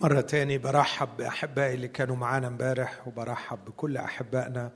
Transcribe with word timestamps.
مرة 0.00 0.20
تاني 0.20 0.58
برحب 0.58 1.08
بأحبائي 1.18 1.74
اللي 1.74 1.88
كانوا 1.88 2.16
معانا 2.16 2.46
امبارح 2.46 3.08
وبرحب 3.08 3.58
بكل 3.64 3.96
أحبائنا 3.96 4.70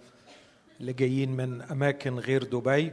اللي 0.80 0.92
جايين 0.92 1.30
من 1.36 1.62
أماكن 1.62 2.18
غير 2.18 2.44
دبي. 2.44 2.92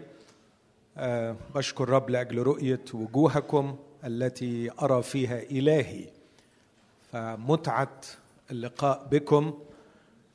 أه 0.98 1.36
بشكر 1.56 1.90
رب 1.90 2.10
لأجل 2.10 2.44
رؤية 2.44 2.82
وجوهكم 2.94 3.78
التي 4.04 4.72
أرى 4.82 5.04
فيها 5.04 5.40
إلهي. 5.40 6.06
فمتعة 7.12 8.02
اللقاء 8.52 9.08
بكم 9.12 9.60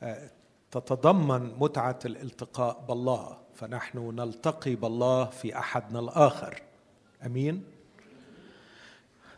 أه 0.02 0.30
تتضمن 0.70 1.54
متعة 1.58 1.98
الالتقاء 2.04 2.84
بالله. 2.88 3.36
فنحن 3.54 3.98
نلتقي 3.98 4.74
بالله 4.74 5.24
في 5.24 5.58
أحدنا 5.58 5.98
الآخر. 6.00 6.62
أمين؟ 7.26 7.64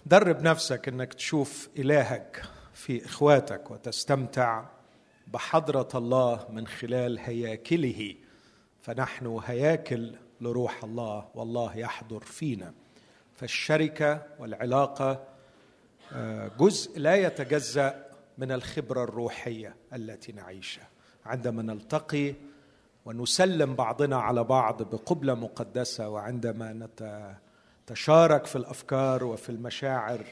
درب 0.06 0.42
نفسك 0.42 0.88
إنك 0.88 1.14
تشوف 1.14 1.68
إلهك 1.78 2.42
في 2.72 3.04
إخواتك 3.04 3.70
وتستمتع 3.70 4.64
بحضرة 5.26 5.88
الله 5.94 6.46
من 6.50 6.66
خلال 6.66 7.18
هياكله. 7.18 8.14
فنحن 8.82 9.40
هياكل 9.46 10.14
لروح 10.40 10.84
الله 10.84 11.28
والله 11.34 11.76
يحضر 11.76 12.20
فينا. 12.20 12.74
فالشركة 13.34 14.22
والعلاقة 14.38 15.24
جزء 16.58 16.98
لا 16.98 17.14
يتجزأ 17.14 18.06
من 18.38 18.52
الخبرة 18.52 19.04
الروحية 19.04 19.74
التي 19.92 20.32
نعيشها. 20.32 20.88
عندما 21.26 21.62
نلتقي 21.62 22.34
ونسلم 23.04 23.74
بعضنا 23.74 24.16
على 24.16 24.44
بعض 24.44 24.82
بقبلة 24.82 25.34
مقدسة 25.34 26.08
وعندما 26.08 26.72
نت 26.72 27.36
تشارك 27.86 28.46
في 28.46 28.56
الأفكار 28.56 29.24
وفي 29.24 29.48
المشاعر. 29.48 30.24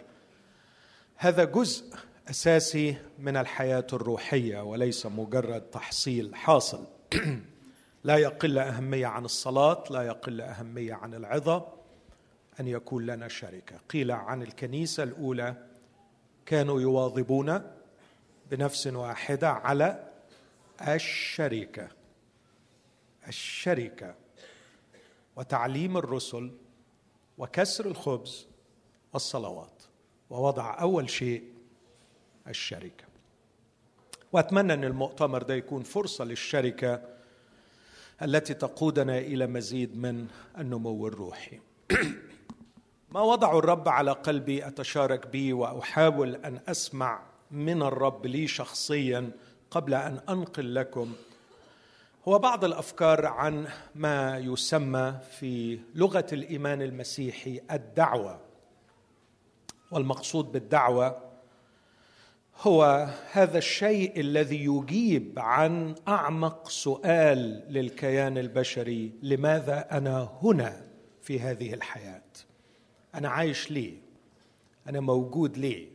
هذا 1.17 1.45
جزء 1.45 1.95
أساسي 2.31 2.97
من 3.19 3.37
الحياة 3.37 3.87
الروحية 3.93 4.61
وليس 4.61 5.07
مجرد 5.07 5.61
تحصيل 5.61 6.35
حاصل. 6.35 6.87
لا 8.05 8.17
يقل 8.17 8.59
أهمية 8.59 9.07
عن 9.07 9.25
الصلاة 9.25 9.85
لا 9.91 10.03
يقل 10.03 10.41
أهمية 10.41 10.95
عن 10.95 11.15
العظة 11.15 11.69
أن 12.61 12.69
يكون 12.69 13.07
لنا 13.07 13.29
شركة. 13.29 13.77
قيل 13.91 14.11
عن 14.11 14.43
الكنيسة 14.43 15.03
الأولى 15.03 15.55
كانوا 16.47 16.81
يواظبون 16.81 17.63
بنفس 18.51 18.87
واحدة 18.87 19.51
على 19.51 20.09
الشركة. 20.89 21.89
الشركة. 23.29 24.15
وتعليم 25.37 25.97
الرسل 25.97 26.53
وكسر 27.39 27.87
الخبز 27.87 28.47
والصلوات 29.13 29.83
ووضع 30.31 30.81
أول 30.81 31.11
شيء 31.11 31.43
الشركة. 32.49 33.05
وأتمنى 34.33 34.73
أن 34.73 34.85
المؤتمر 34.85 35.43
ده 35.43 35.55
يكون 35.55 35.83
فرصة 35.83 36.25
للشركة 36.25 37.03
التي 38.23 38.55
تقودنا 38.55 39.19
إلى 39.19 39.47
مزيد 39.47 39.97
من 39.97 40.27
النمو 40.59 41.07
الروحي. 41.07 41.61
ما 43.15 43.21
وضعوا 43.21 43.59
الرب 43.59 43.89
على 43.89 44.11
قلبي 44.13 44.67
أتشارك 44.67 45.27
به 45.27 45.55
وأحاول 45.55 46.35
أن 46.35 46.61
أسمع 46.69 47.23
من 47.51 47.83
الرب 47.83 48.27
لي 48.27 48.47
شخصيا 48.47 49.31
قبل 49.71 49.95
أن 49.95 50.21
أنقل 50.29 50.75
لكم 50.75 51.13
هو 52.29 52.39
بعض 52.39 52.65
الأفكار 52.65 53.27
عن 53.27 53.69
ما 53.95 54.39
يسمى 54.39 55.15
في 55.39 55.79
لغة 55.95 56.27
الإيمان 56.33 56.83
المسيحي 56.83 57.61
الدعوة. 57.71 58.41
والمقصود 59.91 60.53
بالدعوة 60.53 61.23
هو 62.61 63.09
هذا 63.33 63.59
الشيء 63.59 64.21
الذي 64.21 64.65
يجيب 64.65 65.39
عن 65.39 65.95
أعمق 66.09 66.69
سؤال 66.69 67.65
للكيان 67.69 68.39
البشري 68.39 69.13
لماذا 69.23 69.89
أنا 69.93 70.39
هنا 70.43 70.87
في 71.23 71.41
هذه 71.41 71.75
الحياة؟ 71.75 72.23
أنا 73.15 73.29
عايش 73.29 73.71
ليه؟ 73.71 73.95
أنا 74.89 75.01
موجود 75.01 75.59
ليه؟ 75.59 75.89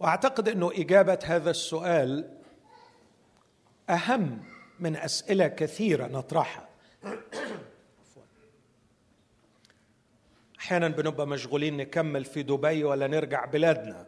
وأعتقد 0.00 0.48
إنه 0.48 0.70
إجابة 0.74 1.18
هذا 1.24 1.50
السؤال 1.50 2.30
أهم 3.90 4.53
من 4.80 4.96
أسئلة 4.96 5.48
كثيرة 5.48 6.06
نطرحها. 6.06 6.68
أحيانا 10.60 10.88
بنبقى 10.88 11.26
مشغولين 11.26 11.76
نكمل 11.76 12.24
في 12.24 12.42
دبي 12.42 12.84
ولا 12.84 13.06
نرجع 13.06 13.44
بلادنا. 13.44 14.06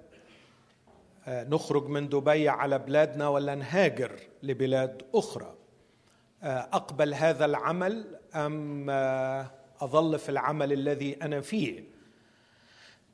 نخرج 1.29 1.89
من 1.89 2.09
دبي 2.09 2.49
على 2.49 2.79
بلادنا 2.79 3.29
ولا 3.29 3.55
نهاجر 3.55 4.13
لبلاد 4.43 5.03
أخرى. 5.15 5.55
أقبل 6.43 7.15
هذا 7.15 7.45
العمل 7.45 8.19
أم 8.35 8.91
أظل 9.81 10.19
في 10.19 10.29
العمل 10.29 10.73
الذي 10.73 11.17
أنا 11.23 11.41
فيه؟ 11.41 11.96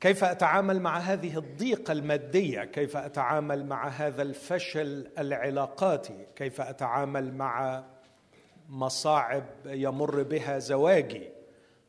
كيف 0.03 0.23
أتعامل 0.23 0.79
مع 0.79 0.97
هذه 0.97 1.37
الضيقة 1.37 1.91
المادية؟ 1.91 2.63
كيف 2.63 2.97
أتعامل 2.97 3.65
مع 3.65 3.87
هذا 3.87 4.21
الفشل 4.21 5.07
العلاقاتي؟ 5.17 6.25
كيف 6.35 6.61
أتعامل 6.61 7.33
مع 7.33 7.83
مصاعب 8.69 9.43
يمر 9.65 10.23
بها 10.23 10.59
زواجي؟ 10.59 11.29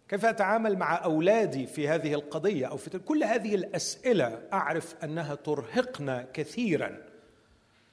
كيف 0.08 0.25
أتعامل 0.25 0.78
مع 0.78 1.04
أولادي 1.04 1.66
في 1.66 1.88
هذه 1.88 2.14
القضية 2.14 2.66
أو 2.66 2.76
في 2.76 2.98
كل 2.98 3.25
هذه 3.25 3.54
الأسئلة 3.54 4.42
أعرف 4.52 5.04
أنها 5.04 5.34
ترهقنا 5.34 6.26
كثيرا. 6.32 6.98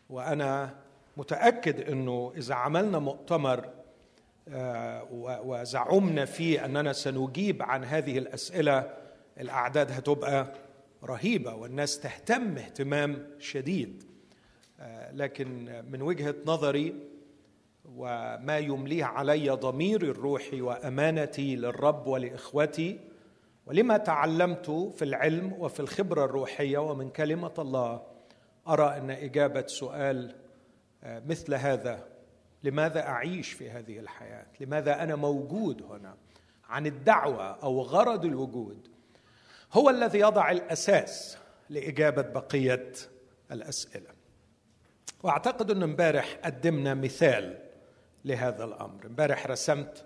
وأنا 0.09 0.69
متأكد 1.17 1.89
إنه 1.89 2.33
إذا 2.37 2.55
عملنا 2.55 2.99
مؤتمر 2.99 3.69
وزعمنا 5.43 6.25
فيه 6.25 6.65
أننا 6.65 6.93
سنجيب 6.93 7.63
عن 7.63 7.83
هذه 7.83 8.17
الأسئلة 8.17 9.00
الأعداد 9.41 9.91
هتبقى 9.91 10.53
رهيبة 11.03 11.55
والناس 11.55 11.99
تهتم 11.99 12.57
اهتمام 12.57 13.27
شديد. 13.39 14.03
لكن 15.13 15.83
من 15.91 16.01
وجهة 16.01 16.35
نظري 16.45 16.95
وما 17.95 18.57
يمليه 18.57 19.03
علي 19.05 19.49
ضميري 19.49 20.09
الروحي 20.09 20.61
وأمانتي 20.61 21.55
للرب 21.55 22.07
ولإخوتي 22.07 22.99
ولما 23.65 23.97
تعلمت 23.97 24.69
في 24.95 25.05
العلم 25.05 25.53
وفي 25.59 25.79
الخبرة 25.79 26.25
الروحية 26.25 26.77
ومن 26.77 27.09
كلمة 27.09 27.51
الله 27.59 28.01
أرى 28.67 28.97
أن 28.97 29.09
إجابة 29.11 29.67
سؤال 29.67 30.35
مثل 31.03 31.53
هذا 31.53 32.07
لماذا 32.63 33.07
أعيش 33.07 33.51
في 33.51 33.69
هذه 33.69 33.99
الحياة؟ 33.99 34.45
لماذا 34.59 35.03
أنا 35.03 35.15
موجود 35.15 35.83
هنا؟ 35.83 36.15
عن 36.69 36.85
الدعوة 36.87 37.43
أو 37.43 37.81
غرض 37.81 38.25
الوجود؟ 38.25 38.87
هو 39.73 39.89
الذي 39.89 40.19
يضع 40.19 40.51
الأساس 40.51 41.37
لإجابة 41.69 42.21
بقية 42.21 42.91
الأسئلة. 43.51 44.09
وأعتقد 45.23 45.71
أن 45.71 45.83
امبارح 45.83 46.39
قدمنا 46.45 46.93
مثال 46.93 47.57
لهذا 48.25 48.63
الأمر. 48.63 49.05
امبارح 49.05 49.47
رسمت 49.47 50.05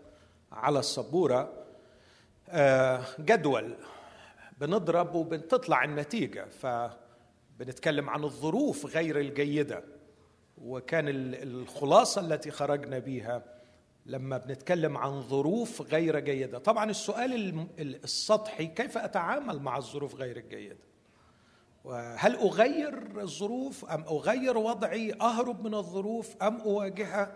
على 0.51 0.79
السبورة 0.79 1.65
جدول 3.19 3.75
بنضرب 4.61 5.15
وبتطلع 5.15 5.83
النتيجة 5.83 6.45
فبنتكلم 6.45 8.09
عن 8.09 8.23
الظروف 8.23 8.85
غير 8.85 9.19
الجيدة 9.19 9.83
وكان 10.57 11.05
الخلاصة 11.43 12.21
التي 12.21 12.51
خرجنا 12.51 12.99
بيها 12.99 13.43
لما 14.05 14.37
بنتكلم 14.37 14.97
عن 14.97 15.21
ظروف 15.21 15.81
غير 15.81 16.19
جيدة. 16.19 16.57
طبعا 16.57 16.89
السؤال 16.89 17.67
السطحي 17.79 18.65
كيف 18.65 18.97
أتعامل 18.97 19.59
مع 19.59 19.77
الظروف 19.77 20.15
غير 20.15 20.37
الجيدة؟ 20.37 20.77
وهل 21.83 22.35
أغير 22.35 23.21
الظروف 23.21 23.85
أم 23.85 24.03
أغير 24.03 24.57
وضعي؟ 24.57 25.13
أهرب 25.13 25.67
من 25.67 25.73
الظروف 25.73 26.43
أم 26.43 26.61
أواجهها؟ 26.61 27.35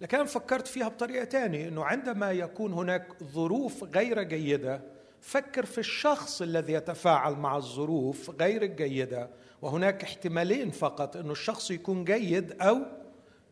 لكن 0.00 0.24
فكرت 0.24 0.66
فيها 0.66 0.88
بطريقة 0.88 1.24
ثانية 1.24 1.68
إنه 1.68 1.84
عندما 1.84 2.32
يكون 2.32 2.72
هناك 2.72 3.22
ظروف 3.22 3.84
غير 3.84 4.22
جيدة 4.22 4.82
فكر 5.20 5.66
في 5.66 5.78
الشخص 5.78 6.42
الذي 6.42 6.72
يتفاعل 6.72 7.34
مع 7.34 7.56
الظروف 7.56 8.30
غير 8.40 8.62
الجيدة. 8.62 9.30
وهناك 9.62 10.02
احتمالين 10.02 10.70
فقط 10.70 11.16
إنه 11.16 11.32
الشخص 11.32 11.70
يكون 11.70 12.04
جيد 12.04 12.62
أو 12.62 12.78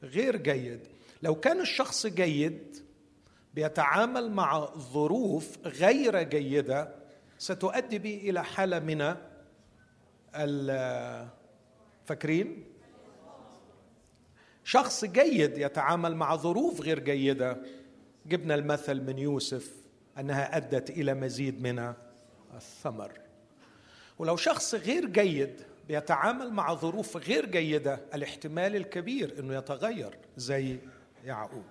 غير 0.02 0.36
جيد. 0.36 0.80
لو 1.22 1.34
كان 1.34 1.60
الشخص 1.60 2.06
جيد 2.06 2.76
بيتعامل 3.54 4.30
مع 4.30 4.66
ظروف 4.66 5.58
غير 5.64 6.22
جيدة 6.22 6.94
ستؤدي 7.38 7.98
به 7.98 8.20
إلى 8.24 8.44
حالة 8.44 8.78
من 8.78 9.16
فاكرين 12.04 12.64
شخص 14.64 15.04
جيد 15.04 15.58
يتعامل 15.58 16.16
مع 16.16 16.36
ظروف 16.36 16.80
غير 16.80 16.98
جيدة. 16.98 17.62
جبنا 18.26 18.54
المثل 18.54 19.00
من 19.02 19.18
يوسف 19.18 19.72
أنها 20.18 20.56
أدت 20.56 20.90
إلى 20.90 21.14
مزيد 21.14 21.62
من 21.62 21.94
الثمر. 22.54 23.12
ولو 24.18 24.36
شخص 24.36 24.74
غير 24.74 25.06
جيد 25.06 25.60
بيتعامل 25.88 26.50
مع 26.52 26.74
ظروف 26.74 27.16
غير 27.16 27.46
جيدة 27.46 28.00
الاحتمال 28.14 28.76
الكبير 28.76 29.38
إنه 29.38 29.54
يتغير 29.54 30.18
زي 30.36 30.78
يعقوب. 31.24 31.64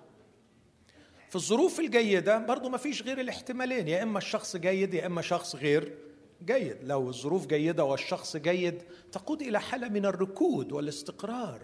في 1.28 1.36
الظروف 1.36 1.80
الجيدة 1.80 2.38
برضه 2.38 2.68
ما 2.68 2.78
فيش 2.78 3.02
غير 3.02 3.20
الاحتمالين 3.20 3.88
يا 3.88 4.02
إما 4.02 4.18
الشخص 4.18 4.56
جيد 4.56 4.94
يا 4.94 5.06
إما 5.06 5.22
شخص 5.22 5.56
غير 5.56 5.98
جيد. 6.44 6.76
لو 6.82 7.08
الظروف 7.08 7.46
جيدة 7.46 7.84
والشخص 7.84 8.36
جيد 8.36 8.82
تقود 9.12 9.42
إلى 9.42 9.60
حالة 9.60 9.88
من 9.88 10.06
الركود 10.06 10.72
والاستقرار 10.72 11.60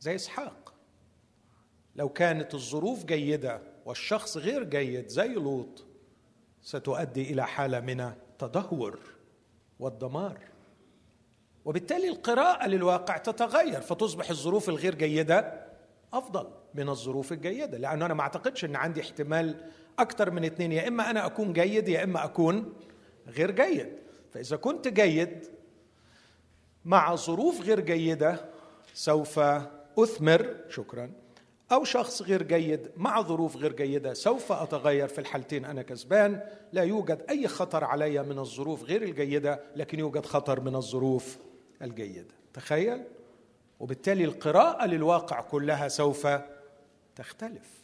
زي 0.00 0.14
إسحاق. 0.14 0.74
لو 1.96 2.08
كانت 2.08 2.54
الظروف 2.54 3.04
جيدة 3.04 3.62
والشخص 3.84 4.36
غير 4.36 4.64
جيد 4.64 5.08
زي 5.08 5.28
لوط 5.28 5.84
ستؤدي 6.62 7.32
إلى 7.32 7.46
حالة 7.46 7.80
من 7.80 8.00
التدهور 8.00 8.98
والدمار. 9.78 10.38
وبالتالي 11.64 12.08
القراءة 12.08 12.66
للواقع 12.68 13.16
تتغير 13.16 13.80
فتصبح 13.80 14.30
الظروف 14.30 14.68
الغير 14.68 14.94
جيدة 14.94 15.69
أفضل 16.12 16.46
من 16.74 16.88
الظروف 16.88 17.32
الجيدة 17.32 17.78
لأنه 17.78 18.06
أنا 18.06 18.14
ما 18.14 18.20
أعتقدش 18.20 18.64
إن 18.64 18.76
عندي 18.76 19.00
احتمال 19.00 19.70
أكثر 19.98 20.30
من 20.30 20.44
اثنين 20.44 20.72
يا 20.72 20.88
إما 20.88 21.10
أنا 21.10 21.26
أكون 21.26 21.52
جيد 21.52 21.88
يا 21.88 22.04
إما 22.04 22.24
أكون 22.24 22.72
غير 23.28 23.50
جيد. 23.50 23.88
فإذا 24.30 24.56
كنت 24.56 24.88
جيد 24.88 25.46
مع 26.84 27.14
ظروف 27.14 27.60
غير 27.60 27.80
جيدة 27.80 28.44
سوف 28.94 29.38
أثمر 29.98 30.54
شكرا 30.68 31.12
أو 31.72 31.84
شخص 31.84 32.22
غير 32.22 32.42
جيد 32.42 32.90
مع 32.96 33.22
ظروف 33.22 33.56
غير 33.56 33.72
جيدة 33.72 34.14
سوف 34.14 34.52
أتغير 34.52 35.08
في 35.08 35.18
الحالتين. 35.18 35.64
أنا 35.64 35.82
كسبان 35.82 36.40
لا 36.72 36.82
يوجد 36.82 37.24
أي 37.30 37.48
خطر 37.48 37.84
علي 37.84 38.22
من 38.22 38.38
الظروف 38.38 38.84
غير 38.84 39.02
الجيدة 39.02 39.60
لكن 39.76 39.98
يوجد 39.98 40.26
خطر 40.26 40.60
من 40.60 40.76
الظروف 40.76 41.38
الجيدة. 41.82 42.34
تخيل؟ 42.54 43.02
وبالتالي 43.80 44.24
القراءة 44.24 44.86
للواقع 44.86 45.40
كلها 45.40 45.88
سوف 45.88 46.28
تختلف. 47.16 47.80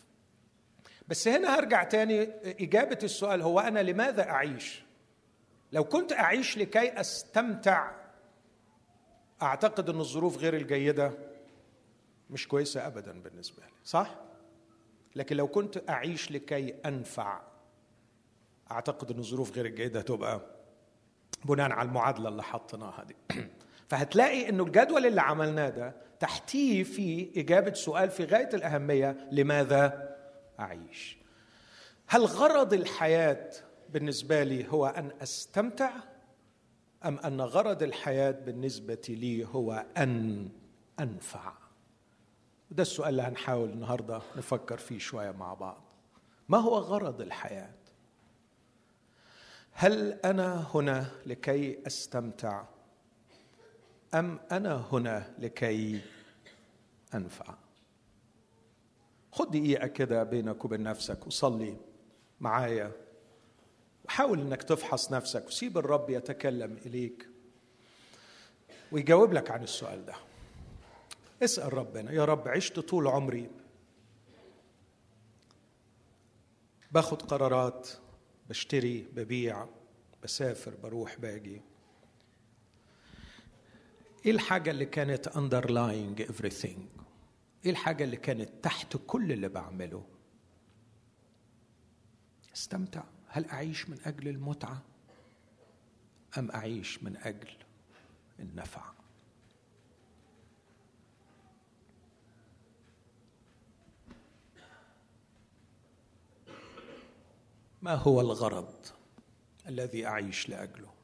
بس 1.09 1.29
هنا 1.29 1.59
هرجع 1.59 1.83
تاني 1.85 2.23
إجابة 2.45 2.99
السؤال 3.03 3.43
هو 3.43 3.61
أنا 3.61 3.81
لماذا 3.81 4.31
أعيش؟ 4.31 4.83
لو 5.73 5.85
كنت 5.85 6.13
أعيش 6.13 6.59
لكي 6.59 7.01
أستمتع 7.01 7.91
أعتقد 9.43 9.91
إن 9.91 10.01
الظروف 10.01 10.39
غير 10.39 10.55
الجيدة 10.57 11.13
مش 12.31 12.49
كويسة 12.49 12.87
ابدا 12.87 13.21
بالنسبة 13.23 13.63
لي 13.63 13.73
صح؟ 13.85 14.15
لكن 15.17 15.37
لو 15.37 15.49
كنت 15.49 15.91
أعيش 15.91 16.31
لكي 16.31 16.75
أنفع 16.87 17.41
أعتقد 18.71 19.11
إن 19.11 19.19
الظروف 19.19 19.53
غير 19.53 19.67
الجيدة 19.67 20.03
تبقى 20.03 20.41
بناء 21.45 21.73
على 21.73 21.89
المعادلة 21.89 22.29
اللي 22.29 22.43
حطيناها 22.43 23.05
دي. 23.05 23.17
فهتلاقي 23.89 24.49
إنه 24.49 24.65
الجدول 24.65 25.07
اللي 25.07 25.21
عملناه 25.21 25.69
ده 25.69 25.95
تحتيه 26.21 26.83
في 26.83 27.31
إجابة 27.37 27.73
سؤال 27.75 28.11
في 28.11 28.25
غاية 28.25 28.49
الأهمية 28.55 29.29
لماذا 29.33 30.17
أعيش؟ 30.61 31.17
هل 32.07 32.25
غرض 32.25 32.73
الحياة 32.73 33.51
بالنسبة 33.89 34.43
لي 34.43 34.69
هو 34.69 34.87
أن 34.87 35.11
أستمتع 35.23 35.91
أم 37.05 37.19
أن 37.19 37.41
غرض 37.41 37.83
الحياة 37.83 38.31
بالنسبة 38.31 38.99
لي 39.09 39.47
هو 39.47 39.85
أن 39.97 40.49
أنفع؟ 41.01 41.53
ده 42.71 42.83
السؤال 42.83 43.09
اللي 43.09 43.23
هنحاول 43.23 43.69
النهارده 43.69 44.23
نفكر 44.37 44.79
فيه 44.79 44.99
شوية 44.99 45.31
مع 45.31 45.55
بعض. 45.55 45.83
ما 46.49 46.59
هو 46.59 46.79
غرض 46.79 47.21
الحياة؟ 47.21 47.71
هل 49.73 50.13
أنا 50.13 50.67
هنا 50.75 51.07
لكي 51.27 51.79
أستمتع 51.87 52.65
أم 54.17 54.39
أنا 54.53 54.87
هنا 54.93 55.35
لكي 55.39 56.01
أنفع؟ 57.15 57.55
خد 59.33 59.51
دقيقة 59.51 59.87
كده 59.87 60.23
بينك 60.23 60.65
وبين 60.65 60.83
نفسك 60.83 61.27
وصلي 61.27 61.77
معايا. 62.41 62.93
وحاول 64.05 64.41
إنك 64.41 64.63
تفحص 64.63 65.13
نفسك 65.13 65.47
وسيب 65.47 65.79
الرب 65.79 66.11
يتكلم 66.11 66.77
إليك 66.87 67.29
ويجاوب 68.93 69.33
لك 69.33 69.51
عن 69.51 69.63
السؤال 69.63 70.07
ده. 70.07 70.15
اسأل 71.43 71.75
ربنا. 71.75 72.13
يا 72.13 72.25
رب 72.25 72.49
عشت 72.49 72.81
طول 72.81 73.07
عمري 73.07 73.51
باخد 76.93 77.23
قرارات 77.23 77.89
بشتري 78.49 79.09
ببيع 79.13 79.67
بسافر 80.23 80.75
بروح 80.83 81.19
باجي. 81.19 81.63
إيه 84.27 84.33
الحاجة 84.33 84.71
اللي 84.71 84.87
كانت 84.87 85.29
underlying 85.29 86.33
everything 86.33 86.81
إيه 87.65 87.71
الحاجة 87.71 88.05
اللي 88.05 88.17
كانت 88.17 88.51
تحت 88.63 88.97
كل 89.07 89.33
اللي 89.33 89.49
بعمله؟ 89.49 90.05
استمتع. 92.55 93.03
هل 93.29 93.45
أعيش 93.45 93.89
من 93.89 93.99
أجل 94.05 94.29
المتعة؟ 94.29 94.83
أم 96.39 96.51
أعيش 96.51 97.03
من 97.03 97.17
أجل 97.17 97.49
النفع؟ 98.41 98.85
ما 107.83 107.95
هو 107.95 108.21
الغرض 108.21 108.75
الذي 109.69 110.07
أعيش 110.07 110.49
لأجله؟ 110.49 110.96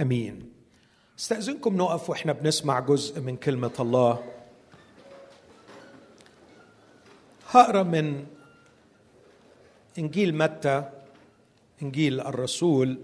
أمين. 0.00 0.52
استأذنكم 1.18 1.76
نقف 1.76 2.10
وإحنا 2.10 2.32
بنسمع 2.32 2.80
جزء 2.80 3.20
من 3.20 3.36
كلمة 3.36 3.72
الله. 3.80 4.24
هقرأ 7.50 7.82
من 7.82 8.26
إنجيل 9.98 10.34
متى 10.34 10.90
إنجيل 11.82 12.20
الرسول 12.20 12.98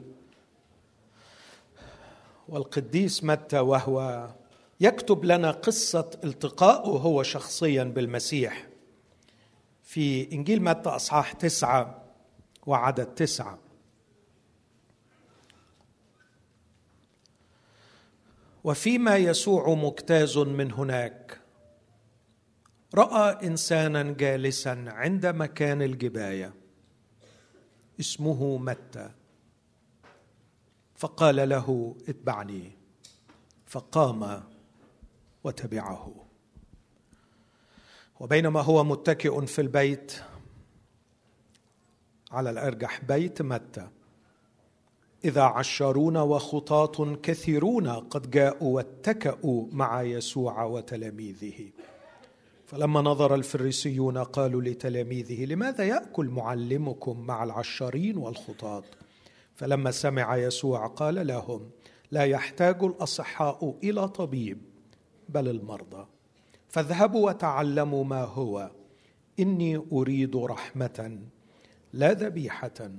والقديس 2.48 3.24
متى 3.24 3.58
وهو 3.58 4.28
يكتب 4.80 5.24
لنا 5.24 5.50
قصة 5.50 6.10
التقائه 6.24 6.88
هو 6.88 7.22
شخصيا 7.22 7.84
بالمسيح. 7.84 8.66
في 9.82 10.32
إنجيل 10.32 10.62
متى 10.62 10.88
أصحاح 10.88 11.32
تسعة 11.32 12.02
وعدد 12.66 13.06
تسعة. 13.06 13.58
وفيما 18.64 19.16
يسوع 19.16 19.74
مجتاز 19.74 20.38
من 20.38 20.72
هناك. 20.72 21.40
رأى 22.94 23.46
إنسانا 23.46 24.02
جالسا 24.02 24.84
عند 24.88 25.26
مكان 25.26 25.82
الجباية 25.82 26.54
اسمه 28.00 28.58
متى. 28.58 29.10
فقال 30.96 31.48
له 31.48 31.96
اتبعني. 32.08 32.72
فقام 33.66 34.42
وتبعه. 35.44 36.14
وبينما 38.20 38.60
هو 38.60 38.84
متكئ 38.84 39.46
في 39.46 39.60
البيت 39.60 40.22
على 42.30 42.50
الأرجح 42.50 43.04
بيت 43.04 43.42
متى. 43.42 43.88
إذا 45.24 45.42
عشارون 45.42 46.16
وخطاة 46.16 47.16
كثيرون 47.22 47.88
قد 47.88 48.30
جاءوا 48.30 48.74
واتكأوا 48.74 49.66
مع 49.72 50.02
يسوع 50.02 50.64
وتلاميذه. 50.64 51.70
فلما 52.66 53.00
نظر 53.00 53.34
الفريسيون 53.34 54.18
قالوا 54.18 54.62
لتلاميذه 54.62 55.44
لماذا 55.44 55.84
يأكل 55.84 56.26
معلمكم 56.26 57.20
مع 57.20 57.44
العشارين 57.44 58.16
والخطاة 58.16 58.82
فلما 59.54 59.90
سمع 59.90 60.36
يسوع 60.36 60.86
قال 60.86 61.26
لهم 61.26 61.70
لا 62.10 62.24
يحتاج 62.24 62.84
الأصحاء 62.84 63.78
إلى 63.82 64.08
طبيب 64.08 64.58
بل 65.28 65.48
المرضى. 65.48 66.06
فاذهبوا 66.68 67.26
وتعلموا 67.26 68.04
ما 68.04 68.24
هو. 68.24 68.70
إني 69.40 69.82
أريد 69.92 70.36
رحمة 70.36 71.18
لا 71.92 72.12
ذبيحة 72.12 72.90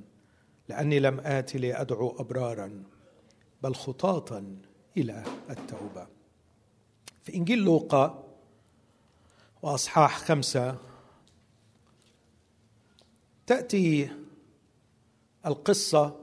لأني 0.71 0.99
لم 0.99 1.19
آت 1.19 1.55
لأدعو 1.55 2.15
أبرارا 2.19 2.83
بل 3.63 3.75
خطاة 3.75 4.43
إلى 4.97 5.23
التوبة. 5.49 6.07
في 7.23 7.33
إنجيل 7.35 7.59
لوقا 7.59 8.23
وأصحاح 9.61 10.17
خمسة 10.17 10.77
تأتي 13.47 14.09
القصة 15.45 16.19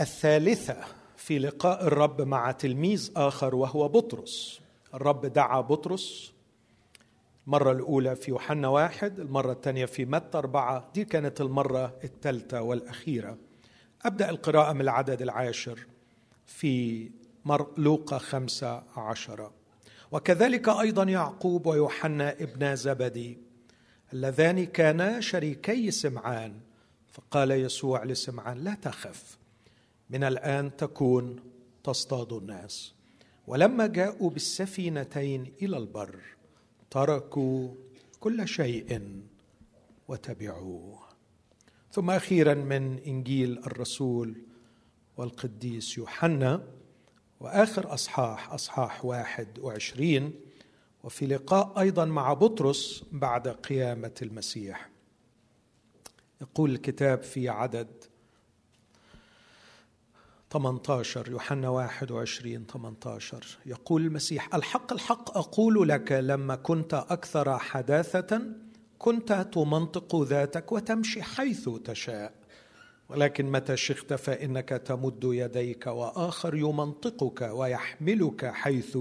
الثالثة 0.00 0.84
في 1.16 1.38
لقاء 1.38 1.86
الرب 1.86 2.22
مع 2.22 2.50
تلميذ 2.50 3.12
آخر 3.16 3.54
وهو 3.54 3.88
بطرس. 3.88 4.60
الرب 4.94 5.26
دعا 5.26 5.60
بطرس 5.60 6.32
المرة 7.46 7.72
الأولى 7.72 8.16
في 8.16 8.30
يوحنا 8.30 8.68
واحد 8.68 9.20
المرة 9.20 9.52
الثانية 9.52 9.84
في 9.84 10.04
متى 10.04 10.38
أربعة. 10.38 10.90
دي 10.94 11.04
كانت 11.04 11.40
المرة 11.40 11.98
الثالثة 12.04 12.62
والأخيرة. 12.62 13.38
أبدأ 14.02 14.30
القراءة 14.30 14.72
من 14.72 14.80
العدد 14.80 15.22
العاشر 15.22 15.86
في 16.46 17.10
لوقا 17.76 18.18
خمسة 18.18 18.82
عشرة 18.96 19.52
وكذلك 20.12 20.68
أيضا 20.68 21.02
يعقوب 21.02 21.66
ويوحنا 21.66 22.32
ابن 22.32 22.76
زبدي 22.76 23.38
اللذان 24.12 24.66
كانا 24.66 25.20
شريكي 25.20 25.90
سمعان. 25.90 26.60
فقال 27.12 27.50
يسوع 27.50 28.04
لسمعان 28.04 28.58
لا 28.58 28.74
تخف 28.74 29.38
من 30.10 30.24
الآن 30.24 30.76
تكون 30.76 31.36
تصطاد 31.84 32.32
الناس. 32.32 32.94
ولما 33.46 33.86
جاءوا 33.86 34.30
بالسفينتين 34.30 35.52
إلى 35.62 35.76
البر 35.76 36.35
تركوا 36.96 37.74
كل 38.20 38.48
شيء 38.48 39.20
وتبعوه. 40.08 40.98
ثم 41.92 42.10
أخيرا 42.10 42.54
من 42.54 42.98
إنجيل 42.98 43.58
الرسول 43.58 44.42
والقديس 45.16 45.98
يوحنا 45.98 46.68
وآخر 47.40 47.94
أصحاح 47.94 48.52
أصحاح 48.52 49.04
واحد 49.04 49.58
وعشرين 49.58 50.40
وفي 51.04 51.26
لقاء 51.26 51.80
أيضا 51.80 52.04
مع 52.04 52.32
بطرس 52.32 53.04
بعد 53.12 53.48
قيامة 53.48 54.14
المسيح. 54.22 54.90
يقول 56.40 56.70
الكتاب 56.70 57.22
في 57.22 57.48
عدد 57.48 58.04
18 60.50 61.28
يوحنا 61.30 61.68
21 61.68 62.66
18 62.66 63.58
يقول 63.66 64.06
المسيح 64.06 64.54
الحق 64.54 64.92
الحق 64.92 65.38
أقول 65.38 65.88
لك 65.88 66.12
لما 66.12 66.56
كنت 66.56 66.94
أكثر 66.94 67.58
حداثة 67.58 68.42
كنت 68.98 69.32
تمنطق 69.52 70.22
ذاتك 70.22 70.72
وتمشي 70.72 71.22
حيث 71.22 71.68
تشاء. 71.68 72.32
ولكن 73.08 73.52
متى 73.52 73.76
شخت 73.76 74.14
فإنك 74.14 74.68
تمد 74.68 75.20
يديك 75.24 75.86
وآخر 75.86 76.54
يمنطقك 76.54 77.42
ويحملك 77.42 78.46
حيث 78.46 78.98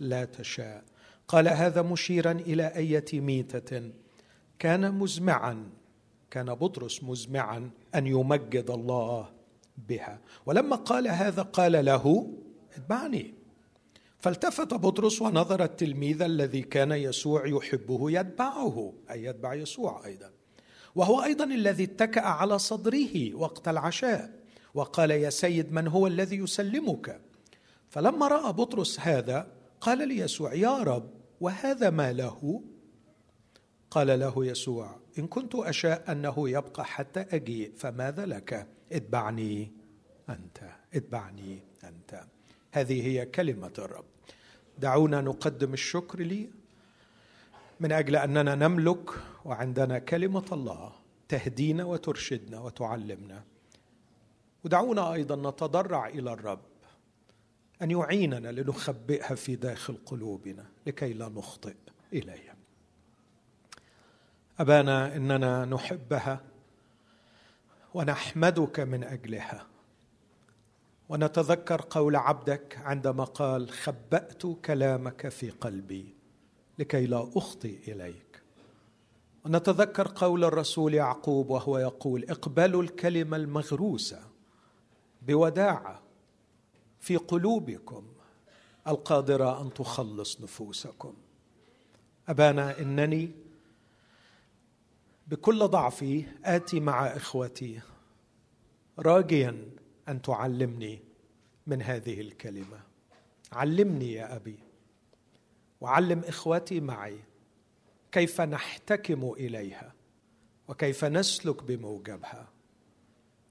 لا 0.00 0.24
تشاء. 0.24 0.84
قال 1.28 1.48
هذا 1.48 1.82
مشيرا 1.82 2.32
إلى 2.32 2.66
أية 2.66 3.20
ميتة؟ 3.20 3.90
كان 4.58 4.94
مزمعا 4.94 5.70
كان 6.30 6.54
بطرس 6.54 7.04
مزمعا 7.04 7.70
أن 7.94 8.06
يمجد 8.06 8.70
الله 8.70 9.37
بها. 9.88 10.20
ولما 10.46 10.76
قال 10.76 11.08
هذا 11.08 11.42
قال 11.42 11.84
له 11.84 12.34
اتبعني. 12.76 13.34
فالتفت 14.18 14.74
بطرس 14.74 15.22
ونظر 15.22 15.64
التلميذ 15.64 16.22
الذي 16.22 16.62
كان 16.62 16.92
يسوع 16.92 17.46
يحبه 17.46 18.10
يتبعه 18.10 18.92
أي 19.10 19.24
يتبع 19.24 19.54
يسوع 19.54 20.06
أيضا. 20.06 20.30
وهو 20.94 21.22
أيضا 21.22 21.44
الذي 21.44 21.84
اتكأ 21.84 22.20
على 22.20 22.58
صدره 22.58 23.34
وقت 23.34 23.68
العشاء. 23.68 24.38
وقال 24.74 25.10
يا 25.10 25.30
سيد 25.30 25.72
من 25.72 25.88
هو 25.88 26.06
الذي 26.06 26.36
يسلمك؟ 26.36 27.20
فلما 27.88 28.28
رأى 28.28 28.52
بطرس 28.52 29.00
هذا 29.00 29.46
قال 29.80 30.08
ليسوع 30.08 30.54
يا 30.54 30.78
رب 30.82 31.10
وهذا 31.40 31.90
ما 31.90 32.12
له؟ 32.12 32.62
قال 33.90 34.20
له 34.20 34.46
يسوع 34.46 35.00
إن 35.18 35.26
كنت 35.26 35.54
أشاء 35.54 36.12
أنه 36.12 36.50
يبقى 36.50 36.84
حتى 36.84 37.20
أجيء 37.20 37.72
فماذا 37.76 38.26
لك؟ 38.26 38.66
اتبعني 38.92 39.72
أنت 40.28 40.58
اتبعني 40.94 41.62
أنت. 41.84 42.24
هذه 42.72 43.06
هي 43.06 43.26
كلمة 43.26 43.72
الرب. 43.78 44.04
دعونا 44.78 45.20
نقدم 45.20 45.72
الشكر 45.72 46.20
لي. 46.20 46.50
من 47.80 47.92
أجل 47.92 48.16
أننا 48.16 48.54
نملك 48.54 49.10
وعندنا 49.44 49.98
كلمة 49.98 50.44
الله 50.52 50.92
تهدينا 51.28 51.84
وترشدنا 51.84 52.60
وتعلمنا. 52.60 53.44
ودعونا 54.64 55.12
أيضا 55.12 55.50
نتضرع 55.50 56.08
إلى 56.08 56.32
الرب 56.32 56.60
أن 57.82 57.90
يعيننا 57.90 58.52
لنخبئها 58.52 59.34
في 59.34 59.56
داخل 59.56 59.98
قلوبنا 60.06 60.66
لكي 60.86 61.12
لا 61.12 61.28
نخطئ 61.28 61.74
إليها. 62.12 62.54
أبانا 64.58 65.16
إننا 65.16 65.64
نحبها. 65.64 66.40
ونحمدك 67.94 68.80
من 68.80 69.04
أجلها. 69.04 69.66
ونتذكر 71.08 71.82
قول 71.90 72.16
عبدك 72.16 72.78
عندما 72.84 73.24
قال 73.24 73.70
خبأت 73.70 74.42
كلامك 74.64 75.28
في 75.28 75.50
قلبي 75.50 76.14
لكي 76.78 77.06
لا 77.06 77.30
أخطي 77.36 77.78
إليك. 77.88 78.42
ونتذكر 79.44 80.12
قول 80.14 80.44
الرسول 80.44 80.94
يعقوب 80.94 81.50
وهو 81.50 81.78
يقول 81.78 82.24
اقبلوا 82.30 82.82
الكلمة 82.82 83.36
المغروسة 83.36 84.20
بوداعة 85.22 86.02
في 87.00 87.16
قلوبكم 87.16 88.04
القادرة 88.88 89.62
أن 89.62 89.74
تخلص 89.74 90.40
نفوسكم. 90.40 91.14
أبانا 92.28 92.80
إنني 92.80 93.47
بكل 95.28 95.68
ضعفي 95.68 96.24
آتي 96.44 96.80
مع 96.80 97.06
إخوتي. 97.06 97.80
راجيا 98.98 99.70
أن 100.08 100.22
تعلمني 100.22 101.02
من 101.66 101.82
هذه 101.82 102.20
الكلمة. 102.20 102.80
علمني 103.52 104.12
يا 104.12 104.36
أبي. 104.36 104.58
وعلم 105.80 106.20
إخوتي 106.20 106.80
معي 106.80 107.18
كيف 108.12 108.40
نحتكم 108.40 109.32
إليها 109.32 109.92
وكيف 110.68 111.04
نسلك 111.04 111.62
بموجبها 111.62 112.48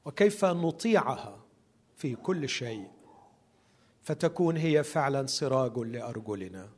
وكيف 0.06 0.46
نطيعها 0.46 1.46
في 1.96 2.16
كل 2.16 2.50
شيء. 2.50 2.88
فتكون 4.02 4.58
هي 4.58 4.84
فعلا 4.84 5.26
سراج 5.26 5.78
لأرجلنا 5.78 6.70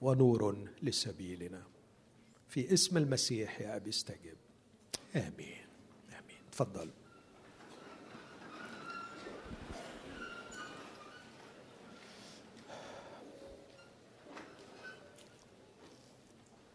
ونور 0.00 0.68
لسبيلنا. 0.82 1.62
في 2.50 2.72
اسم 2.74 2.96
المسيح 2.96 3.60
يا 3.60 3.76
أبي 3.76 3.90
استجب. 3.90 4.36
آمين. 5.16 5.66
آمين. 6.08 6.38
تفضل. 6.52 6.90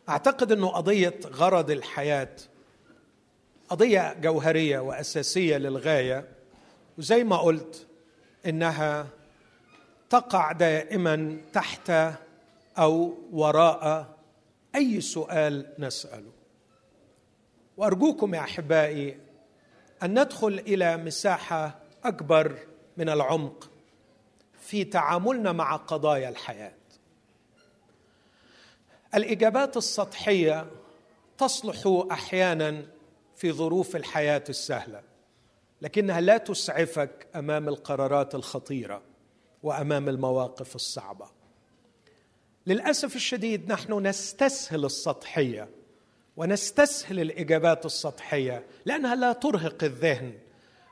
أعتقد 0.10 0.52
إنه 0.52 0.68
قضية 0.68 1.20
غرض 1.26 1.72
الحياة 1.72 2.36
قضية 3.70 4.14
جوهرية 4.14 4.80
وأساسية 4.80 5.58
للغاية 5.58 6.28
وزي 6.98 7.24
ما 7.24 7.38
قلت 7.38 7.88
إنها 8.46 9.08
تقع 10.10 10.52
دائما 10.52 11.38
تحت 11.54 11.92
أو 12.78 13.18
وراء 13.32 14.15
أي 14.76 15.02
سؤال 15.02 15.74
نسأله. 15.80 16.32
وأرجوكم 17.78 18.36
يا 18.36 18.40
أحبائي 18.40 19.20
أن 20.04 20.20
ندخل 20.20 20.60
إلى 20.68 20.98
مساحة 20.98 21.80
أكبر 22.04 22.60
من 22.98 23.10
العمق 23.10 23.70
في 24.60 24.84
تعاملنا 24.84 25.52
مع 25.52 25.76
قضايا 25.76 26.30
الحياة. 26.30 26.74
الإجابات 29.16 29.78
السطحية 29.78 30.68
تصلح 31.38 32.08
أحيانا 32.12 32.86
في 33.36 33.52
ظروف 33.52 33.96
الحياة 33.96 34.44
السهلة 34.50 35.02
لكنها 35.82 36.22
لا 36.22 36.38
تسعفك 36.38 37.28
أمام 37.36 37.68
القرارات 37.68 38.36
الخطيرة 38.36 39.02
وأمام 39.64 40.10
المواقف 40.10 40.76
الصعبة. 40.76 41.35
للأسف 42.68 43.16
الشديد 43.16 43.72
نحن 43.72 44.08
نستسهل 44.08 44.86
السطحية 44.86 45.70
ونستسهل 46.38 47.20
الإجابات 47.20 47.86
السطحية 47.86 48.66
لأنها 48.86 49.16
لا 49.16 49.34
ترهق 49.34 49.84
الذهن 49.84 50.34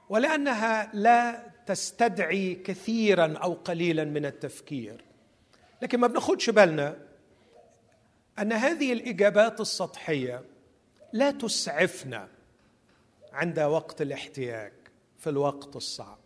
ولأنها 0.10 0.92
لا 0.94 1.44
تستدعي 1.66 2.56
كثيرا 2.56 3.38
أو 3.38 3.54
قليلا 3.54 4.04
من 4.04 4.26
التفكير. 4.26 5.04
لكن 5.82 6.00
ما 6.00 6.08
بناخدش 6.08 6.50
بالنا 6.50 6.98
أن 8.40 8.54
هذه 8.54 8.94
الإجابات 8.94 9.62
السطحية 9.62 10.42
لا 11.14 11.32
تسعفنا 11.32 12.28
عند 13.34 13.60
وقت 13.60 14.02
الاحتياج 14.02 14.74
في 15.20 15.30
الوقت 15.30 15.76
الصعب. 15.76 16.23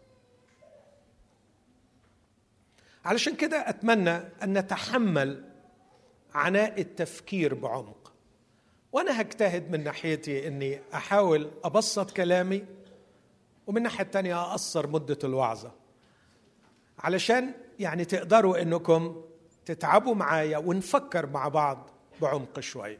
علشان 3.07 3.35
كده 3.35 3.69
أتمنى 3.69 4.11
أن 4.43 4.57
نتحمل 4.57 5.43
عناء 6.33 6.81
التفكير 6.81 7.53
بعمق. 7.53 8.13
وأنا 8.91 9.21
هجتهد 9.21 9.71
من 9.71 9.83
ناحيتي 9.83 10.47
إني 10.47 10.81
أحاول 10.93 11.51
أبسط 11.63 12.11
كلامي 12.11 12.65
ومن 13.67 13.77
الناحيه 13.77 14.03
الثانية 14.03 14.41
أقصر 14.41 14.87
مدة 14.87 15.17
الوعظة. 15.23 15.71
علشان 16.99 17.53
يعني 17.79 18.05
تقدروا 18.05 18.61
إنكم 18.61 19.21
تتعبوا 19.65 20.15
معايا 20.15 20.57
ونفكر 20.57 21.25
مع 21.25 21.47
بعض 21.47 21.89
بعمق 22.21 22.59
شوي. 22.59 22.97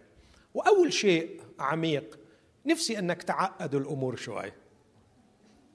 وأول 0.53 0.93
شيء 0.93 1.41
عميق 1.59 2.19
نفسي 2.65 2.99
إنك 2.99 3.23
تعقد 3.23 3.75
الأمور 3.75 4.15
شوي. 4.15 4.51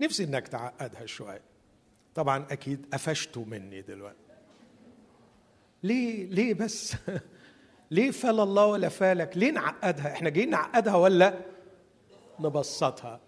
نفسي 0.01 0.25
إنك 0.25 0.49
تعقدها 0.49 1.07
شوي. 1.07 1.41
طبعا 2.15 2.47
أكيد 2.51 2.87
قفشتوا 2.93 3.45
مني 3.45 3.83
دلوقتي. 3.83 4.22
ليه 5.83 6.27
ليه 6.27 6.55
بس؟ 6.55 6.95
ليه 7.91 8.11
فال 8.11 8.41
الله 8.41 8.67
ولا 8.67 8.89
فالك 8.89 9.37
ليه 9.37 9.51
نعقدها؟ 9.51 10.12
إحنا 10.12 10.31
جايين 10.31 10.51
نعقدها 10.51 10.97
ولا 10.97 11.39
نبسطها؟ 12.41 13.21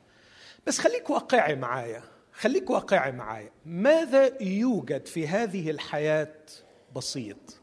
بس 0.66 0.78
خليك 0.78 1.11
واقعي 1.11 1.54
معايا 1.54 2.02
خليك 2.32 2.70
واقعي 2.70 3.12
معايا. 3.12 3.50
ماذا 3.66 4.42
يوجد 4.42 5.06
في 5.06 5.28
هذه 5.28 5.70
الحياة 5.70 6.37
بسيط؟ 6.96 7.61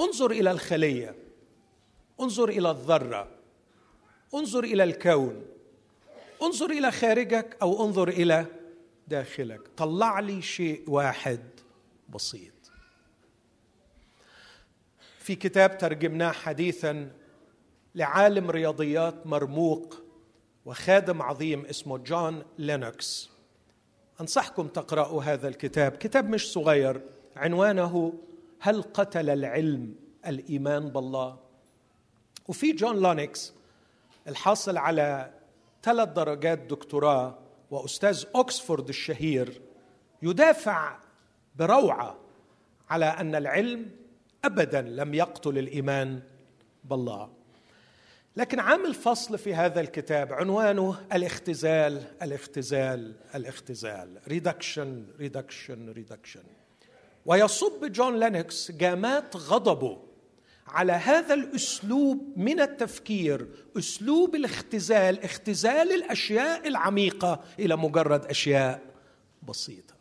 انظر 0.00 0.30
إلى 0.30 0.50
الخلية 0.50 1.14
انظر 2.20 2.48
إلى 2.48 2.70
الذرة 2.70 3.28
انظر 4.34 4.64
إلى 4.64 4.84
الكون 4.84 5.46
انظر 6.42 6.70
إلى 6.70 6.90
خارجك 6.90 7.56
أو 7.62 7.84
انظر 7.84 8.08
إلى 8.08 8.46
داخلك. 9.08 9.60
طلع 9.76 10.20
لي 10.20 10.42
شيء 10.42 10.90
واحد 10.90 11.40
بسيط. 12.14 12.52
في 15.22 15.34
كتاب 15.34 15.78
ترجمناه 15.78 16.32
حديثا 16.32 17.10
لعالم 17.94 18.50
رياضيات 18.50 19.26
مرموق 19.26 20.02
وخادم 20.64 21.22
عظيم 21.22 21.64
اسمه 21.66 21.98
جون 21.98 22.42
لينوكس. 22.58 23.30
أنصحكم 24.20 24.68
تقرأوا 24.68 25.22
هذا 25.22 25.48
الكتاب. 25.48 25.92
كتاب 25.92 26.28
مش 26.28 26.52
صغير. 26.52 27.00
عنوانه 27.36 28.12
هل 28.60 28.82
قتل 28.82 29.30
العلم 29.30 29.94
الإيمان 30.26 30.88
بالله? 30.88 31.38
وفيه 32.48 32.72
جون 32.72 32.96
لينوكس 32.96 33.54
الحاصل 34.28 34.76
على 34.76 35.30
ثلاث 35.82 36.08
درجات 36.08 36.58
دكتوراه 36.58 37.38
وأستاذ 37.70 38.24
اوكسفورد 38.34 38.88
الشهير 38.88 39.60
يدافع 40.22 40.98
بروعة 41.56 42.16
على 42.90 43.04
أن 43.04 43.34
العلم 43.34 44.01
ابدا 44.44 44.80
لم 44.80 45.14
يقتل 45.14 45.58
الإيمان 45.58 46.20
بالله. 46.84 47.30
لكن 48.36 48.60
عامل 48.60 48.94
فصل 48.94 49.38
في 49.38 49.54
هذا 49.54 49.80
الكتاب 49.80 50.32
عنوانه 50.32 51.06
الاختزال 51.12 52.02
الاختزال 52.22 53.14
الاختزال. 53.34 54.20
reduction 54.28 55.06
reduction 55.18 55.90
reduction 55.92 56.42
ويصب 57.26 57.92
جون 57.92 58.20
لينوكس 58.20 58.70
جامات 58.70 59.36
غضبه 59.36 60.02
على 60.66 60.92
هذا 60.92 61.34
الأسلوب 61.34 62.32
من 62.36 62.60
التفكير 62.60 63.48
أسلوب 63.78 64.34
الاختزال 64.34 65.24
اختزال 65.24 65.92
الأشياء 65.92 66.68
العميقة 66.68 67.44
إلى 67.58 67.76
مجرد 67.76 68.24
أشياء 68.24 68.82
بسيطة. 69.48 69.94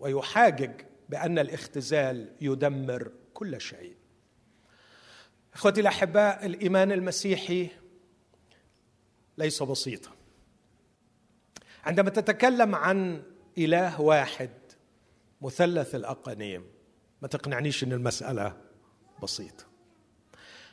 ويحاجج 0.00 0.72
بأن 1.12 1.38
الاختزال 1.38 2.32
يدمر 2.40 3.12
كل 3.34 3.60
شيء. 3.60 3.96
إخوتي 5.54 5.80
الأحباء 5.80 6.46
الإيمان 6.46 6.92
المسيحي 6.92 7.68
ليس 9.38 9.62
بسيطا. 9.62 10.10
عندما 11.84 12.10
تتكلم 12.10 12.74
عن 12.74 13.22
إله 13.58 14.00
واحد 14.00 14.50
مثلث 15.42 15.94
الأقانيم 15.94 16.64
ما 17.22 17.28
تقنعنيش 17.28 17.84
إن 17.84 17.92
المسألة 17.92 18.56
بسيطة. 19.22 19.64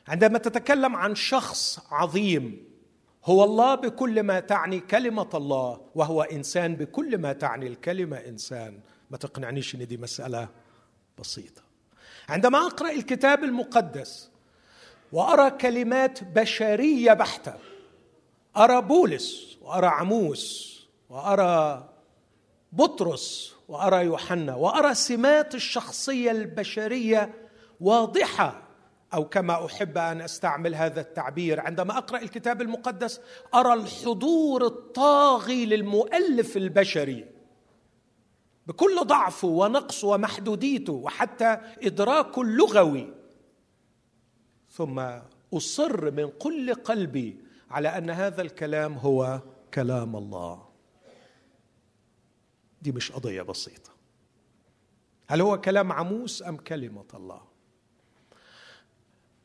عندما 0.08 0.38
تتكلم 0.38 0.96
عن 0.96 1.16
شخص 1.16 1.80
عظيم 1.92 2.70
هو 3.26 3.44
الله 3.44 3.76
بكل 3.76 4.24
ما 4.24 4.40
تعني 4.40 4.80
كلمة 4.80 5.30
الله 5.34 5.82
وهو 5.96 6.22
إنسان 6.22 6.76
بكل 6.76 7.18
ما 7.18 7.34
تعني 7.34 7.68
الكلمة 7.68 8.18
إنسان 8.18 8.80
ما 9.10 9.18
تقنعنيش 9.18 9.76
إن 9.76 9.88
دي 9.88 9.98
مسألة 9.98 10.50
بسيطة. 11.20 11.62
عندما 12.30 12.58
أقرأ 12.58 12.92
الكتاب 12.92 13.44
المقدس 13.44 14.30
وأرى 15.12 15.52
كلمات 15.52 16.24
بشرية 16.24 17.14
بحتة 17.14 17.54
أرى 18.58 18.82
بولس 18.82 19.58
وأرى 19.62 19.88
عموس 19.88 20.80
وأرى 21.10 21.90
بطرس 22.72 23.54
وأرى 23.68 24.06
يوحنا 24.06 24.56
وأرى 24.56 24.94
سمات 24.94 25.56
الشخصية 25.56 26.32
البشرية 26.32 27.34
واضحة 27.82 28.62
أو 29.14 29.30
كما 29.30 29.66
أحب 29.66 29.98
أن 29.98 30.22
أستعمل 30.22 30.76
هذا 30.76 31.02
التعبير 31.02 31.60
عندما 31.60 31.98
أقرأ 31.98 32.18
الكتاب 32.20 32.62
المقدس 32.62 33.22
أرى 33.56 33.74
الحضور 33.74 34.66
الطاغي 34.66 35.66
للمؤلف 35.66 36.58
البشري. 36.58 37.39
بكل 38.70 39.04
ضعفه 39.04 39.48
ونقصه 39.48 40.08
ومحدوديته 40.08 40.94
وحتى 40.94 41.58
ادراكه 41.84 42.42
اللغوي 42.42 43.14
ثم 44.72 45.10
أصر 45.54 46.12
من 46.12 46.30
كل 46.40 46.74
قلبي 46.74 47.38
على 47.70 47.98
أن 47.98 48.10
هذا 48.10 48.42
الكلام 48.42 48.94
هو 48.94 49.42
كلام 49.74 50.16
الله. 50.16 50.70
دي 52.82 52.92
مش 52.92 53.12
قضية 53.12 53.42
بسيطة. 53.42 53.90
هل 55.28 55.42
هو 55.42 55.62
كلام 55.62 55.92
عموس 55.92 56.44
أم 56.44 56.58
كلمة 56.58 57.06
الله؟ 57.14 57.42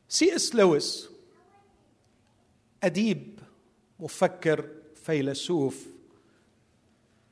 سي 0.09 0.35
إس 0.35 0.55
لويس 0.55 1.09
أديب 2.83 3.39
مفكر 3.99 4.69
فيلسوف 4.95 5.87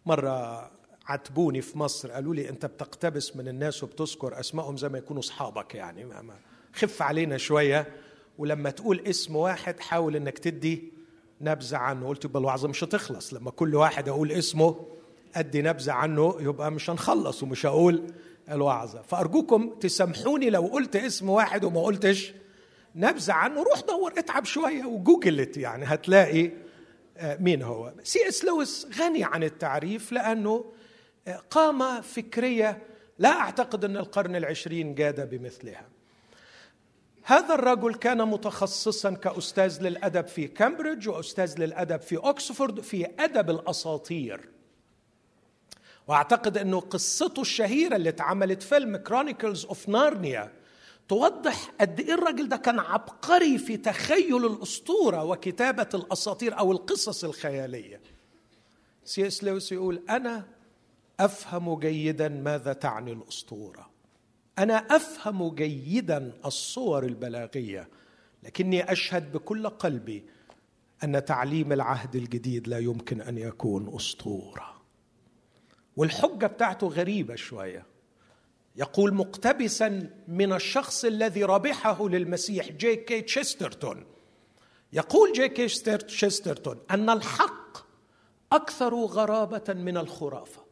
مرة 0.06 0.73
عاتبوني 1.06 1.62
في 1.62 1.78
مصر 1.78 2.12
قالوا 2.12 2.36
لي 2.36 2.50
أنت 2.50 2.66
بتقتبس 2.66 3.36
من 3.36 3.48
الناس 3.48 3.84
وبتذكر 3.84 4.40
أسمائهم 4.40 4.78
زي 4.78 4.90
ما 4.90 4.98
يكونوا 4.98 5.22
أصحابك 5.22 5.76
يعني. 5.76 6.06
ما 6.06 6.36
تخف 6.74 7.02
علينا 7.02 7.38
شوية. 7.38 7.88
ولما 8.38 8.70
تقول 8.70 9.00
اسم 9.00 9.36
واحد 9.36 9.80
حاول 9.80 10.16
إنك 10.16 10.40
تدي 10.40 10.94
نبذة 11.42 11.78
عنه. 11.78 12.08
قلت 12.08 12.26
يبقى 12.26 12.40
الوعظه 12.40 12.68
مش 12.68 12.84
هتخلص. 12.84 13.34
لما 13.34 13.52
كل 13.52 13.76
واحد 13.76 14.10
أقول 14.10 14.32
اسمه 14.32 14.86
أدي 15.36 15.62
نبذة 15.62 15.92
عنه 15.92 16.36
يبقى 16.40 16.72
مش 16.72 16.90
هنخلص 16.90 17.44
ومش 17.44 17.66
هقول 17.66 18.04
الوعظه 18.52 19.02
فأرجوكم 19.02 19.70
تسامحوني 19.70 20.50
لو 20.50 20.62
قلت 20.62 20.96
اسم 20.96 21.30
واحد 21.30 21.64
وما 21.64 21.82
قلتش 21.82 22.34
نبذة 22.96 23.34
عنه. 23.34 23.64
روح 23.64 23.80
دور 23.80 24.14
اتعب 24.18 24.46
شوية 24.46 24.86
وجوجلت 24.86 25.58
يعني. 25.58 25.86
هتلاقي 25.86 26.52
آه، 27.18 27.38
مين 27.38 27.62
هو؟ 27.62 27.94
سي 28.04 28.28
إس 28.28 28.46
لويس 28.46 28.88
غني 29.00 29.24
عن 29.24 29.44
التعريف 29.44 30.12
لأنه 30.12 30.66
قامه 31.50 32.02
فكرية 32.02 32.82
لا 33.20 33.30
أعتقد 33.30 33.86
أن 33.86 33.98
القرن 33.98 34.36
العشرين 34.36 34.96
جاد 34.96 35.30
بمثلها. 35.30 35.86
هذا 37.24 37.54
الرجل 37.56 37.96
كان 37.96 38.28
متخصصا 38.28 39.12
كأستاذ 39.12 39.84
للأدب 39.84 40.28
في 40.28 40.48
كامبريدج 40.48 41.10
وأستاذ 41.10 41.60
للأدب 41.60 42.02
في 42.02 42.18
اوكسفورد 42.18 42.82
في 42.82 43.08
أدب 43.20 43.50
الأساطير. 43.50 44.50
وأعتقد 46.08 46.58
أنه 46.58 46.80
قصته 46.80 47.42
الشهيرة 47.42 47.96
اللي 47.96 48.10
اتعملت 48.10 48.64
فيلم 48.64 48.98
Chronicles 48.98 49.66
of 49.66 49.90
Narnia 49.90 50.52
توضح 51.10 51.72
قد 51.82 52.00
إيه 52.00 52.14
الراجل 52.14 52.50
ده 52.50 52.58
كان 52.58 52.80
عبقري 52.80 53.58
في 53.58 53.78
تخيل 53.78 54.46
الأسطورة 54.46 55.24
وكتابة 55.24 55.90
الأساطير 55.94 56.60
أو 56.60 56.72
القصص 56.72 57.24
الخيالية. 57.24 58.02
سي 59.06 59.28
إس 59.28 59.44
لويس 59.44 59.72
يقول 59.72 60.04
أنا 60.10 60.46
أفهم 61.26 61.80
جيدا 61.80 62.30
ماذا 62.30 62.74
تعني 62.74 63.12
الأسطورة. 63.12 63.90
أنا 64.60 64.74
أفهم 64.76 65.56
جيدا 65.56 66.34
الصور 66.46 67.06
البلاغية 67.06 67.90
لكني 68.44 68.92
أشهد 68.92 69.32
بكل 69.32 69.70
قلبي 69.70 70.26
أن 71.04 71.26
تعليم 71.26 71.74
العهد 71.74 72.16
الجديد 72.16 72.68
لا 72.68 72.80
يمكن 72.80 73.22
أن 73.22 73.38
يكون 73.38 73.96
أسطورة. 73.96 74.82
والحجة 75.98 76.46
بتاعته 76.46 76.88
غريبة 76.88 77.36
شوية. 77.36 77.86
يقول 78.76 79.14
مقتبسا 79.14 80.10
من 80.28 80.54
الشخص 80.54 81.06
الذي 81.06 81.44
ربحه 81.44 82.10
للمسيح 82.10 82.72
جي 82.72 82.96
كي 82.96 83.22
تشسترتون 83.22 84.06
يقول 84.94 85.34
جي 85.34 85.50
كي 85.50 85.68
تشسترتون 85.98 86.80
أن 86.92 87.10
الحق 87.10 87.78
أكثر 88.52 88.96
غرابة 88.96 89.74
من 89.74 89.98
الخرافة. 89.98 90.63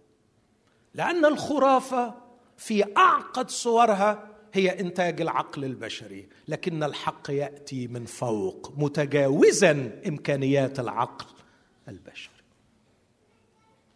لأن 0.93 1.25
الخرافة 1.25 2.15
في 2.57 2.97
أعقد 2.97 3.49
صورها 3.49 4.27
هي 4.53 4.79
إنتاج 4.79 5.21
العقل 5.21 5.65
البشري 5.65 6.29
لكن 6.47 6.83
الحق 6.83 7.31
يأتي 7.31 7.87
من 7.87 8.05
فوق 8.05 8.73
متجاوزا 8.77 10.01
إمكانيات 10.07 10.79
العقل 10.79 11.25
البشري. 11.87 12.33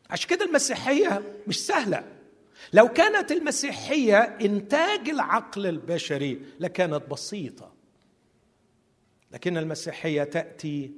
عشان 0.10 0.30
كده 0.30 0.46
المسيحية 0.46 1.24
مش 1.48 1.66
سهلة. 1.66 2.04
لو 2.74 2.88
كانت 2.88 3.32
المسيحية 3.32 4.18
إنتاج 4.18 5.10
العقل 5.10 5.66
البشري 5.68 6.42
لكانت 6.60 7.04
بسيطة. 7.12 7.72
لكن 9.32 9.58
المسيحية 9.58 10.24
تأتي 10.24 10.92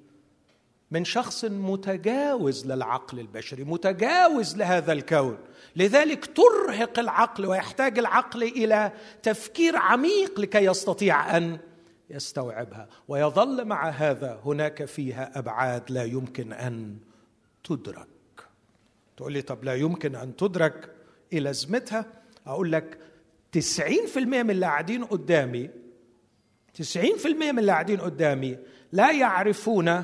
من 0.92 1.06
شخص 1.06 1.46
متجاوز 1.46 2.66
للعقل 2.66 3.20
البشري 3.20 3.64
متجاوز 3.64 4.58
لهذا 4.58 4.94
الكون. 4.94 5.38
لذلك 5.76 6.26
ترهق 6.26 7.00
العقل 7.00 7.46
ويحتاج 7.46 8.00
العقل 8.00 8.44
إلى 8.44 8.92
تفكير 9.24 9.76
عميق 9.76 10.40
لكي 10.40 10.66
يستطيع 10.66 11.38
أن 11.38 11.58
يستوعبها. 12.10 12.88
ويظل 13.08 13.66
مع 13.66 13.90
هذا 13.90 14.40
هناك 14.46 14.86
فيها 14.86 15.40
أبعاد 15.40 15.92
لا 15.92 16.04
يمكن 16.04 16.54
أن 16.54 16.98
تدرك. 17.64 18.08
تقول 19.18 19.34
لي 19.34 19.42
طب 19.42 19.64
لا 19.64 19.76
يمكن 19.76 20.16
أن 20.16 20.36
تدرك 20.36 20.92
إيه 21.34 21.40
لازمتها 21.40 22.06
أقول 22.48 22.72
لك 22.72 22.98
90% 23.52 24.18
من 24.18 24.52
اللي 24.52 24.66
قاعدين 24.66 25.04
قدامي 25.04 25.70
90% 26.74 27.26
من 27.26 27.60
اللي 27.60 27.72
قاعدين 27.72 28.02
قدامي 28.02 28.58
لا 28.92 29.12
يعرفون 29.12 30.04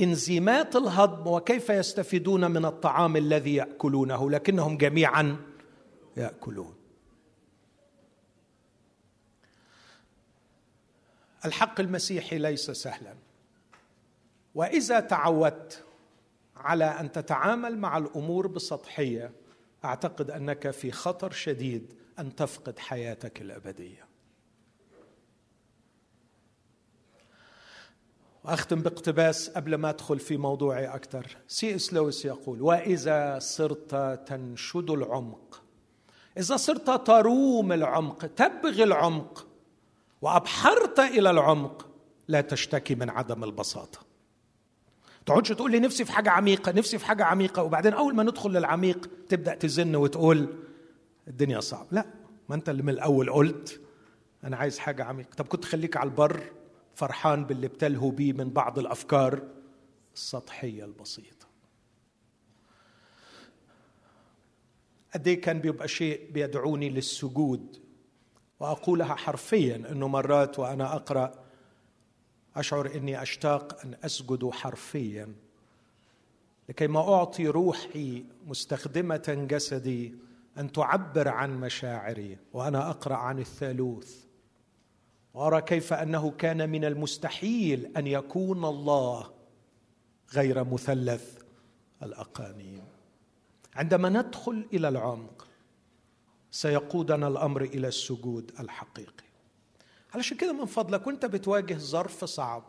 انزيمات 0.00 0.76
الهضم 0.76 1.26
وكيف 1.26 1.70
يستفيدون 1.70 2.50
من 2.50 2.64
الطعام 2.64 3.16
الذي 3.16 3.54
يأكلونه 3.54 4.30
لكنهم 4.30 4.76
جميعا 4.76 5.36
يأكلون. 6.16 6.74
الحق 11.44 11.80
المسيحي 11.80 12.38
ليس 12.38 12.70
سهلا. 12.70 13.14
وإذا 14.54 15.00
تعودت 15.00 15.84
على 16.56 16.84
أن 16.84 17.12
تتعامل 17.12 17.78
مع 17.78 17.98
الأمور 17.98 18.46
بسطحية 18.46 19.32
أعتقد 19.84 20.30
أنك 20.30 20.70
في 20.70 20.92
خطر 20.92 21.30
شديد 21.30 21.94
أن 22.18 22.36
تفقد 22.36 22.78
حياتك 22.78 23.42
الأبدية. 23.42 24.11
وأختم 28.44 28.80
باقتباس 28.80 29.50
قبل 29.50 29.74
ما 29.74 29.90
أدخل 29.90 30.18
في 30.18 30.36
موضوعي 30.36 30.86
أكثر 30.86 31.36
سي 31.48 31.74
إس 31.74 31.92
لويس 31.92 32.24
يقول 32.24 32.62
وإذا 32.62 33.38
صرت 33.38 33.94
تنشد 34.26 34.90
العمق. 34.90 35.62
إذا 36.38 36.56
صرت 36.56 37.06
تروم 37.06 37.72
العمق 37.72 38.26
تبغي 38.26 38.82
العمق 38.82 39.46
وأبحرت 40.22 41.00
إلى 41.00 41.30
العمق 41.30 41.86
لا 42.28 42.40
تشتكي 42.40 42.94
من 42.94 43.10
عدم 43.10 43.44
البساطة. 43.44 43.98
تقعدش 45.26 45.48
تقول 45.48 45.70
لي 45.70 45.80
نفسي 45.80 46.04
في 46.04 46.12
حاجة 46.12 46.30
عميقة 46.30 46.72
نفسي 46.72 46.98
في 46.98 47.06
حاجة 47.06 47.24
عميقة 47.24 47.62
وبعدين 47.62 47.92
أول 47.92 48.14
ما 48.14 48.22
ندخل 48.22 48.50
للعميق 48.50 49.10
تبدأ 49.28 49.54
تزن 49.54 49.96
وتقول 49.96 50.46
الدنيا 51.28 51.60
صعب 51.60 51.86
لا 51.90 52.06
ما 52.48 52.54
أنت 52.54 52.68
اللي 52.68 52.82
من 52.82 52.92
الأول 52.92 53.30
قلت 53.30 53.80
أنا 54.44 54.56
عايز 54.56 54.78
حاجة 54.78 55.04
عميقة. 55.04 55.34
طب 55.36 55.46
كنت 55.46 55.64
خليك 55.64 55.96
على 55.96 56.10
البر 56.10 56.42
فرحان 56.94 57.44
باللي 57.44 57.68
بتلهو 57.68 58.10
بيه 58.10 58.32
من 58.32 58.50
بعض 58.50 58.78
الأفكار 58.78 59.42
السطحية 60.14 60.84
البسيطة. 60.84 61.46
قد 65.14 65.28
إيه 65.28 65.40
كان 65.40 65.58
بيبقى 65.58 65.88
شيء 65.88 66.30
بيدعوني 66.30 66.90
للسجود؟ 66.90 67.82
وأقولها 68.60 69.14
حرفيا 69.14 69.76
إنه 69.76 70.08
مرات 70.08 70.58
وأنا 70.58 70.96
أقرأ 70.96 71.32
أشعر 72.56 72.94
إني 72.94 73.22
أشتاق 73.22 73.80
أن 73.84 73.96
أسجد 74.04 74.50
حرفيا. 74.50 75.34
لكي 76.68 76.86
ما 76.86 77.14
أعطي 77.14 77.48
روحي 77.48 78.24
مستخدمة 78.46 79.46
جسدي 79.50 80.14
أن 80.58 80.72
تعبر 80.72 81.28
عن 81.28 81.60
مشاعري 81.60 82.38
وأنا 82.52 82.90
أقرأ 82.90 83.16
عن 83.16 83.38
الثالوث. 83.38 84.21
وارى 85.34 85.62
كيف 85.62 85.92
انه 85.92 86.30
كان 86.30 86.70
من 86.70 86.84
المستحيل 86.84 87.92
ان 87.96 88.06
يكون 88.06 88.64
الله 88.64 89.30
غير 90.34 90.64
مثلث 90.64 91.38
الاقانيم 92.02 92.84
عندما 93.74 94.08
ندخل 94.08 94.66
إلى 94.72 94.88
العمق 94.88 95.46
سيقودنا 96.50 97.28
الأمر 97.28 97.62
إلى 97.62 97.88
السجود 97.88 98.52
الحقيقي. 98.60 99.24
علشان 100.14 100.36
كده 100.36 100.52
من 100.52 100.64
فضلك 100.64 101.06
وانت 101.06 101.26
بتواجه 101.26 101.74
ظرف 101.74 102.24
صعب 102.24 102.64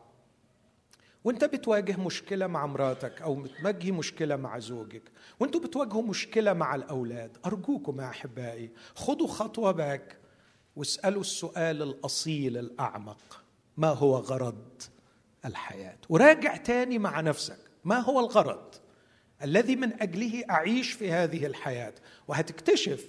وانت 1.24 1.46
بتواجه 1.46 2.00
مشكلة 2.00 2.48
مع 2.48 2.66
مراتك 2.66 3.22
أو 3.22 3.36
بتواجهي 3.36 3.92
مشكلة 3.92 4.36
مع 4.36 4.60
زوجك 4.60 5.12
وانتوا 5.40 5.62
بتواجهوا 5.62 6.04
مشكلة 6.04 6.54
مع 6.54 6.76
الأولاد. 6.76 7.38
أرجوكم 7.46 8.02
يا 8.02 8.10
أحبائي 8.10 8.72
خذوا 8.96 9.28
خطوة 9.28 9.72
باك. 9.72 10.18
واسألوا 10.76 11.22
السؤال 11.22 11.82
الأصيل 11.82 12.58
الأعمق 12.58 13.44
ما 13.78 13.90
هو 13.90 14.16
غرض 14.16 14.82
الحياة؟ 15.46 15.98
وراجع 16.10 16.56
تاني 16.56 17.00
مع 17.00 17.22
نفسك 17.22 17.60
ما 17.84 18.00
هو 18.00 18.20
الغرض 18.20 18.76
الذي 19.44 19.76
من 19.76 20.02
أجله 20.02 20.44
أعيش 20.50 20.92
في 20.92 21.12
هذه 21.12 21.46
الحياة؟ 21.46 21.94
وهتكتشف 22.28 23.06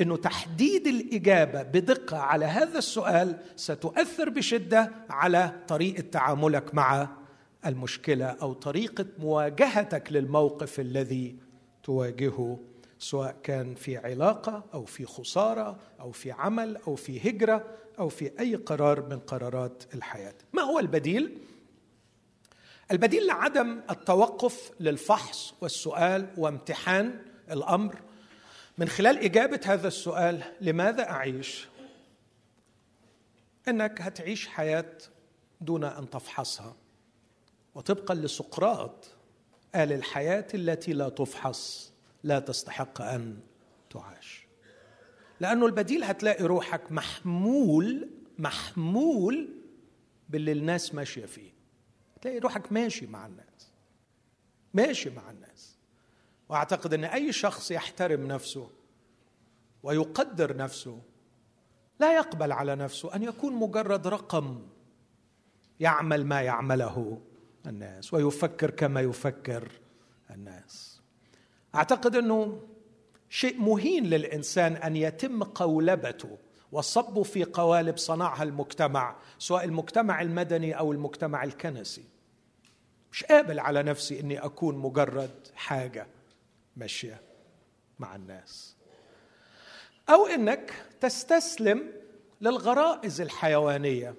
إنه 0.00 0.16
تحديد 0.16 0.86
الإجابة 0.86 1.62
بدقة 1.62 2.18
على 2.18 2.44
هذا 2.44 2.78
السؤال 2.78 3.38
ستؤثر 3.56 4.28
بشدة 4.28 4.92
على 5.10 5.52
طريقة 5.68 6.00
تعاملك 6.00 6.74
مع 6.74 7.08
المشكلة 7.66 8.24
أو 8.24 8.52
طريقة 8.52 9.06
مواجهتك 9.18 10.12
للموقف 10.12 10.80
الذي 10.80 11.36
تواجهه. 11.82 12.58
سواء 13.02 13.36
كان 13.42 13.74
في 13.74 13.96
علاقة 13.96 14.64
أو 14.74 14.84
في 14.84 15.06
خسارة 15.06 15.78
أو 16.00 16.12
في 16.12 16.32
عمل 16.32 16.76
أو 16.76 16.94
في 16.94 17.30
هجرة 17.30 17.78
أو 17.98 18.08
في 18.08 18.40
أي 18.40 18.54
قرار 18.54 19.08
من 19.08 19.18
قرارات 19.18 19.84
الحياة. 19.94 20.34
ما 20.52 20.62
هو 20.62 20.78
البديل؟ 20.78 21.38
البديل 22.90 23.26
لعدم 23.26 23.80
التوقف 23.90 24.70
للفحص 24.80 25.54
والسؤال 25.60 26.28
وامتحان 26.36 27.22
الأمر 27.50 27.96
من 28.78 28.88
خلال 28.88 29.18
إجابة 29.18 29.60
هذا 29.64 29.88
السؤال 29.88 30.42
لماذا 30.60 31.10
أعيش؟ 31.10 31.68
إنك 33.68 34.00
هتعيش 34.00 34.48
حياة 34.48 34.98
دون 35.60 35.84
أن 35.84 36.10
تفحصها 36.10 36.76
وطبقا 37.74 38.14
لسقراط 38.14 39.08
قال 39.74 39.92
الحياة 39.92 40.46
التي 40.54 40.92
لا 40.92 41.08
تفحص 41.08 41.91
لا 42.22 42.38
تستحق 42.38 43.02
أن 43.02 43.40
تعاش. 43.90 44.46
لأنه 45.40 45.66
البديل 45.66 46.04
هتلاقي 46.04 46.44
روحك 46.44 46.92
محمول 46.92 48.10
محمول 48.38 49.48
باللي 50.28 50.52
الناس 50.52 50.94
ماشية 50.94 51.26
فيه. 51.26 51.52
تلاقي 52.20 52.38
روحك 52.38 52.72
ماشي 52.72 53.06
مع 53.06 53.26
الناس 53.26 53.72
ماشي 54.74 55.10
مع 55.10 55.30
الناس. 55.30 55.78
وأعتقد 56.48 56.94
إن 56.94 57.04
أي 57.04 57.32
شخص 57.32 57.70
يحترم 57.70 58.26
نفسه 58.26 58.70
ويقدر 59.82 60.56
نفسه 60.56 61.02
لا 62.00 62.16
يقبل 62.16 62.52
على 62.52 62.76
نفسه 62.76 63.14
أن 63.14 63.22
يكون 63.22 63.52
مجرد 63.52 64.06
رقم 64.06 64.68
يعمل 65.80 66.26
ما 66.26 66.42
يعمله 66.42 67.22
الناس 67.66 68.14
ويفكر 68.14 68.70
كما 68.70 69.00
يفكر 69.00 69.72
الناس. 70.30 70.91
أعتقد 71.74 72.16
إنه 72.16 72.60
شيء 73.30 73.60
مهين 73.60 74.04
للإنسان 74.06 74.72
أن 74.76 74.96
يتم 74.96 75.42
قولبته 75.42 76.38
وصبه 76.72 77.22
في 77.22 77.44
قوالب 77.44 77.96
صنعها 77.98 78.42
المجتمع 78.42 79.16
سواء 79.38 79.64
المجتمع 79.64 80.22
المدني 80.22 80.78
أو 80.78 80.92
المجتمع 80.92 81.44
الكنسي. 81.44 82.04
مش 83.12 83.24
قابل 83.24 83.60
على 83.60 83.82
نفسي 83.82 84.20
إني 84.20 84.38
أكون 84.38 84.78
مجرد 84.78 85.30
حاجة 85.54 86.06
ماشية 86.76 87.20
مع 87.98 88.16
الناس. 88.16 88.76
أو 90.08 90.26
إنك 90.26 90.72
تستسلم 91.00 91.92
للغرائز 92.40 93.20
الحيوانية 93.20 94.14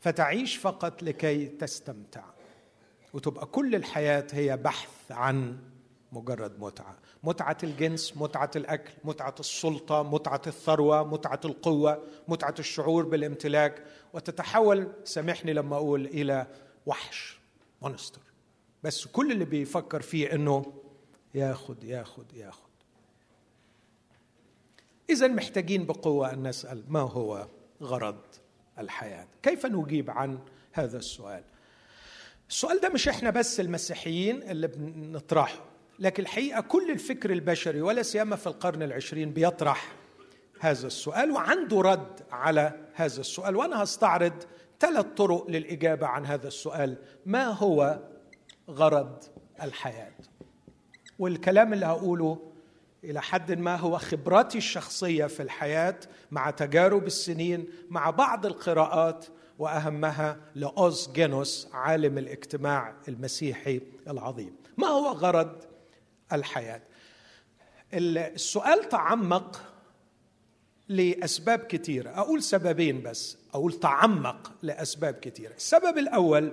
فتعيش 0.00 0.56
فقط 0.56 1.02
لكي 1.02 1.46
تستمتع 1.46 2.24
وتبقى 3.12 3.46
كل 3.46 3.74
الحياة 3.74 4.26
هي 4.32 4.56
بحث 4.56 5.12
عن 5.12 5.58
مجرد 6.14 6.60
متعة. 6.60 6.98
متعة 7.22 7.56
الجنس 7.62 8.16
متعة 8.16 8.50
الأكل 8.56 8.92
متعة 9.04 9.34
السلطة 9.40 10.02
متعة 10.02 10.42
الثروة 10.46 11.04
متعة 11.04 11.40
القوة 11.44 12.02
متعة 12.28 12.54
الشعور 12.58 13.04
بالامتلاك. 13.04 13.84
وتتحول 14.12 14.92
سامحني 15.04 15.52
لما 15.52 15.76
أقول 15.76 16.06
إلى 16.06 16.46
وحش 16.86 17.38
مونستر. 17.82 18.20
بس 18.82 19.06
كل 19.06 19.32
اللي 19.32 19.44
بيفكر 19.44 20.02
فيه 20.02 20.32
إنه 20.32 20.72
ياخد 21.34 21.84
ياخد 21.84 22.32
ياخد. 22.32 22.64
إذا 25.10 25.28
محتاجين 25.28 25.86
بقوة 25.86 26.32
أن 26.32 26.48
نسأل 26.48 26.84
ما 26.88 27.00
هو 27.00 27.46
غرض 27.82 28.20
الحياة؟ 28.78 29.26
كيف 29.42 29.66
نجيب 29.66 30.10
عن 30.10 30.38
هذا 30.72 30.98
السؤال؟ 30.98 31.44
السؤال 32.48 32.80
ده 32.80 32.88
مش 32.88 33.08
إحنا 33.08 33.30
بس 33.30 33.60
المسيحيين 33.60 34.42
اللي 34.42 34.66
بنطرحه. 34.66 35.64
لكن 35.98 36.22
الحقيقة 36.22 36.60
كل 36.60 36.90
الفكر 36.90 37.30
البشري 37.30 37.82
ولا 37.82 38.02
سيما 38.02 38.36
في 38.36 38.46
القرن 38.46 38.82
العشرين 38.82 39.32
بيطرح 39.32 39.92
هذا 40.60 40.86
السؤال 40.86 41.30
وعنده 41.30 41.80
رد 41.80 42.20
على 42.30 42.72
هذا 42.94 43.20
السؤال. 43.20 43.56
وأنا 43.56 43.82
هستعرض 43.82 44.32
ثلاث 44.80 45.06
طرق 45.16 45.50
للإجابة 45.50 46.06
عن 46.06 46.26
هذا 46.26 46.48
السؤال. 46.48 46.96
ما 47.26 47.44
هو 47.44 48.00
غرض 48.70 49.24
الحياة؟ 49.62 50.12
والكلام 51.18 51.72
اللي 51.72 51.86
هقوله 51.86 52.38
إلى 53.04 53.22
حد 53.22 53.52
ما 53.52 53.76
هو 53.76 53.98
خبراتي 53.98 54.58
الشخصية 54.58 55.26
في 55.26 55.42
الحياة 55.42 55.96
مع 56.30 56.50
تجارب 56.50 57.06
السنين 57.06 57.68
مع 57.90 58.10
بعض 58.10 58.46
القراءات 58.46 59.26
وأهمها 59.58 60.36
لاوز 60.54 61.10
جينوس 61.12 61.68
عالم 61.72 62.18
الاجتماع 62.18 62.94
المسيحي 63.08 63.80
العظيم. 64.08 64.56
ما 64.78 64.86
هو 64.86 65.08
غرض 65.08 65.73
الحياة. 66.32 66.82
السؤال 67.94 68.88
تعمق 68.88 69.62
لأسباب 70.88 71.58
كثيره 71.58 72.10
أقول 72.10 72.42
سببين 72.42 73.02
بس. 73.02 73.38
أقول 73.54 73.72
تعمق 73.72 74.52
لأسباب 74.62 75.14
كثيره 75.14 75.54
السبب 75.54 75.98
الأول 75.98 76.52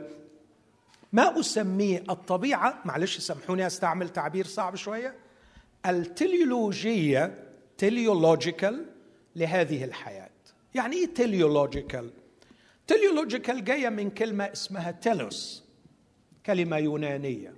ما 1.14 1.40
أسميه 1.40 2.04
الطبيعة؟ 2.10 2.82
معلش 2.86 3.18
سامحوني 3.18 3.68
أستعمل 3.68 4.10
تعبير 4.10 4.48
صعب 4.48 4.76
شوية. 4.76 5.16
التليولوجية 5.86 7.48
teleological 7.78 8.86
لهذه 9.36 9.84
الحياة. 9.84 10.30
يعني 10.76 10.96
إيه 10.96 11.14
teleological؟ 11.14 12.10
teleological 12.88 13.64
جاية 13.64 13.90
من 13.90 14.10
كلمة 14.10 14.44
اسمها 14.44 14.92
telos 14.92 15.64
كلمة 16.46 16.78
يونانية 16.78 17.54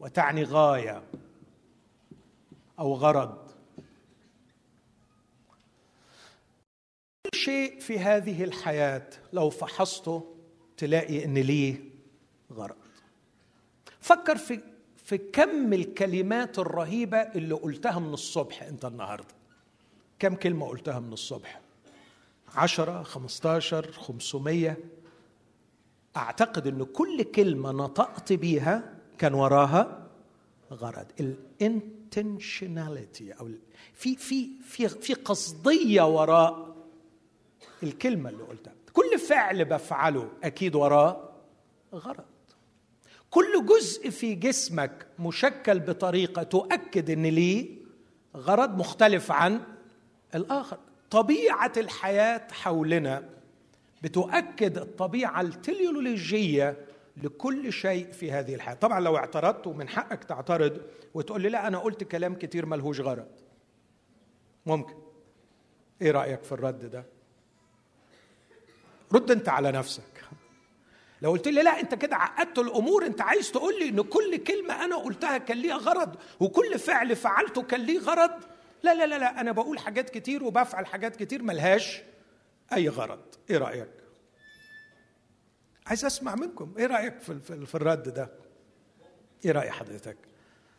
وتعني 0.00 0.44
غاية. 0.44 1.02
أو 2.78 2.94
غرض. 2.94 3.38
كل 7.26 7.38
شيء 7.38 7.80
في 7.80 7.98
هذه 7.98 8.44
الحياة 8.44 9.10
لو 9.32 9.50
فحصته 9.50 10.34
تلاقي 10.76 11.24
إن 11.24 11.34
ليه 11.34 11.84
غرض. 12.52 12.76
فكر 14.00 14.36
في 14.36 14.60
في 14.96 15.18
كم 15.18 15.72
الكلمات 15.72 16.58
الرهيبة 16.58 17.18
اللي 17.18 17.54
قلتها 17.54 17.98
من 17.98 18.14
الصبح 18.14 18.62
أنت 18.62 18.84
النهارده. 18.84 19.34
كم 20.18 20.34
كلمة 20.34 20.68
قلتها 20.68 21.00
من 21.00 21.12
الصبح؟ 21.12 21.60
عشرة 22.54 23.02
خمستاشر 23.02 23.92
خمسمية. 23.92 24.78
أعتقد 26.16 26.66
أن 26.66 26.84
كل 26.84 27.22
كلمة 27.22 27.70
نطقت 27.70 28.32
بيها 28.32 28.94
كان 29.18 29.34
وراها 29.34 30.06
غرض. 30.72 31.06
الانتنشناليتي 32.16 33.32
أو 33.32 33.48
في 33.94 34.16
في 34.16 34.50
في 34.64 34.88
في 34.88 35.14
قصدية 35.14 36.02
وراء 36.14 36.76
الكلمة 37.82 38.30
اللي 38.30 38.42
قلتها. 38.42 38.72
كل 38.92 39.18
فعل 39.18 39.64
بفعله 39.64 40.28
أكيد 40.44 40.74
وراه 40.74 41.32
غرض. 41.94 42.24
كل 43.30 43.66
جزء 43.66 44.10
في 44.10 44.34
جسمك 44.34 45.06
مشكل 45.18 45.80
بطريقة 45.80 46.42
تؤكد 46.42 47.10
أن 47.10 47.22
ليه 47.22 47.82
غرض 48.36 48.78
مختلف 48.78 49.32
عن 49.32 49.60
الآخر. 50.34 50.78
طبيعة 51.10 51.72
الحياة 51.76 52.46
حولنا 52.52 53.28
بتؤكد 54.02 54.78
الطبيعة 54.78 55.40
التليولوجية 55.40 56.76
لكل 57.16 57.72
شيء 57.72 58.12
في 58.12 58.32
هذه 58.32 58.54
الحياة. 58.54 58.74
طبعا 58.74 59.00
لو 59.00 59.16
اعترضت 59.16 59.66
ومن 59.66 59.88
حقك 59.88 60.24
تعترض 60.24 60.80
وتقول 61.14 61.42
لي 61.42 61.48
لا 61.48 61.66
أنا 61.66 61.78
قلت 61.78 62.04
كلام 62.04 62.34
كتير 62.34 62.66
ملهوش 62.66 63.00
غرض. 63.00 63.28
ممكن. 64.66 64.94
إيه 66.02 66.10
رأيك 66.10 66.42
في 66.42 66.52
الرد 66.52 66.90
ده؟ 66.90 67.04
رد 69.12 69.30
أنت 69.30 69.48
على 69.48 69.72
نفسك. 69.72 70.24
لو 71.22 71.30
قلت 71.30 71.48
لي 71.48 71.62
لا 71.62 71.80
أنت 71.80 71.94
كده 71.94 72.16
عقدت 72.16 72.58
الأمور. 72.58 73.06
أنت 73.06 73.20
عايز 73.20 73.52
تقول 73.52 73.78
لي 73.78 73.88
إن 73.88 74.02
كل 74.02 74.36
كلمة 74.36 74.84
أنا 74.84 74.96
قلتها 74.96 75.38
كان 75.38 75.58
ليها 75.58 75.76
غرض 75.76 76.16
وكل 76.40 76.78
فعل 76.78 77.16
فعلته 77.16 77.62
كان 77.62 77.80
ليه 77.80 77.98
غرض؟ 77.98 78.30
لا 78.82 78.94
لا 78.94 79.06
لا 79.06 79.18
لا 79.18 79.40
أنا 79.40 79.52
بقول 79.52 79.78
حاجات 79.78 80.10
كتير 80.10 80.44
وبفعل 80.44 80.86
حاجات 80.86 81.16
كتير 81.16 81.42
ملهاش 81.42 82.02
أي 82.72 82.88
غرض. 82.88 83.20
إيه 83.50 83.58
رأيك؟ 83.58 84.01
عايز 85.86 86.04
أسمع 86.04 86.34
منكم. 86.34 86.74
إيه 86.78 86.86
رأيك 86.86 87.20
في 87.20 87.40
في 87.66 87.74
الرد 87.74 88.08
ده؟ 88.08 88.30
إيه 89.44 89.52
رأي 89.52 89.70
حضرتك؟ 89.70 90.16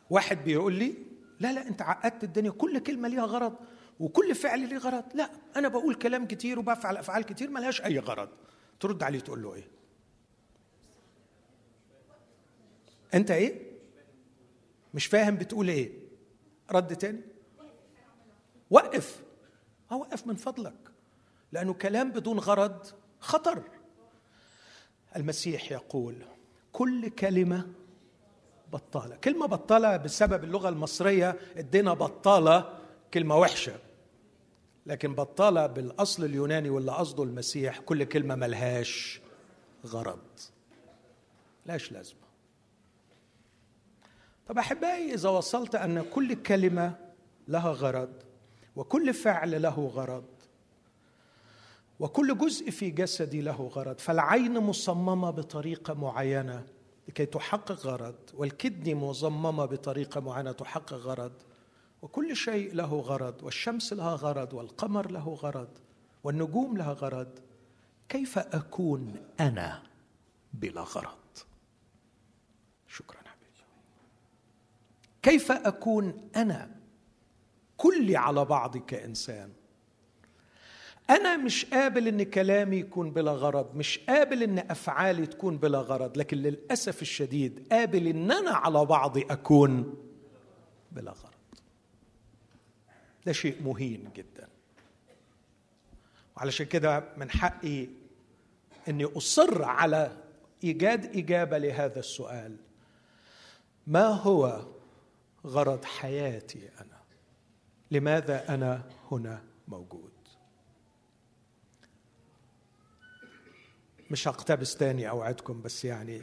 واحد 0.09 0.43
بيقول 0.43 0.73
لي 0.73 0.95
لا 1.39 1.53
لا 1.53 1.67
أنت 1.67 1.81
عقدت 1.81 2.23
الدنيا. 2.23 2.51
كل 2.51 2.79
كلمة 2.79 3.07
ليها 3.07 3.25
غرض 3.25 3.55
وكل 3.99 4.35
فعل 4.35 4.69
ليه 4.69 4.77
غرض. 4.77 5.03
لا 5.13 5.29
أنا 5.55 5.67
بقول 5.67 5.95
كلام 5.95 6.27
كتير 6.27 6.59
وبفعل 6.59 6.97
أفعال 6.97 7.23
كتير 7.23 7.49
ملهاش 7.49 7.81
أي 7.81 7.99
غرض. 7.99 8.29
ترد 8.79 9.03
عليه 9.03 9.19
تقول 9.19 9.43
له 9.43 9.53
إيه؟ 9.53 9.67
أنت 13.13 13.31
إيه؟ 13.31 13.73
مش 14.93 15.05
فاهم 15.05 15.35
بتقول 15.35 15.69
إيه؟ 15.69 15.91
رد 16.71 16.95
تاني. 16.95 17.21
وقف. 18.69 19.23
اوقف 19.91 20.27
من 20.27 20.35
فضلك. 20.35 20.91
لأنه 21.51 21.73
كلام 21.73 22.11
بدون 22.11 22.39
غرض 22.39 22.85
خطر. 23.19 23.63
المسيح 25.15 25.71
يقول 25.71 26.15
كل 26.71 27.09
كلمة 27.09 27.67
بطالة. 28.73 29.15
كلمة 29.15 29.45
بطالة 29.45 29.97
بسبب 29.97 30.43
اللغة 30.43 30.69
المصرية 30.69 31.35
ادينا 31.57 31.93
بطالة 31.93 32.79
كلمة 33.13 33.37
وحشة 33.37 33.75
لكن 34.85 35.15
بطالة 35.15 35.65
بالأصل 35.65 36.25
اليوناني 36.25 36.69
واللي 36.69 36.91
قصده 36.91 37.23
المسيح 37.23 37.79
كل 37.79 38.03
كلمة 38.03 38.35
ملهاش 38.35 39.21
غرض 39.85 40.19
لاش 41.65 41.91
لازمة. 41.91 42.19
طب 44.47 44.57
أحبائي 44.57 45.13
إذا 45.13 45.29
وصلت 45.29 45.75
أن 45.75 46.01
كل 46.01 46.33
كلمة 46.33 46.95
لها 47.47 47.71
غرض 47.71 48.13
وكل 48.75 49.13
فعل 49.13 49.61
له 49.61 49.91
غرض 49.93 50.25
وكل 51.99 52.37
جزء 52.37 52.71
في 52.71 52.89
جسدي 52.89 53.41
له 53.41 53.67
غرض 53.73 53.99
فالعين 53.99 54.59
مصممة 54.59 55.29
بطريقة 55.31 55.93
معينة 55.93 56.65
لكي 57.07 57.25
تحقق 57.25 57.85
غرض 57.85 58.15
والكدن 58.33 58.95
مصممة 58.95 59.65
بطريقة 59.65 60.21
معينة 60.21 60.51
تحقق 60.51 60.93
غرض 60.93 61.33
وكل 62.01 62.35
شيء 62.35 62.73
له 62.73 62.99
غرض 62.99 63.43
والشمس 63.43 63.93
لها 63.93 64.15
غرض 64.15 64.53
والقمر 64.53 65.11
له 65.11 65.33
غرض 65.33 65.69
والنجوم 66.23 66.77
لها 66.77 66.93
غرض. 66.93 67.39
كيف 68.09 68.37
أكون 68.37 69.15
أنا 69.39 69.83
بلا 70.53 70.81
غرض؟ 70.81 71.17
شكرا 72.87 73.17
حبيبي. 73.17 73.65
كيف 75.21 75.51
أكون 75.51 76.29
أنا 76.35 76.75
كلي 77.77 78.17
على 78.17 78.45
بعضي 78.45 78.79
كانسان 78.79 79.53
أنا 81.09 81.37
مش 81.37 81.65
قابل 81.65 82.07
إن 82.07 82.23
كلامي 82.23 82.77
يكون 82.77 83.11
بلا 83.11 83.31
غرض 83.31 83.75
مش 83.75 83.99
قابل 83.99 84.43
إن 84.43 84.59
أفعالي 84.59 85.25
تكون 85.25 85.57
بلا 85.57 85.79
غرض 85.79 86.17
لكن 86.17 86.37
للأسف 86.37 87.01
الشديد 87.01 87.67
قابل 87.71 88.07
إن 88.07 88.31
أنا 88.31 88.51
على 88.51 88.85
بعضي 88.85 89.21
أكون 89.29 89.95
بلا 90.91 91.11
غرض. 91.11 91.33
ده 93.25 93.31
شيء 93.31 93.63
مهين 93.63 94.09
جدا. 94.15 94.47
وعلشان 96.37 96.65
كده 96.65 97.03
من 97.17 97.31
حقي 97.31 97.87
إني 98.89 99.05
أصر 99.05 99.63
على 99.63 100.17
إيجاد 100.63 101.17
إجابة 101.17 101.57
لهذا 101.57 101.99
السؤال. 101.99 102.55
ما 103.87 104.07
هو 104.07 104.65
غرض 105.45 105.85
حياتي 105.85 106.69
أنا؟ 106.81 106.99
لماذا 107.91 108.53
أنا 108.53 108.83
هنا 109.11 109.43
موجود؟ 109.67 110.12
مش 114.13 114.27
هقتبس 114.27 114.75
تاني 114.75 115.09
أوعدكم 115.09 115.61
بس 115.61 115.85
يعني 115.85 116.21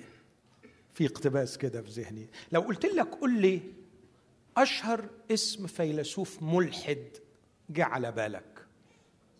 في 0.94 1.06
اقتباس 1.06 1.58
كده 1.58 1.82
في 1.82 1.90
ذهني. 1.90 2.26
لو 2.52 2.60
قلت 2.60 2.86
لك 2.86 3.14
قل 3.14 3.40
لي 3.40 3.60
أشهر 4.56 5.04
اسم 5.30 5.66
فيلسوف 5.66 6.42
ملحد 6.42 7.04
جه 7.70 7.84
على 7.84 8.12
بالك. 8.12 8.66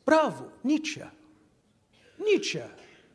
برافو 0.06 0.44
نيتشه. 0.64 1.10
نيتشه. 2.20 2.70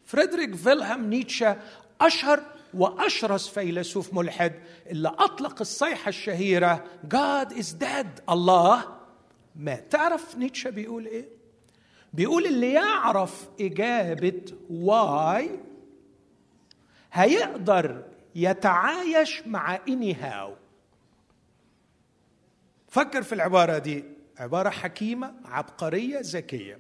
فريدريك 0.06 0.56
فيلهلم 0.56 1.10
نيتشه 1.10 1.58
أشهر 2.02 2.43
وأشرس 2.74 3.48
فيلسوف 3.48 4.13
ملحد 4.13 4.54
اللي 4.88 5.10
أطلق 5.10 5.62
الصيحة 5.62 6.10
الشهيرة 6.10 6.86
God 7.08 7.50
is 7.54 7.84
dead 7.84 8.30
الله 8.30 8.98
مات. 9.56 9.91
تعرف 9.91 10.38
نيتشه 10.38 10.69
بيقول 10.69 11.06
إيه؟ 11.06 11.26
بيقول 12.15 12.45
اللي 12.45 12.73
يعرف 12.73 13.49
إجابة 13.62 14.43
why 14.69 15.50
هيقدر 17.13 18.04
يتعايش 18.36 19.47
مع 19.47 19.80
إني 19.88 20.13
هاو. 20.13 20.54
فكر 22.88 23.23
في 23.23 23.36
العبارة 23.36 23.78
دي 23.78 24.04
عبارة 24.38 24.69
حكيمة 24.69 25.34
عبقرية 25.45 26.19
ذكية. 26.21 26.80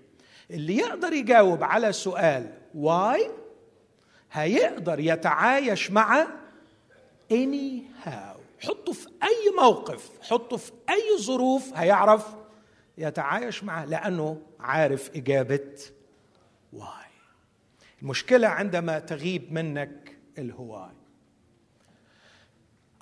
اللي 0.51 0.77
يقدر 0.77 1.13
يجاوب 1.13 1.63
على 1.63 1.91
سؤال 1.91 2.53
واي 2.75 3.31
هيقدر 4.31 4.99
يتعايش 4.99 5.91
مع 5.91 6.27
إني 7.31 7.83
هاو. 8.03 8.35
حطه 8.59 8.93
في 8.93 9.07
أي 9.07 9.51
موقف 9.61 10.09
حطه 10.21 10.57
في 10.57 10.71
أي 10.89 11.17
ظروف 11.21 11.73
هيعرف 11.73 12.35
يتعايش 12.97 13.63
معه 13.63 13.85
لأنه 13.85 14.41
عارف 14.59 15.11
إجابة 15.15 15.75
واي. 16.73 16.87
المشكلة 18.01 18.47
عندما 18.47 18.99
تغيب 18.99 19.53
منك 19.53 20.17
الهواي. 20.37 20.95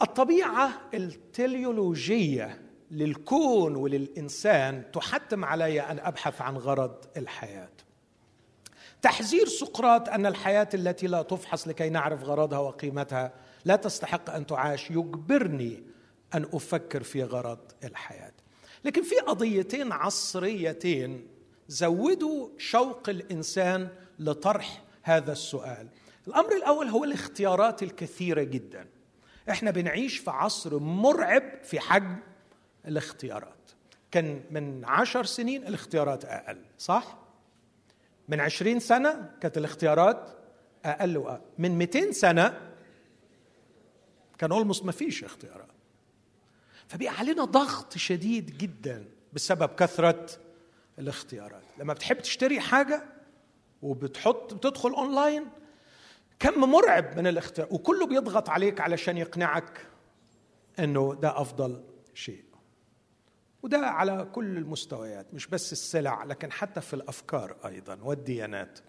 الطبيعة 0.02 0.72
التليولوجية 0.94 2.62
للكون 2.92 3.76
وللإنسان 3.76 4.92
تحتم 4.92 5.46
علي 5.46 5.82
أن 5.82 6.00
أبحث 6.00 6.42
عن 6.42 6.58
غرض 6.58 7.06
الحياة. 7.18 7.70
تحذير 9.02 9.48
سقراط 9.48 10.10
أن 10.10 10.26
الحياة 10.26 10.70
التي 10.74 11.08
لا 11.08 11.22
تفحص 11.22 11.68
لكي 11.68 11.90
نعرف 11.90 12.24
غرضها 12.24 12.60
وقيمتها 12.60 13.34
لا 13.66 13.76
تستحق 13.76 14.30
أن 14.30 14.46
تعاش 14.46 14.92
يجبرني 14.92 15.84
أن 16.34 16.46
أفكر 16.54 17.04
في 17.04 17.24
غرض 17.24 17.72
الحياة. 17.84 18.33
لكن 18.84 19.04
في 19.04 19.16
قضيتين 19.16 19.92
عصريتين 19.92 21.28
زودوا 21.68 22.50
شوق 22.58 23.10
الإنسان 23.10 23.90
لطرح 24.20 24.84
هذا 25.04 25.32
السؤال. 25.32 25.88
الأمر 26.28 26.56
الأول 26.56 26.88
هو 26.88 27.04
الاختيارات 27.04 27.84
الكثيرة 27.84 28.44
جدا. 28.44 28.88
إحنا 29.50 29.72
بنعيش 29.72 30.18
في 30.18 30.30
عصر 30.30 30.80
مرعب 30.80 31.44
في 31.64 31.80
حجم 31.80 32.18
الاختيارات. 32.88 33.72
كان 34.12 34.44
من 34.52 34.86
عشر 34.86 35.26
سنين 35.26 35.68
الاختيارات 35.68 36.26
أقل 36.26 36.62
صح؟ 36.78 37.18
من 38.28 38.40
عشرين 38.40 38.80
سنة 38.80 39.32
كانت 39.42 39.58
الاختيارات 39.58 40.30
أقل 40.86 41.18
واقل 41.18 41.42
من 41.58 41.78
200 41.78 42.12
سنة 42.12 42.72
كان 44.38 44.52
اولموست 44.52 44.86
ما 44.86 44.92
فيش 44.92 45.24
اختيارات. 45.24 45.68
فبقى 46.88 47.08
علينا 47.08 47.46
ضغط 47.46 47.98
شديد 47.98 48.58
جدا 48.58 49.06
بسبب 49.34 49.70
كثرة 49.76 50.30
الاختيارات. 51.00 51.64
لما 51.78 51.94
بتحب 51.94 52.20
تشتري 52.20 52.60
حاجة 52.60 53.04
وبتحط 53.82 54.54
بتدخل 54.54 54.90
أونلاين 54.90 55.46
كم 56.40 56.60
مرعب 56.72 57.18
من 57.18 57.28
الاختيار. 57.28 57.68
وكله 57.72 58.08
بيضغط 58.08 58.50
عليك 58.50 58.82
علشان 58.82 59.18
يقنعك 59.18 59.88
إنه 60.80 61.14
ده 61.22 61.42
أفضل 61.42 61.84
شيء. 62.14 62.44
وده 63.64 63.78
على 63.78 64.30
كل 64.34 64.58
المستويات 64.58 65.34
مش 65.34 65.48
بس 65.48 65.72
السلع 65.72 66.24
لكن 66.24 66.52
حتى 66.52 66.82
في 66.82 66.94
الأفكار 66.94 67.56
أيضا 67.66 68.00
والديانات. 68.02 68.80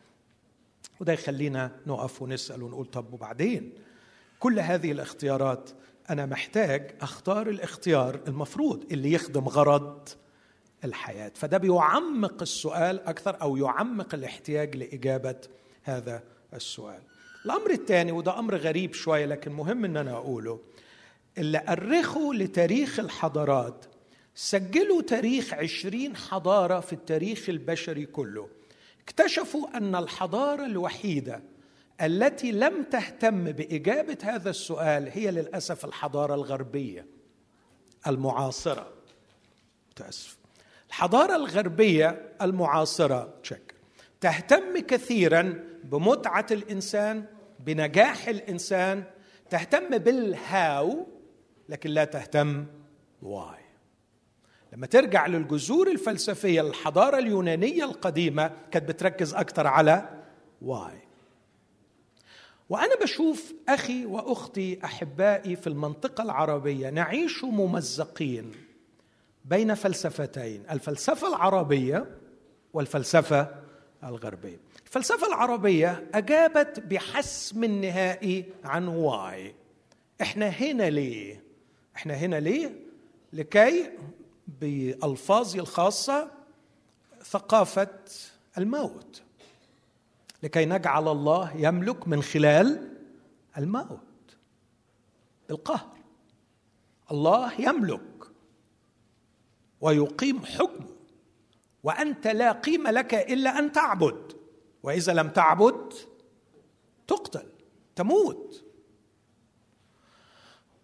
وده 1.01 1.13
يخلينا 1.13 1.77
نقف 1.87 2.23
ونسأل 2.23 2.63
ونقول 2.63 2.87
طب 2.87 3.13
وبعدين؟ 3.13 3.73
كل 4.41 4.59
هذه 4.61 4.93
الاختيارات 4.93 5.71
أنا 6.11 6.27
محتاج 6.27 6.95
أختار 7.01 7.49
الاختيار 7.49 8.21
المفروض 8.29 8.85
اللي 8.93 9.13
يخدم 9.13 9.49
غرض 9.49 10.09
الحياة. 10.85 11.33
فده 11.35 11.59
بيعمق 11.59 12.43
السؤال 12.43 13.01
أكثر 13.01 13.43
أو 13.43 13.57
يعمق 13.57 14.15
الاحتياج 14.15 14.77
لإجابة 14.77 15.37
هذا 15.83 16.23
السؤال. 16.55 17.03
الأمر 17.47 17.71
الثاني 17.71 18.13
وده 18.13 18.39
أمر 18.39 18.57
غريب 18.57 18.95
شوية 18.95 19.27
لكن 19.27 19.53
مهم 19.53 19.85
إن 19.85 19.97
أنا 19.97 20.13
أقوله 20.13 20.61
اللي 21.39 21.65
أرخوا 21.69 22.35
لتاريخ 22.35 23.01
الحضارات 23.01 23.85
سجلوا 24.35 25.03
تاريخ 25.03 25.55
عشرين 25.55 26.17
حضارة 26.17 26.81
في 26.81 26.93
التاريخ 26.93 27.49
البشري 27.49 28.07
كله. 28.07 28.49
اكتشفوا 29.03 29.77
أن 29.77 29.95
الحضارة 29.95 30.67
الوحيدة 30.67 31.43
التي 32.01 32.53
لم 32.53 32.83
تهتم 32.83 33.45
بإجابة 33.53 34.19
هذا 34.23 34.51
السؤال 34.51 35.09
هي 35.13 35.31
للأسف 35.31 35.85
الحضارة 35.85 36.35
الغربية 36.35 37.07
المعاصرة. 38.07 38.93
متأسف 39.91 40.37
الحضارة 40.89 41.37
الغربية 41.37 42.33
المعاصرة 42.43 43.35
تشك 43.43 43.75
تهتم 44.21 44.79
كثيرا 44.79 45.65
بمتعة 45.85 46.47
الإنسان 46.51 47.25
بنجاح 47.61 48.29
الإنسان 48.29 49.05
تهتم 49.51 49.99
بالهاو 49.99 51.07
لكن 51.69 51.91
لا 51.91 52.05
تهتم 52.05 52.67
واي 53.23 53.65
لما 54.73 54.87
ترجع 54.87 55.27
للجذور 55.27 55.91
الفلسفية 55.91 56.63
للحضاره 56.63 57.19
اليونانية 57.19 57.85
القديمة 57.85 58.51
كانت 58.71 58.89
بتركز 58.89 59.35
أكثر 59.35 59.67
على 59.67 60.25
واي 60.63 61.04
وأنا 62.69 62.95
بشوف 63.03 63.53
أخي 63.69 64.07
وأختي 64.07 64.85
أحبائي 64.85 65.57
في 65.57 65.67
المنطقة 65.67 66.23
العربية 66.25 66.91
نعيش 66.91 67.45
ممزقين 67.45 68.53
بين 69.45 69.75
فلسفتين 69.75 70.63
الفلسفة 70.71 71.29
العربية 71.29 72.19
والفلسفة 72.73 73.55
الغربية. 74.05 74.61
الفلسفة 74.87 75.27
العربية 75.27 76.07
أجابت 76.15 76.81
بحسم 76.81 77.65
النهائي 77.65 78.45
عن 78.65 78.89
واي. 78.89 79.55
إحنا 80.23 80.49
هنا 80.49 80.91
ليه؟ 80.91 81.43
إحنا 81.97 82.15
هنا 82.15 82.37
ليه؟ 82.41 82.75
لكي 83.33 83.91
بألفاظي 84.61 85.61
الخاصة 85.61 86.31
ثقافة 87.23 87.89
الموت. 88.59 89.23
لكي 90.45 90.65
نجعل 90.65 91.09
الله 91.09 91.53
يملك 91.57 92.09
من 92.09 92.23
خلال 92.23 92.91
الموت. 93.59 94.37
بالقهر. 95.49 95.97
الله 97.11 97.61
يملك 97.61 98.25
ويقيم 99.81 100.45
حكمه. 100.45 100.97
وأنت 101.83 102.27
لا 102.27 102.53
قيمة 102.53 102.91
لك 102.91 103.15
إلا 103.15 103.59
أن 103.59 103.73
تعبد. 103.73 104.33
وإذا 104.83 105.13
لم 105.13 105.29
تعبد 105.29 105.95
تقتل 107.07 107.47
تموت. 107.97 108.65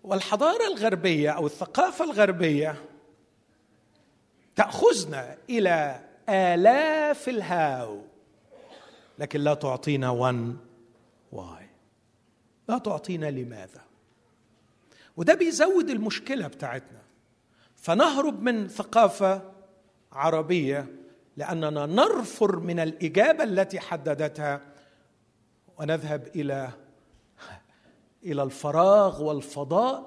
والحضارة 0.02 0.66
الغربية 0.66 1.30
أو 1.30 1.46
الثقافة 1.46 2.04
الغربية 2.04 2.84
تأخذنا 4.56 5.36
إلى 5.50 6.08
آلاف 6.28 7.28
الهاو. 7.28 8.09
لكن 9.20 9.40
لا 9.40 9.54
تعطينا 9.54 10.10
ون 10.10 10.58
واي 11.32 11.68
لا 12.68 12.78
تعطينا 12.78 13.30
لماذا. 13.30 13.80
وده 15.16 15.34
بيزود 15.34 15.90
المشكلة 15.90 16.46
بتاعتنا. 16.46 17.00
فنهرب 17.76 18.42
من 18.42 18.68
ثقافة 18.68 19.42
عربية 20.12 20.86
لأننا 21.36 21.86
ننفر 21.86 22.56
من 22.58 22.80
الإجابة 22.80 23.44
التي 23.44 23.80
حددتها 23.80 24.60
ونذهب 25.78 26.28
إلى 26.34 26.70
إلى 28.24 28.42
الفراغ 28.42 29.22
والفضاء 29.22 30.06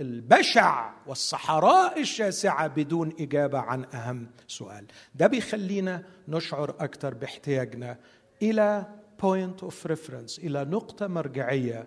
البشع 0.00 0.92
والصحراء 1.06 2.00
الشاسعة 2.00 2.66
بدون 2.66 3.12
إجابة 3.20 3.58
عن 3.58 3.84
أهم 3.84 4.30
سؤال. 4.46 4.86
ده 5.14 5.26
بيخلينا 5.26 6.04
نشعر 6.28 6.70
أكثر 6.70 7.14
باحتياجنا 7.14 7.98
إلى 8.42 8.86
point 9.22 9.62
of 9.62 9.86
reference 9.86 10.38
إلى 10.38 10.64
نقطة 10.64 11.06
مرجعية 11.06 11.86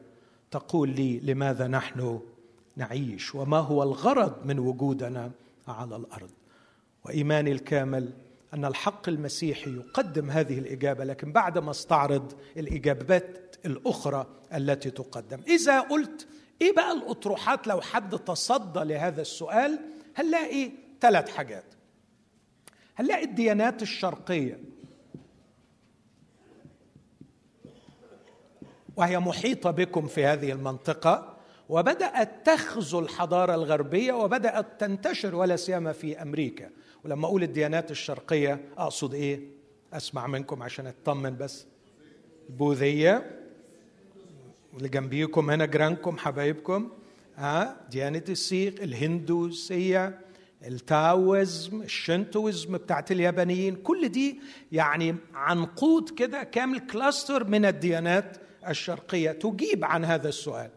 تقول 0.52 0.90
لي 0.90 1.20
لماذا 1.20 1.68
نحن 1.68 2.20
نعيش 2.76 3.36
وما 3.36 3.58
هو 3.58 3.84
الغرض 3.84 4.46
من 4.46 4.60
وجودنا 4.60 5.32
على 5.68 5.96
الأرض. 5.96 6.30
وإيماني 7.06 7.52
الكامل 7.52 8.14
أن 8.54 8.66
الحق 8.66 9.10
المسيحي 9.10 9.76
يقدم 9.76 10.30
هذه 10.32 10.60
الإجابة 10.60 11.04
لكن 11.04 11.32
بعد 11.32 11.58
ما 11.58 11.72
استعرض 11.72 12.34
الإجابات 12.58 13.56
الأخرى 13.66 14.28
التي 14.54 14.90
تقدم. 14.92 15.40
إذا 15.48 15.80
قلت 15.80 16.28
إيه 16.62 16.76
بقى 16.76 16.92
الأطروحات 16.92 17.68
لو 17.68 17.82
حد 17.82 18.20
تصدى 18.20 18.80
لهذا 18.80 19.22
السؤال؟ 19.22 19.80
هنلاقي 20.16 20.72
ثلاث 21.02 21.30
حاجات. 21.30 21.66
هنلاقي 22.98 23.24
الديانات 23.24 23.82
الشرقية. 23.82 24.60
وهي 29.02 29.20
محيطة 29.20 29.72
بكم 29.72 30.08
في 30.08 30.26
هذه 30.26 30.52
المنطقة 30.52 31.38
وبدأت 31.70 32.46
تغزو 32.46 33.00
الحضارة 33.00 33.56
الغربية 33.56 34.14
وبدأت 34.14 34.66
تنتشر 34.80 35.36
ولا 35.36 35.56
سيما 35.56 35.92
في 35.92 36.22
أمريكا. 36.22 36.70
ولما 37.06 37.26
أقول 37.28 37.44
الديانات 37.44 37.92
الشرقية 37.92 38.60
أقصد 38.78 39.14
إيه؟ 39.14 39.40
أسمع 39.94 40.28
منكم 40.28 40.64
عشان 40.64 40.88
أطمن 40.88 41.38
بس. 41.38 41.66
البوذية 42.50 43.40
اللي 44.78 44.90
جنبكم 44.90 45.50
هنا 45.50 45.66
جيرانكم 45.66 46.18
حبايبكم 46.18 46.90
ها؟ 47.36 47.78
ديانة 47.92 48.24
السيخ 48.30 48.74
الهندوسية 48.82 50.20
ال 50.68 50.84
Taoism 50.84 51.82
ال 51.82 51.91
Shintoism 51.91 52.78
بتاعت 52.78 53.12
اليابانيين. 53.12 53.76
كل 53.76 54.10
دي 54.10 54.40
يعني 54.72 55.16
عنقود 55.34 56.10
كده 56.10 56.44
كامل 56.44 56.80
cluster 56.80 57.44
من 57.44 57.66
الديانات 57.66 58.38
الشرقية 58.68 59.32
تجيب 59.32 59.86
عن 59.86 60.06
هذا 60.06 60.30
السؤال. 60.30 60.70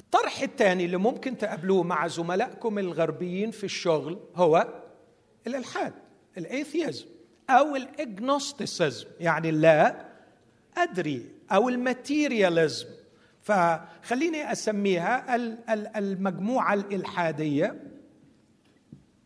الطرح 0.00 0.40
الثاني 0.40 0.84
اللي 0.84 0.96
ممكن 0.96 1.38
تقابلوه 1.38 1.82
مع 1.82 2.06
زملائكم 2.06 2.78
الغربيين 2.78 3.50
في 3.50 3.64
الشغل 3.64 4.18
هو 4.34 4.68
الإلحاد 5.46 5.92
ال 6.38 6.46
atheism 6.46 7.06
أو 7.50 7.76
ال 7.76 7.87
agnosticism 7.87 9.06
يعني 9.20 9.50
لا 9.50 10.06
أدري 10.76 11.26
أو 11.52 11.68
ال 11.68 11.77
materialism. 11.77 12.86
فخليني 13.42 14.52
أسميها 14.52 15.36
المجموعة 15.98 16.74
الإلحادية 16.74 17.82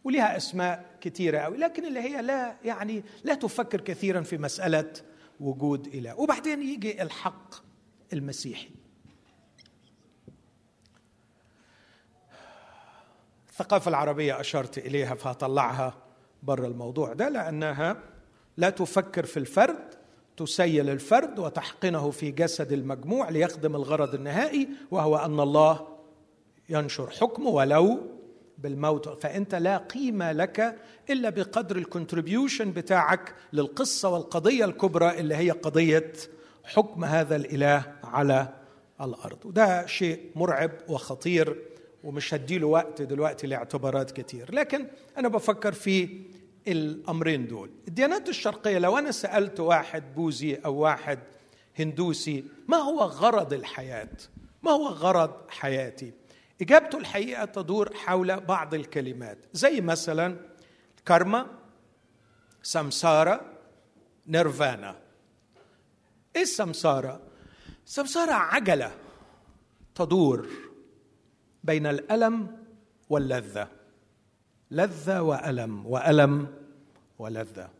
ولها 0.04 0.36
أسماء 0.36 0.84
كثيرة 1.00 1.38
قوي 1.38 1.56
لكن 1.56 1.84
اللي 1.84 2.00
هي 2.00 2.22
لا 2.22 2.56
يعني 2.64 3.02
لا 3.24 3.34
تفكر 3.34 3.80
كثيرا 3.80 4.20
في 4.20 4.38
مسألة 4.38 4.92
وجود 5.40 5.86
إله. 5.86 6.20
وبعدين 6.20 6.62
يجي 6.62 7.02
الحق 7.02 7.54
المسيحي. 8.12 8.68
الثقافة 13.48 13.88
العربية 13.88 14.40
أشرت 14.40 14.78
إليها 14.78 15.14
فهطلعها 15.14 15.94
بره 16.42 16.66
الموضوع 16.66 17.12
ده 17.12 17.28
لأنها 17.28 17.96
لا 18.56 18.70
تفكر 18.70 19.26
في 19.26 19.36
الفرد 19.36 19.94
تسيل 20.36 20.90
الفرد 20.90 21.38
وتحقنه 21.38 22.10
في 22.10 22.30
جسد 22.30 22.72
المجموع 22.72 23.28
ليخدم 23.28 23.76
الغرض 23.76 24.14
النهائي 24.14 24.68
وهو 24.90 25.16
أن 25.16 25.40
الله 25.40 25.88
ينشر 26.68 27.10
حكمه 27.10 27.48
ولو 27.48 28.15
بالموت. 28.58 29.22
فأنت 29.22 29.54
لا 29.54 29.76
قيمة 29.76 30.32
لك 30.32 30.76
إلا 31.10 31.30
بقدر 31.30 31.76
الكونتريبيوشن 31.76 32.72
بتاعك 32.72 33.34
للقصة 33.52 34.08
والقضية 34.08 34.64
الكبرى 34.64 35.18
اللي 35.20 35.34
هي 35.34 35.50
قضية 35.50 36.12
حكم 36.64 37.04
هذا 37.04 37.36
الإله 37.36 37.92
على 38.04 38.48
الأرض. 39.00 39.46
وده 39.46 39.86
شيء 39.86 40.30
مرعب 40.34 40.70
وخطير 40.88 41.62
ومش 42.04 42.34
هديله 42.34 42.66
وقت 42.66 43.02
دلوقتي 43.02 43.46
لاعتبارات 43.46 44.10
كتير. 44.10 44.54
لكن 44.54 44.86
أنا 45.18 45.28
بفكر 45.28 45.72
في 45.72 46.20
الأمرين 46.68 47.46
دول. 47.46 47.70
الديانات 47.88 48.28
الشرقية 48.28 48.78
لو 48.78 48.98
أنا 48.98 49.10
سألت 49.10 49.60
واحد 49.60 50.14
بوذي 50.14 50.54
أو 50.54 50.74
واحد 50.74 51.18
هندوسي 51.78 52.44
ما 52.68 52.76
هو 52.76 53.00
غرض 53.00 53.52
الحياة؟ 53.52 54.08
ما 54.62 54.70
هو 54.70 54.88
غرض 54.88 55.30
حياتي؟ 55.48 56.12
إجابته 56.60 56.98
الحقيقة 56.98 57.44
تدور 57.44 57.94
حول 57.94 58.40
بعض 58.40 58.74
الكلمات 58.74 59.38
زي 59.52 59.80
مثلا 59.80 60.36
كارما 61.06 61.46
سمسارة 62.62 63.52
نيرفانا. 64.26 64.96
إيه 66.36 66.42
السمسارة؟ 66.42 67.20
السمسارة 67.86 68.32
عجلة 68.32 68.94
تدور 69.94 70.48
بين 71.64 71.86
الألم 71.86 72.64
واللذة. 73.08 73.68
لذة 74.70 75.22
وألم 75.22 75.86
وألم 75.86 76.54
ولذة. 77.18 77.70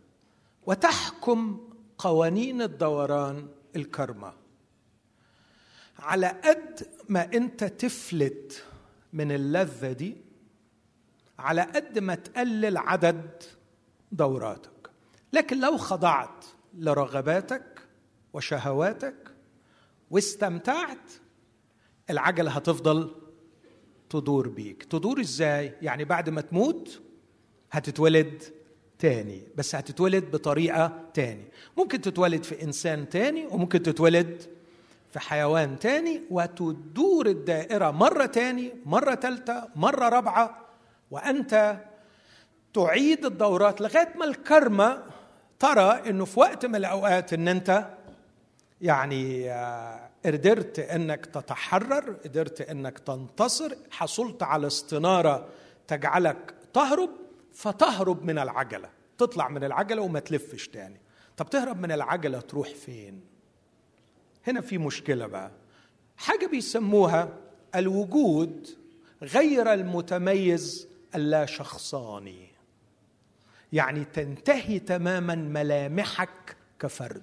وتحكم 0.67 1.69
قوانين 1.99 2.63
الدوران 2.63 3.49
الكرمه 3.77 4.33
على 5.99 6.27
قد 6.27 6.87
ما 7.09 7.35
أنت 7.35 7.65
تفلت 7.65 8.66
من 9.17 9.33
اللذة 9.33 9.93
دي 9.93 10.17
على 11.39 11.63
قد 11.63 11.99
ما 11.99 12.15
تقلل 12.15 12.77
عدد 12.77 13.43
دوراتك. 14.13 14.91
لكن 15.33 15.61
لو 15.61 15.77
خضعت 15.77 16.45
لرغباتك 16.75 17.81
وشهواتك 18.33 19.35
واستمتعت 20.11 21.13
العجلة 22.11 22.51
هتفضل 22.51 23.15
تدور 24.11 24.49
بيك. 24.49 24.83
تدور 24.83 25.21
إزاي؟ 25.21 25.75
يعني 25.83 26.05
بعد 26.05 26.31
ما 26.31 26.41
تموت 26.41 27.01
هتتولد 27.73 28.43
تاني 28.99 29.43
بس 29.57 29.75
هتتولد 29.75 30.31
بطريقة 30.31 31.11
تاني. 31.15 31.45
ممكن 31.79 32.01
تتولد 32.01 32.43
في 32.43 32.63
إنسان 32.63 33.09
تاني 33.09 33.47
وممكن 33.47 33.83
تتولد 33.83 34.56
في 35.11 35.21
حيوان 35.21 35.79
تاني 35.79 36.23
وتدور 36.31 37.27
الدائرة 37.27 37.91
مرة 37.91 38.27
تاني 38.27 38.73
مرة 38.85 39.15
ثالثة 39.15 39.69
مرة 39.77 40.09
رابعة 40.09 40.59
وأنت 41.11 41.81
تعيد 42.75 43.25
الدورات 43.25 43.81
لغاية 43.81 44.13
ما 44.17 44.25
الكرمة 44.25 45.03
ترى 45.59 46.11
أنه 46.11 46.25
في 46.25 46.41
وقت 46.41 46.67
من 46.67 46.77
الأوقات 46.77 47.33
أن 47.33 47.49
أنت 47.49 47.87
يعني 48.81 49.53
آه، 49.53 50.11
قدرت 50.27 50.79
أنك 50.79 51.27
تتحرر 51.27 52.17
قدرت 52.25 52.61
أنك 52.61 52.99
تنتصر 52.99 53.75
حصلت 53.91 54.43
على 54.43 54.67
استنارة 54.67 55.49
تجعلك 55.89 56.55
تهرب 56.75 57.11
فتهرب 57.55 58.25
من 58.25 58.39
العجلة 58.39 58.89
تطلع 59.19 59.49
من 59.49 59.65
العجلة 59.65 60.03
وما 60.03 60.21
تلفش 60.21 60.69
تاني. 60.69 61.01
طب 61.37 61.51
تهرب 61.51 61.81
من 61.81 61.93
العجلة 61.93 62.41
تروح 62.41 62.69
فين؟ 62.69 63.36
هنا 64.47 64.61
في 64.61 64.79
مشكلة 64.79 65.27
بقى. 65.27 65.51
حاجة 66.17 66.47
بيسموها 66.47 67.39
الوجود 67.75 68.69
غير 69.23 69.73
المتميز 69.73 70.89
اللا 71.15 71.47
شخصاني 71.47 72.49
يعني 73.73 74.05
تنتهي 74.05 74.79
تماما 74.79 75.35
ملامحك 75.35 76.57
كفرد. 76.81 77.23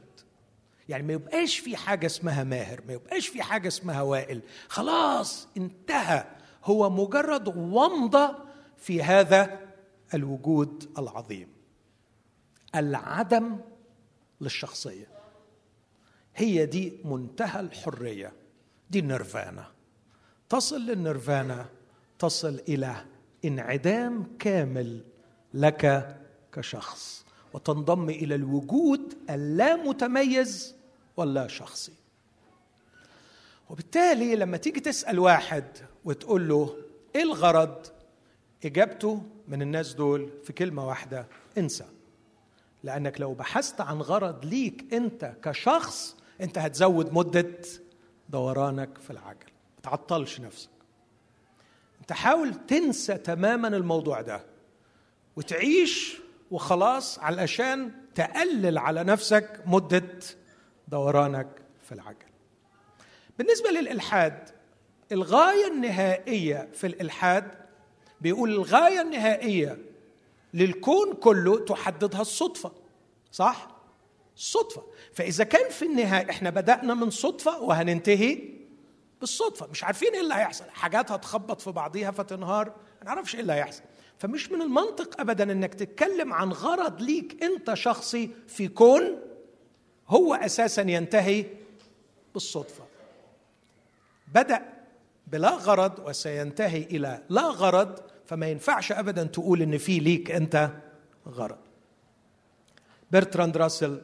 يعني 0.90 1.04
ما 1.04 1.14
يبقاش 1.14 1.60
في 1.60 1.78
حاجة 1.78 2.06
اسمها 2.06 2.44
ماهر 2.44 2.82
ما 2.88 2.94
يبقاش 2.94 3.28
في 3.28 3.42
حاجة 3.42 3.68
اسمها 3.68 4.02
وائل. 4.02 4.42
خلاص 4.68 5.48
انتهى. 5.58 6.26
هو 6.66 6.90
مجرد 6.90 7.48
ومضة 7.58 8.36
في 8.78 9.04
هذا 9.04 9.60
الوجود 10.14 10.90
العظيم. 10.98 11.48
العدم 12.76 13.58
للشخصية. 14.42 15.08
هي 16.36 16.66
دي 16.66 16.94
منتهى 17.06 17.60
الحرية 17.60 18.34
دي 18.90 19.00
النيرفانا 19.00 19.68
تصل 20.50 20.82
للنيرفانا 20.82 21.66
تصل 22.20 22.62
إلى 22.68 23.06
انعدام 23.46 24.28
كامل 24.40 25.04
لك 25.54 26.16
كشخص 26.52 27.26
وتنضم 27.54 28.10
إلى 28.10 28.36
الوجود 28.36 29.14
اللامتميز 29.30 30.76
واللا 31.18 31.48
شخصي. 31.48 31.94
وبالتالي 33.70 34.36
لما 34.36 34.58
تيجي 34.58 34.80
تسأل 34.80 35.20
واحد 35.20 35.66
وتقول 36.06 36.48
له 36.48 36.76
إيه 37.16 37.24
الغرض؟ 37.24 37.88
إجابته 38.66 39.24
من 39.48 39.62
الناس 39.62 39.94
دول 39.94 40.30
في 40.44 40.54
كلمة 40.54 40.88
واحدة 40.88 41.28
انسى. 41.58 41.86
لأنك 42.84 43.22
لو 43.22 43.34
بحثت 43.34 43.82
عن 43.82 44.02
غرض 44.02 44.46
ليك 44.46 44.94
أنت 44.94 45.34
كشخص 45.44 46.16
انت 46.44 46.58
هتزود 46.58 47.14
مدة 47.14 47.60
دورانك 48.30 48.98
في 48.98 49.10
العجل. 49.10 49.46
ما 49.76 49.82
تعطلش 49.84 50.40
نفسك. 50.40 50.70
انت 52.02 52.14
حاول 52.14 52.54
تنسى 52.68 53.14
تماما 53.18 53.68
الموضوع 53.68 54.22
ده 54.22 54.46
وتعيش 55.36 56.18
وخلاص 56.52 57.20
علشان 57.20 57.92
تقلل 58.16 58.78
على 58.78 59.04
نفسك 59.04 59.62
مدة 59.66 60.20
دورانك 60.88 61.48
في 61.84 61.92
العجل. 61.92 62.18
بالنسبة 63.38 63.70
للإلحاد 63.70 64.50
الغاية 65.12 65.68
النهائية 65.68 66.70
في 66.74 66.88
الإلحاد 66.88 67.52
بيقول 68.22 68.50
الغاية 68.52 69.02
النهائية 69.02 69.78
للكون 70.54 71.14
كله 71.14 71.66
تحددها 71.66 72.22
الصدفة 72.22 72.72
صح؟ 73.32 73.73
صدفة. 74.36 74.84
فإذا 75.14 75.44
كان 75.44 75.70
في 75.70 75.86
النهاية 75.86 76.30
إحنا 76.30 76.50
بدأنا 76.50 76.94
من 76.94 77.10
صدفة 77.10 77.62
وهننتهي 77.62 78.40
بالصدفة. 79.20 79.68
مش 79.68 79.84
عارفين 79.84 80.14
إيه 80.14 80.22
اللي 80.22 80.34
هيحصل. 80.34 80.66
حاجات 80.70 81.12
هتخبط 81.12 81.62
في 81.62 81.72
بعضيها 81.72 82.12
فتنهار. 82.12 82.68
ما 82.68 83.06
نعرفش 83.06 83.36
إيه 83.36 83.42
اللي 83.42 83.54
هيحصل. 83.54 83.82
فمش 84.18 84.52
من 84.52 84.62
المنطق 84.62 85.22
ابدا 85.22 85.52
إنك 85.52 85.74
تتكلم 85.74 86.34
عن 86.34 86.52
غرض 86.52 87.02
ليك 87.02 87.44
أنت 87.44 87.74
شخصي 87.74 88.30
في 88.48 88.68
كون 88.68 89.20
هو 90.08 90.34
أساسا 90.36 90.82
ينتهي 90.82 91.46
بالصدفة. 92.34 92.84
بدأ 94.28 94.74
بلا 95.28 95.50
غرض 95.50 96.00
وسينتهي 96.08 96.84
إلى 96.84 97.24
لا 97.30 97.42
غرض. 97.42 98.00
فما 98.26 98.48
ينفعش 98.48 98.92
ابدا 98.92 99.24
تقول 99.24 99.62
إن 99.62 99.78
في 99.78 100.00
ليك 100.00 100.32
أنت 100.32 100.70
غرض. 101.28 101.58
برتراند 103.12 103.58
راسل 103.58 104.02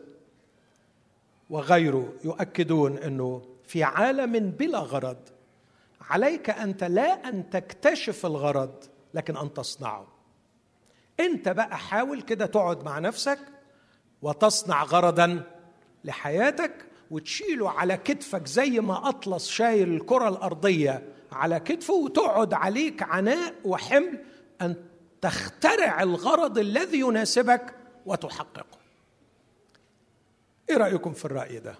وغيره 1.50 2.14
يؤكدون 2.24 2.98
إنه 2.98 3.42
في 3.68 3.84
عالم 3.84 4.52
بلا 4.52 4.80
غرض 4.80 5.18
عليك 6.10 6.50
انت 6.50 6.84
لا 6.84 7.30
أن 7.30 7.50
تكتشف 7.50 8.26
الغرض 8.26 8.84
لكن 9.14 9.38
أن 9.38 9.54
تصنعه. 9.54 10.08
أنت 11.20 11.50
بقى 11.50 11.78
حاول 11.78 12.22
كده 12.22 12.46
تقعد 12.46 12.86
مع 12.86 13.00
نفسك 13.00 13.40
وتصنع 14.22 14.84
غرضا 14.84 15.44
لحياتك 16.04 16.86
وتشيله 17.12 17.70
على 17.70 17.98
كتفك 17.98 18.48
زي 18.48 18.80
ما 18.80 19.10
أطلس 19.10 19.48
شايل 19.48 19.94
الكرة 19.94 20.30
الأرضية 20.30 21.04
على 21.32 21.60
كتفه 21.60 21.94
وتقعد 21.94 22.54
عليك 22.54 23.04
عناء 23.04 23.54
وحمل 23.66 24.20
أن 24.62 24.76
تخترع 25.22 26.04
الغرض 26.04 26.58
الذي 26.58 27.00
يناسبك 27.00 27.74
وتحققه. 28.06 28.79
إيه 30.70 30.78
رأيكم 30.78 31.14
في 31.14 31.26
الرأي 31.26 31.60
ده؟ 31.60 31.76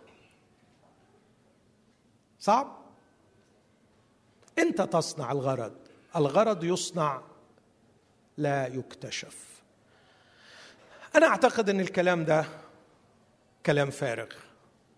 صعب؟ 2.40 2.78
أنت 4.60 4.82
تصنع 4.82 5.32
الغرض 5.32 5.74
الغرض 6.16 6.64
يصنع 6.64 7.22
لا 8.38 8.68
يكتشف. 8.68 9.62
أنا 11.16 11.28
أعتقد 11.28 11.70
أن 11.70 11.80
الكلام 11.80 12.26
ده 12.26 12.46
كلام 13.66 13.90
فارغ 13.90 14.28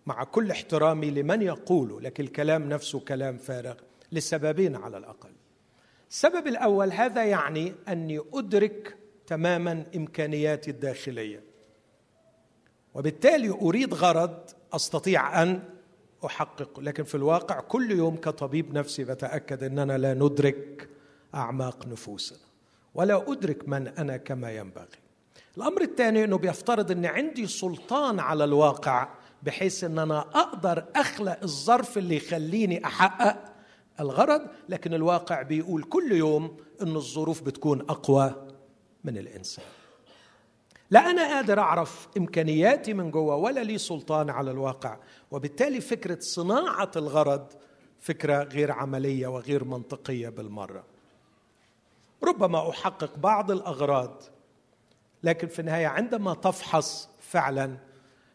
مع 0.05 0.23
كل 0.23 0.51
احترامي 0.51 1.11
لمن 1.11 1.41
يقوله 1.41 2.01
لكن 2.01 2.23
الكلام 2.23 2.69
نفسه 2.69 2.99
كلام 2.99 3.37
فارغ 3.37 3.75
لسببين 4.11 4.75
على 4.75 4.97
الأقل. 4.97 5.31
السبب 6.09 6.47
الأول 6.47 6.91
هذا 6.91 7.25
يعني 7.25 7.75
أني 7.87 8.21
أدرك 8.33 8.97
تماما 9.27 9.85
إمكانياتي 9.95 10.71
الداخلية. 10.71 11.50
وبالتالي 12.95 13.49
أريد 13.49 13.93
غرض 13.93 14.37
أستطيع 14.73 15.43
أن 15.43 15.63
احققه 16.25 16.81
لكن 16.81 17.03
في 17.03 17.15
الواقع 17.15 17.59
كل 17.59 17.91
يوم 17.91 18.15
كطبيب 18.15 18.73
نفسي 18.73 19.03
بتأكد 19.03 19.63
إننا 19.63 19.97
لا 19.97 20.13
ندرك 20.13 20.89
أعماق 21.35 21.87
نفوسنا 21.87 22.39
ولا 22.95 23.31
أدرك 23.31 23.67
من 23.69 23.87
أنا 23.87 24.17
كما 24.17 24.51
ينبغي. 24.51 24.85
الأمر 25.57 25.81
الثاني 25.81 26.23
إنه 26.23 26.37
بيفترض 26.37 26.91
ان 26.91 27.05
عندي 27.05 27.47
سلطان 27.47 28.19
على 28.19 28.43
الواقع 28.43 29.09
بحيث 29.43 29.83
ان 29.83 29.99
أنا 29.99 30.19
أقدر 30.19 30.85
أخلق 30.95 31.37
الظرف 31.43 31.97
اللي 31.97 32.15
يخليني 32.15 32.85
أحقق 32.85 33.37
الغرض 33.99 34.41
لكن 34.69 34.93
الواقع 34.93 35.41
بيقول 35.41 35.83
كل 35.83 36.11
يوم 36.11 36.57
إن 36.81 36.95
الظروف 36.95 37.41
بتكون 37.41 37.81
أقوى 37.81 38.47
من 39.03 39.17
الإنسان. 39.17 39.65
لا 40.91 40.99
أنا 40.99 41.35
قادر 41.35 41.59
أعرف 41.59 42.07
إمكانياتي 42.17 42.93
من 42.93 43.11
جوه 43.11 43.35
ولا 43.35 43.63
لي 43.63 43.77
سلطان 43.77 44.29
على 44.29 44.51
الواقع. 44.51 44.97
وبالتالي 45.31 45.81
فكرة 45.81 46.19
صناعة 46.19 46.91
الغرض 46.95 47.47
فكرة 47.99 48.43
غير 48.43 48.71
عملية 48.71 49.27
وغير 49.27 49.63
منطقية 49.63 50.29
بالمرة. 50.29 50.83
ربما 52.23 52.69
أحقق 52.69 53.17
بعض 53.17 53.51
الأغراض 53.51 54.23
لكن 55.23 55.47
في 55.47 55.59
النهاية 55.59 55.87
عندما 55.87 56.33
تفحص 56.33 57.09
فعلا 57.19 57.77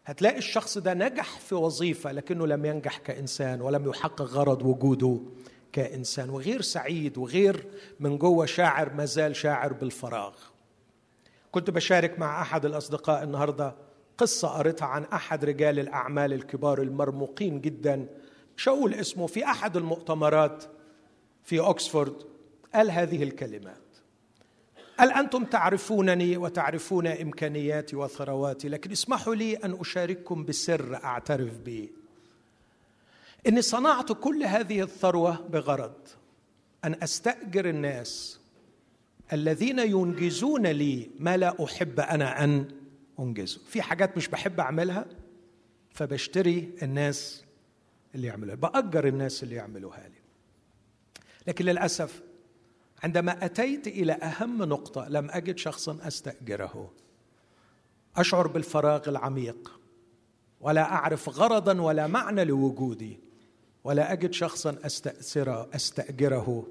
هتلاقي 0.05 0.39
الشخص 0.39 0.79
ده 0.79 0.95
نجح 0.95 1.39
في 1.39 1.55
وظيفة 1.55 2.13
لكنه 2.13 2.47
لم 2.47 2.65
ينجح 2.65 2.99
كإنسان 2.99 3.61
ولم 3.61 3.89
يحقق 3.89 4.23
غرض 4.23 4.63
وجوده 4.63 5.21
كإنسان 5.73 6.31
وغير 6.31 6.61
سعيد 6.63 7.19
وغير 7.19 7.67
من 8.01 8.19
جوه 8.19 8.47
شاعر 8.47 8.93
ما 8.93 9.05
زال 9.05 9.37
شاعر 9.37 9.73
بالفراغ. 9.73 10.35
كنت 11.57 11.71
بشارك 11.71 12.19
مع 12.19 12.43
أحد 12.43 12.65
الأصدقاء 12.65 13.23
النهارده 13.23 13.75
قصة 14.19 14.49
قريتها 14.49 14.87
عن 14.87 15.05
أحد 15.05 15.45
رجال 15.45 15.79
الأعمال 15.79 16.33
الكبار 16.33 16.83
المرموقين 16.83 17.61
جدا. 17.61 18.07
مش 18.57 18.69
هقول 18.69 18.95
اسمه 18.95 19.27
في 19.27 19.45
أحد 19.45 19.77
المؤتمرات 19.77 20.65
في 21.45 21.61
اوكسفورد 21.61 22.23
قال 22.75 22.91
هذه 22.91 23.23
الكلمات. 23.23 23.83
قال 24.99 25.13
أنتم 25.13 25.45
تعرفونني 25.45 26.37
وتعرفون 26.37 27.07
إمكانياتي 27.07 27.97
وثرواتي 27.97 28.69
لكن 28.69 28.91
اسمحوا 28.91 29.35
لي 29.35 29.55
أن 29.55 29.81
أشارككم 29.81 30.45
بسر 30.45 30.95
أعترف 31.05 31.59
به 31.59 31.89
إني 33.47 33.63
صنعت 33.63 34.13
كل 34.13 34.43
هذه 34.43 34.83
الثروة 34.83 35.41
بغرض 35.41 35.95
أن 36.85 36.97
أستأجر 37.03 37.69
الناس 37.69 38.41
الذين 39.33 39.79
ينجزون 39.79 40.67
لي 40.67 41.11
ما 41.19 41.37
لا 41.37 41.65
أحب 41.65 42.01
أنا 42.01 42.45
أن 42.45 42.69
أنجزه. 43.21 43.61
في 43.69 43.83
حاجات 43.83 44.17
مش 44.17 44.29
بحب 44.29 44.61
أعملها 44.61 45.07
فبشتري 45.91 46.71
الناس 46.83 47.45
اللي 48.15 48.27
يعملوها 48.27 48.57
بأجر 48.57 49.07
الناس 49.09 49.43
اللي 49.43 49.55
يعملوها 49.55 50.09
لي. 50.09 50.21
لكن 51.47 51.65
للأسف 51.65 52.23
عندما 53.03 53.45
أتيت 53.45 53.87
إلى 53.87 54.13
أهم 54.13 54.63
نقطة 54.63 55.09
لم 55.09 55.31
أجد 55.31 55.59
شخصا 55.59 55.99
أستأجره. 56.03 56.93
أشعر 58.17 58.47
بالفراغ 58.47 59.09
العميق 59.09 59.81
ولا 60.61 60.83
أعرف 60.83 61.29
غرضا 61.29 61.81
ولا 61.81 62.07
معنى 62.07 62.45
لوجودي 62.45 63.19
ولا 63.85 64.13
أجد 64.13 64.33
شخصا 64.33 64.79
أستأثر 64.85 65.75
أستأجره. 65.75 66.67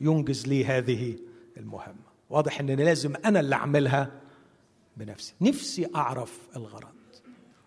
ينجز 0.00 0.46
لي 0.46 0.64
هذه 0.64 1.18
المهمة. 1.56 2.12
واضح 2.30 2.60
إن 2.60 2.70
لازم 2.70 3.16
أنا 3.24 3.40
اللي 3.40 3.54
أعملها 3.54 4.20
بنفسي. 4.96 5.34
نفسي 5.40 5.88
أعرف 5.94 6.48
الغرض. 6.56 6.94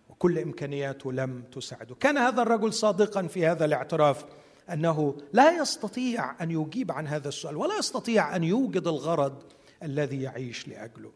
وكل 0.09 0.39
إمكانياته 0.39 1.13
لم 1.13 1.43
تساعده 1.51 1.95
كان 1.95 2.17
هذا 2.17 2.41
الرجل 2.41 2.73
صادقا 2.73 3.27
في 3.27 3.47
هذا 3.47 3.65
الاعتراف 3.65 4.25
أنه 4.69 5.17
لا 5.33 5.61
يستطيع 5.61 6.43
أن 6.43 6.51
يجيب 6.51 6.91
عن 6.91 7.07
هذا 7.07 7.27
السؤال 7.27 7.57
ولا 7.57 7.77
يستطيع 7.77 8.35
أن 8.35 8.43
يوجد 8.43 8.87
الغرض 8.87 9.43
الذي 9.83 10.21
يعيش 10.21 10.67
لأجله. 10.67 11.11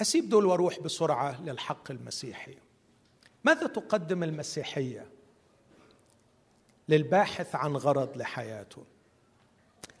أسيب 0.00 0.28
دول 0.28 0.46
وأروح 0.46 0.80
بسرعة 0.80 1.42
للحق 1.42 1.90
المسيحي. 1.90 2.54
ماذا 3.44 3.66
تقدم 3.66 4.22
المسيحية 4.22 5.06
للباحث 6.88 7.54
عن 7.54 7.76
غرض 7.76 8.16
لحياته؟ 8.16 8.84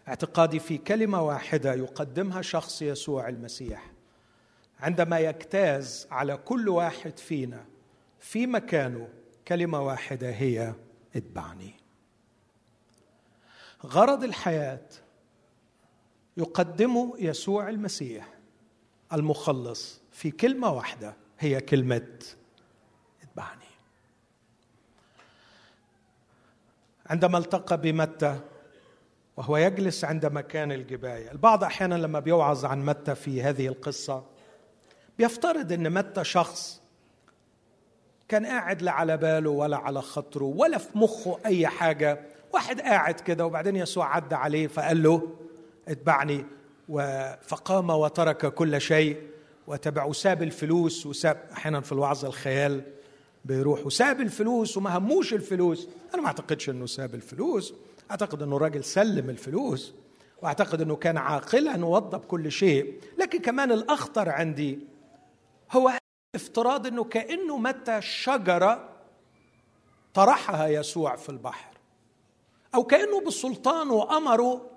اعتقادي 0.08 0.58
في 0.58 0.78
كلمة 0.78 1.22
واحدة 1.22 1.74
يقدمها 1.74 2.42
شخص 2.42 2.82
يسوع 2.82 3.28
المسيح. 3.28 3.90
عندما 4.80 5.18
يجتاز 5.20 6.06
على 6.10 6.36
كل 6.36 6.68
واحد 6.68 7.18
فينا 7.18 7.64
في 8.18 8.46
مكانه 8.46 9.08
كلمة 9.48 9.80
واحدة 9.80 10.30
هي 10.30 10.74
اتبعني. 11.16 11.74
غرض 13.86 14.24
الحياة 14.24 14.88
يقدمه 16.36 17.14
يسوع 17.18 17.68
المسيح 17.68 18.34
المخلص 19.12 20.00
في 20.12 20.30
كلمة 20.30 20.70
واحدة 20.70 21.16
هي 21.38 21.60
كلمة 21.60 22.18
اتبعني. 23.22 23.68
عندما 27.06 27.38
التقى 27.38 27.80
بمتى؟ 27.80 28.40
وهو 29.38 29.56
يجلس 29.56 30.04
عند 30.04 30.26
مكان 30.26 30.72
الجباية. 30.72 31.30
البعض 31.30 31.64
أحيانا 31.64 31.94
لما 31.94 32.20
بيوعظ 32.20 32.64
عن 32.64 32.84
متى 32.84 33.14
في 33.14 33.42
هذه 33.42 33.68
القصة 33.68 34.24
بيفترض 35.18 35.72
أن 35.72 35.92
متى 35.92 36.24
شخص 36.24 36.80
كان 38.28 38.46
قاعد 38.46 38.82
لا 38.82 38.92
على 38.92 39.16
باله 39.16 39.50
ولا 39.50 39.76
على 39.76 40.02
خطره 40.02 40.44
ولا 40.44 40.78
في 40.78 40.98
مخه 40.98 41.38
أي 41.46 41.66
حاجة. 41.66 42.20
واحد 42.52 42.80
قاعد 42.80 43.20
كده 43.20 43.46
وبعدين 43.46 43.76
يسوع 43.76 44.16
عدى 44.16 44.34
عليه 44.34 44.66
فقال 44.66 45.02
له 45.02 45.28
اتبعني 45.88 46.44
فقام 47.42 47.90
وترك 47.90 48.54
كل 48.54 48.80
شيء 48.80 49.22
وتبع 49.66 50.04
وساب 50.04 50.42
الفلوس 50.42 51.06
وساب 51.06 51.40
أحيانا 51.52 51.80
في 51.80 51.92
الوعظ 51.92 52.24
الخيال 52.24 52.82
بيروح 53.44 53.86
وساب 53.86 54.20
الفلوس 54.20 54.76
وما 54.76 54.98
هموش 54.98 55.34
الفلوس. 55.34 55.88
أنا 56.14 56.22
ما 56.22 56.28
أعتقدش 56.28 56.70
إنه 56.70 56.86
ساب 56.86 57.14
الفلوس. 57.14 57.74
أعتقد 58.10 58.42
أنه 58.42 58.58
راجل 58.58 58.84
سلم 58.84 59.30
الفلوس 59.30 59.94
وأعتقد 60.42 60.80
أنه 60.80 60.96
كان 60.96 61.16
عاقلا 61.16 61.84
ووضب 61.86 62.24
كل 62.24 62.52
شيء 62.52 63.00
لكن 63.18 63.38
كمان 63.38 63.72
الأخطر 63.72 64.28
عندي 64.28 64.78
هو 65.72 65.98
افتراض 66.34 66.86
أنه 66.86 67.04
كأنه 67.04 67.58
متى 67.58 68.00
شجرة 68.02 68.88
طرحها 70.14 70.66
يسوع 70.68 71.16
في 71.16 71.28
البحر 71.28 71.74
أو 72.74 72.84
كأنه 72.84 73.20
بالسلطان 73.20 73.90
وأمره 73.90 74.70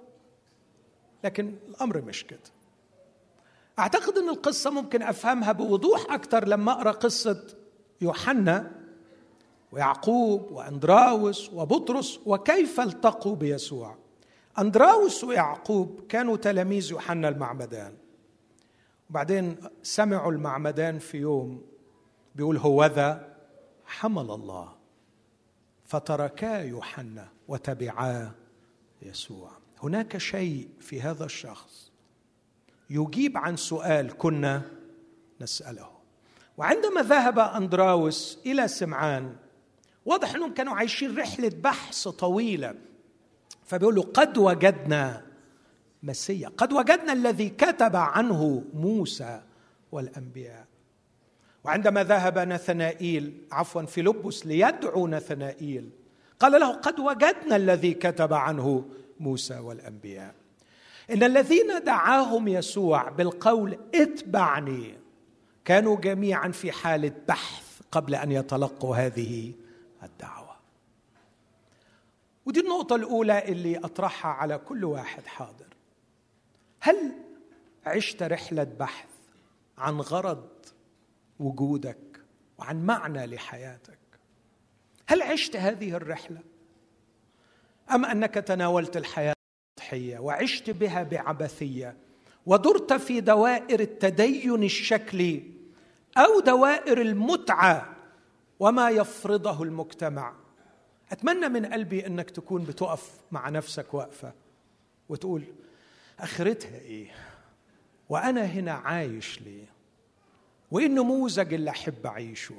لكن 1.24 1.56
الأمر 1.70 2.02
مش 2.02 2.24
كده. 2.28 2.40
أعتقد 3.80 4.18
أن 4.18 4.30
القصة 4.30 4.70
ممكن 4.70 5.02
أفهمها 5.02 5.52
بوضوح 5.52 6.14
أكثر 6.14 6.48
لما 6.48 6.72
أقرأ 6.72 6.92
قصة 6.92 7.48
يوحنا 8.02 8.72
ويعقوب 9.72 10.52
وأندراوس 10.52 11.50
وبطرس 11.54 12.20
وكيف 12.26 12.80
التقوا 12.80 13.36
بيسوع؟ 13.36 13.96
أندراوس 14.60 15.24
ويعقوب 15.24 16.02
كانوا 16.10 16.38
تلاميذ 16.38 16.92
يوحنا 16.92 17.30
المعمدان. 17.30 17.94
وبعدين 19.10 19.58
سمعوا 19.84 20.32
المعمدان 20.32 21.00
في 21.00 21.18
يوم 21.18 21.62
بيقول 22.36 22.58
هوذا 22.58 23.38
حمل 23.86 24.32
الله 24.32 24.70
فتركا 25.86 26.64
يوحنا 26.64 27.28
وتبعا 27.48 28.32
يسوع. 29.02 29.52
هناك 29.84 30.18
شيء 30.18 30.70
في 30.80 31.02
هذا 31.02 31.26
الشخص 31.26 31.92
يجيب 32.90 33.38
عن 33.38 33.58
سؤال 33.58 34.18
كنا 34.18 34.62
نسأله. 35.42 35.90
وعندما 36.58 37.02
ذهب 37.02 37.40
أندراوس 37.40 38.40
إلى 38.46 38.68
سمعان 38.68 39.36
واضح 40.12 40.36
إنهم 40.36 40.54
كانوا 40.54 40.74
عايشين 40.74 41.18
رحلة 41.18 41.52
بحث 41.64 42.08
طويلة. 42.08 42.76
فبيقول 43.66 43.96
له 43.96 44.02
قد 44.02 44.38
وجدنا 44.38 45.26
مسيا 46.04 46.50
قد 46.58 46.74
وجدنا 46.74 47.14
الذي 47.14 47.50
كتب 47.50 47.96
عنه 47.96 48.64
موسى 48.74 49.42
والأنبياء. 49.92 50.66
وعندما 51.64 52.04
ذهب 52.04 52.40
نثنائيل 52.40 53.34
عفوا 53.52 53.82
فيلبس 53.82 54.46
ليدعو 54.46 55.08
نثنائيل 55.08 55.90
قال 56.40 56.52
له 56.52 56.72
قد 56.72 57.00
وجدنا 57.00 57.56
الذي 57.56 57.94
كتب 57.94 58.34
عنه 58.34 58.86
موسى 59.20 59.60
والأنبياء. 59.60 60.36
إن 61.12 61.24
الذين 61.24 61.84
دعاهم 61.84 62.48
يسوع 62.48 63.10
بالقول 63.10 63.78
اتبعني 63.96 64.98
كانوا 65.66 65.96
جميعا 65.96 66.50
في 66.50 66.72
حالة 66.72 67.12
بحث 67.28 67.82
قبل 67.92 68.16
أن 68.16 68.32
يتلقوا 68.32 68.96
هذه 68.96 69.54
الدعوة. 70.04 70.56
ودي 72.46 72.60
النقطة 72.60 72.96
الأولى 72.96 73.48
اللي 73.48 73.78
أطرحها 73.78 74.32
على 74.32 74.58
كل 74.58 74.84
واحد 74.84 75.26
حاضر. 75.26 75.68
هل 76.80 77.12
عشت 77.86 78.24
رحلة 78.24 78.64
بحث 78.64 79.10
عن 79.78 80.02
غرض 80.02 80.50
وجودك 81.40 82.22
وعن 82.58 82.86
معنى 82.86 83.26
لحياتك؟ 83.26 84.00
هل 85.08 85.22
عشت 85.22 85.56
هذه 85.56 85.94
الرحلة؟ 85.94 86.42
أم 87.92 88.06
أنك 88.06 88.34
تناولت 88.34 88.98
الحياة 88.98 89.34
التضحيه 89.78 90.20
وعشت 90.20 90.70
بها 90.70 91.04
بعبثية 91.04 91.98
ودرت 92.46 92.94
في 92.94 93.22
دوائر 93.22 93.80
التدين 93.80 94.64
الشكلي 94.64 95.44
أو 96.18 96.40
دوائر 96.40 97.02
المتعة 97.02 97.96
وما 98.62 98.90
يفرضه 98.90 99.64
المجتمع. 99.64 100.34
أتمنى 101.12 101.50
من 101.50 101.66
قلبي 101.66 102.08
إنك 102.08 102.30
تكون 102.30 102.64
بتقف 102.64 103.12
مع 103.32 103.50
نفسك 103.50 103.94
وقفه 103.94 104.34
وتقول 105.10 105.44
آخرتها 106.20 106.80
إيه؟ 106.80 107.12
وأنا 108.10 108.46
هنا 108.46 108.72
عايش 108.72 109.42
ليه؟ 109.42 109.66
وإيه 110.72 110.86
النموذج 110.86 111.54
اللي 111.54 111.70
أحب 111.70 112.06
أعيشه؟ 112.06 112.56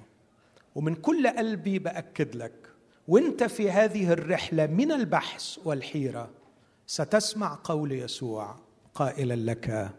ومن 0.74 0.94
كل 0.94 1.28
قلبي 1.28 1.78
بأكد 1.78 2.36
لك 2.36 2.70
وإنت 3.08 3.44
في 3.44 3.70
هذه 3.70 4.12
الرحلة 4.12 4.66
من 4.66 4.92
البحث 4.92 5.58
والحيرة 5.64 6.30
ستسمع 6.86 7.58
قول 7.64 7.92
يسوع 7.92 8.56
قائلا 8.94 9.34
لك 9.34 9.92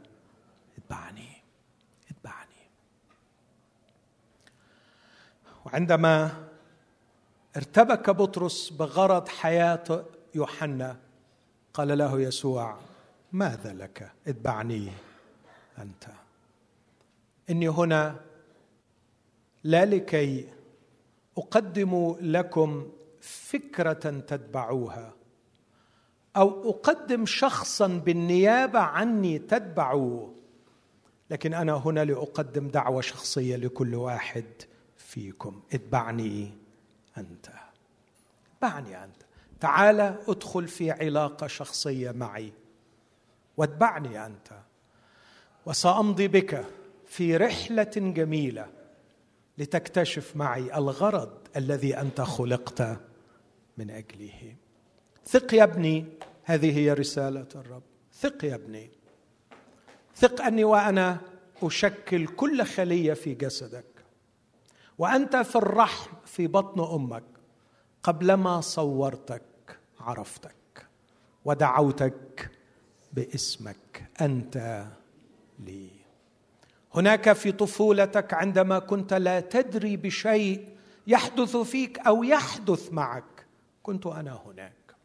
اتبعني. 0.77 1.32
وعندما 5.65 6.47
ارتبك 7.57 8.09
بطرس 8.09 8.69
بغرض 8.69 9.27
حياة 9.27 10.05
يوحنا 10.35 10.97
قال 11.73 11.97
له 11.97 12.21
يسوع 12.21 12.77
ماذا 13.31 13.73
لك؟ 13.73 14.11
اتبعني 14.27 14.91
أنت. 15.77 16.05
إني 17.49 17.69
هنا 17.69 18.15
لا 19.63 19.85
لكي 19.85 20.47
أقدم 21.37 22.15
لكم 22.21 22.91
فكرة 23.21 23.93
تتبعوها 23.93 25.13
أو 26.35 26.69
أقدم 26.69 27.25
شخصا 27.25 27.87
بالنيابة 27.87 28.79
عني 28.79 29.39
تتبعوه 29.39 30.33
لكن 31.29 31.53
أنا 31.53 31.73
هنا 31.73 32.05
لأقدم 32.05 32.67
دعوة 32.67 33.01
شخصية 33.01 33.55
لكل 33.55 33.95
واحد. 33.95 34.45
فيكم. 35.13 35.61
اتبعني 35.73 36.51
أنت. 37.17 37.49
اتبعني 38.53 39.03
أنت. 39.03 39.15
تعال 39.59 39.99
ادخل 40.27 40.67
في 40.67 40.91
علاقة 40.91 41.47
شخصية 41.47 42.11
معي. 42.11 42.53
واتبعني 43.57 44.25
أنت. 44.25 44.51
وسأمضي 45.65 46.27
بك 46.27 46.65
في 47.05 47.37
رحلة 47.37 47.91
جميلة 47.95 48.67
لتكتشف 49.57 50.35
معي 50.35 50.77
الغرض 50.77 51.37
الذي 51.55 51.97
أنت 51.97 52.21
خلقت 52.21 52.81
من 53.77 53.89
أجله. 53.89 54.55
ثق 55.25 55.53
يا 55.53 55.63
ابني. 55.63 56.05
هذه 56.43 56.77
هي 56.77 56.93
رسالة 56.93 57.47
الرب. 57.55 57.83
ثق 58.13 58.45
يا 58.45 58.55
ابني. 58.55 58.89
ثق 60.15 60.41
أني 60.41 60.63
وأنا 60.63 61.21
أشكل 61.63 62.27
كل 62.27 62.63
خلية 62.63 63.13
في 63.13 63.33
جسدك. 63.33 63.92
وأنت 64.97 65.35
في 65.35 65.55
الرحم 65.55 66.11
في 66.25 66.47
بطن 66.47 66.95
أمك 66.95 67.23
قبلما 68.03 68.61
صورتك 68.61 69.79
عرفتك 69.99 70.87
ودعوتك 71.45 72.51
باسمك 73.13 74.09
أنت 74.21 74.85
لي. 75.59 75.89
هناك 76.95 77.33
في 77.33 77.51
طفولتك 77.51 78.33
عندما 78.33 78.79
كنت 78.79 79.13
لا 79.13 79.39
تدري 79.39 79.97
بشيء 79.97 80.77
يحدث 81.07 81.57
فيك 81.57 81.99
أو 81.99 82.23
يحدث 82.23 82.93
معك 82.93 83.45
كنت 83.83 84.05
أنا 84.05 84.41
هناك. 84.45 84.95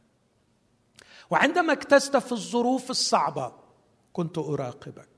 وعندما 1.31 1.73
اكتست 1.73 2.17
في 2.17 2.33
الظروف 2.33 2.91
الصعبة 2.91 3.53
كنت 4.13 4.39
أراقبك. 4.39 5.09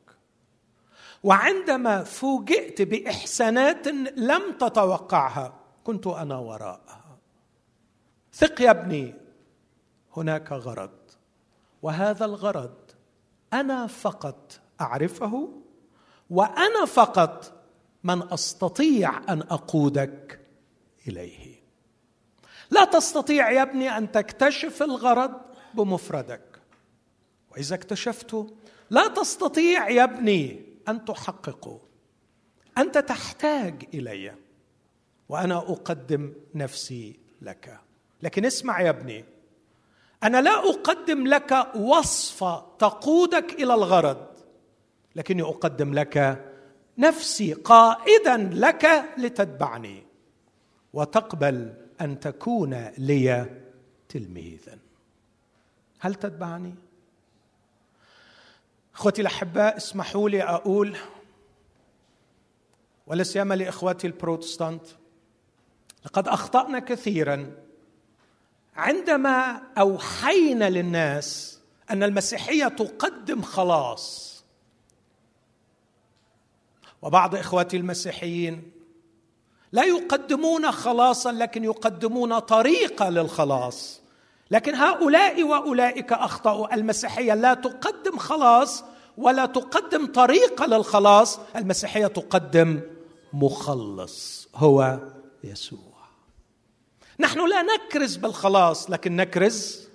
وعندما 1.22 2.04
فوجئت 2.04 2.82
بإحسانات 2.82 3.88
لم 4.16 4.52
تتوقعها 4.60 5.54
كنت 5.84 6.06
أنا 6.06 6.36
وراءها. 6.38 7.18
ثق 8.34 8.60
يا 8.60 8.70
ابني 8.70 9.14
هناك 10.16 10.52
غرض. 10.52 10.90
وهذا 11.82 12.24
الغرض 12.24 12.74
أنا 13.52 13.86
فقط 13.86 14.60
أعرفه 14.80 15.48
وأنا 16.30 16.84
فقط 16.84 17.52
من 18.04 18.32
أستطيع 18.32 19.32
أن 19.32 19.40
أقودك 19.40 20.40
إليه. 21.08 21.60
لا 22.70 22.84
تستطيع 22.84 23.50
يا 23.50 23.62
ابني 23.62 23.96
أن 23.96 24.12
تكتشف 24.12 24.82
الغرض 24.82 25.40
بمفردك. 25.74 26.60
وإذا 27.50 27.74
اكتشفته 27.74 28.46
لا 28.90 29.08
تستطيع 29.08 29.88
يا 29.88 30.04
ابني 30.04 30.69
أن 30.90 31.04
تحققه 31.04 31.80
أنت 32.78 32.98
تحتاج 32.98 33.88
إلي. 33.94 34.34
وأنا 35.28 35.58
أقدم 35.58 36.32
نفسي 36.54 37.18
لك. 37.42 37.80
لكن 38.22 38.44
اسمع 38.44 38.80
يا 38.80 38.90
ابني. 38.90 39.24
أنا 40.22 40.40
لا 40.40 40.70
أقدم 40.70 41.26
لك 41.26 41.74
وصفه 41.76 42.64
تقودك 42.78 43.52
إلى 43.52 43.74
الغرض. 43.74 44.26
لكني 45.16 45.42
أقدم 45.42 45.94
لك 45.94 46.46
نفسي 46.98 47.52
قائدا 47.52 48.36
لك 48.36 48.86
لتتبعني. 49.18 50.02
وتقبل 50.92 51.74
أن 52.00 52.20
تكون 52.20 52.90
لي 52.98 53.46
تلميذا. 54.08 54.78
هل 55.98 56.14
تتبعني؟ 56.14 56.74
إخوتي 59.00 59.22
الأحباء 59.22 59.76
اسمحوا 59.76 60.28
لي 60.28 60.42
أقول 60.42 60.96
ولا 63.06 63.22
سيما 63.22 63.54
لاخوتي 63.54 64.06
البروتستانت 64.06 64.82
لقد 66.06 66.28
أخطأنا 66.28 66.78
كثيرا 66.78 67.52
عندما 68.76 69.62
أوحينا 69.78 70.70
للناس 70.70 71.58
أن 71.90 72.02
المسيحية 72.02 72.68
تقدم 72.68 73.42
خلاص. 73.42 74.30
وبعض 77.02 77.34
إخواتي 77.34 77.76
المسيحيين 77.76 78.70
لا 79.72 79.84
يقدمون 79.84 80.72
خلاصا 80.72 81.32
لكن 81.32 81.64
يقدمون 81.64 82.38
طريقه 82.38 83.08
للخلاص. 83.08 84.00
لكن 84.50 84.74
هؤلاء 84.74 85.42
وأولئك 85.42 86.12
أخطأوا. 86.12 86.74
المسيحية 86.74 87.34
لا 87.34 87.54
تقدم 87.54 88.18
خلاص 88.18 88.89
ولا 89.20 89.46
تقدم 89.46 90.06
طريقه 90.06 90.66
للخلاص. 90.66 91.40
المسيحية 91.56 92.06
تقدم 92.06 92.80
مخلص 93.32 94.48
هو 94.54 94.98
يسوع. 95.44 95.90
نحن 97.20 97.48
لا 97.48 97.62
نكرز 97.62 98.16
بالخلاص 98.16 98.90
لكن 98.90 99.16
نكرز 99.16 99.88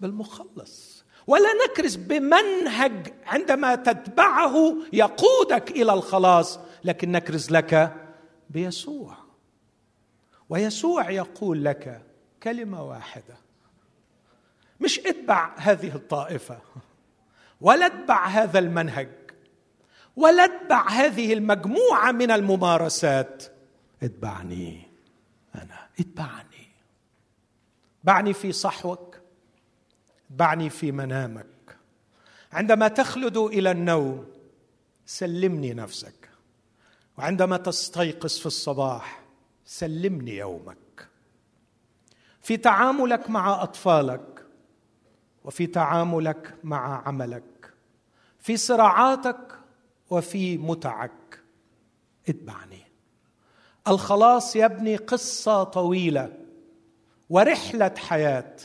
بالمخلص. 0.00 1.04
ولا 1.26 1.48
نكرز 1.64 1.96
بمنهج 1.96 3.14
عندما 3.26 3.74
تتبعه 3.74 4.76
يقودك 4.92 5.70
إلى 5.70 5.92
الخلاص 5.92 6.58
لكن 6.84 7.12
نكرز 7.12 7.50
لك 7.50 7.96
بيسوع. 8.50 9.16
ويسوع 10.48 11.10
يقول 11.10 11.64
لك 11.64 12.02
كلمة 12.42 12.82
واحدة. 12.82 13.36
مش 14.80 14.98
اتبع 14.98 15.54
هذه 15.56 15.94
الطائفة. 15.94 16.58
ولا 17.62 17.86
اتبع 17.86 18.26
هذا 18.26 18.58
المنهج. 18.58 19.08
ولا 20.16 20.44
اتبع 20.44 20.88
هذه 20.88 21.32
المجموعة 21.32 22.12
من 22.12 22.30
الممارسات. 22.30 23.42
اتبعني 24.02 24.88
أنا. 25.54 25.88
اتبعني. 26.00 26.68
اتبعني 28.00 28.32
في 28.32 28.52
صحوك. 28.52 29.16
اتبعني 30.30 30.70
في 30.70 30.92
منامك. 30.92 31.76
عندما 32.52 32.88
تخلد 32.88 33.36
إلى 33.36 33.70
النوم 33.70 34.26
سلمني 35.06 35.74
نفسك. 35.74 36.28
وعندما 37.18 37.56
تستيقظ 37.56 38.38
في 38.38 38.46
الصباح 38.46 39.22
سلمني 39.66 40.36
يومك. 40.36 41.08
في 42.40 42.56
تعاملك 42.56 43.30
مع 43.30 43.62
أطفالك 43.62 44.46
وفي 45.44 45.66
تعاملك 45.66 46.54
مع 46.64 47.08
عملك. 47.08 47.51
في 48.42 48.56
صراعاتك 48.56 49.58
وفي 50.10 50.58
متعك. 50.58 51.40
اتبعني. 52.28 52.82
الخلاص 53.88 54.56
يبني 54.56 54.96
قصة 54.96 55.62
طويلة 55.64 56.32
ورحلة 57.30 57.94
حياة 57.96 58.56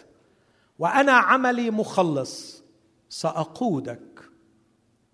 وأنا 0.80 1.12
عملي 1.12 1.72
مخلص 1.72 2.64
سأقودك 3.10 4.22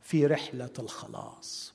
في 0.01 0.25
رحلة 0.27 0.73
الخلاص. 0.79 1.73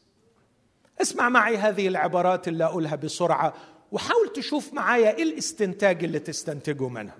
اسمع 1.02 1.28
معي 1.28 1.56
هذه 1.56 1.88
العبارات 1.88 2.48
اللي 2.48 2.64
أقولها 2.64 2.96
بسرعة 2.96 3.54
وحاول 3.92 4.32
تشوف 4.32 4.72
معايا 4.72 5.16
إيه 5.16 5.22
الاستنتاج 5.22 6.04
اللي 6.04 6.18
تستنتجه 6.18 6.88
منها. 6.88 7.18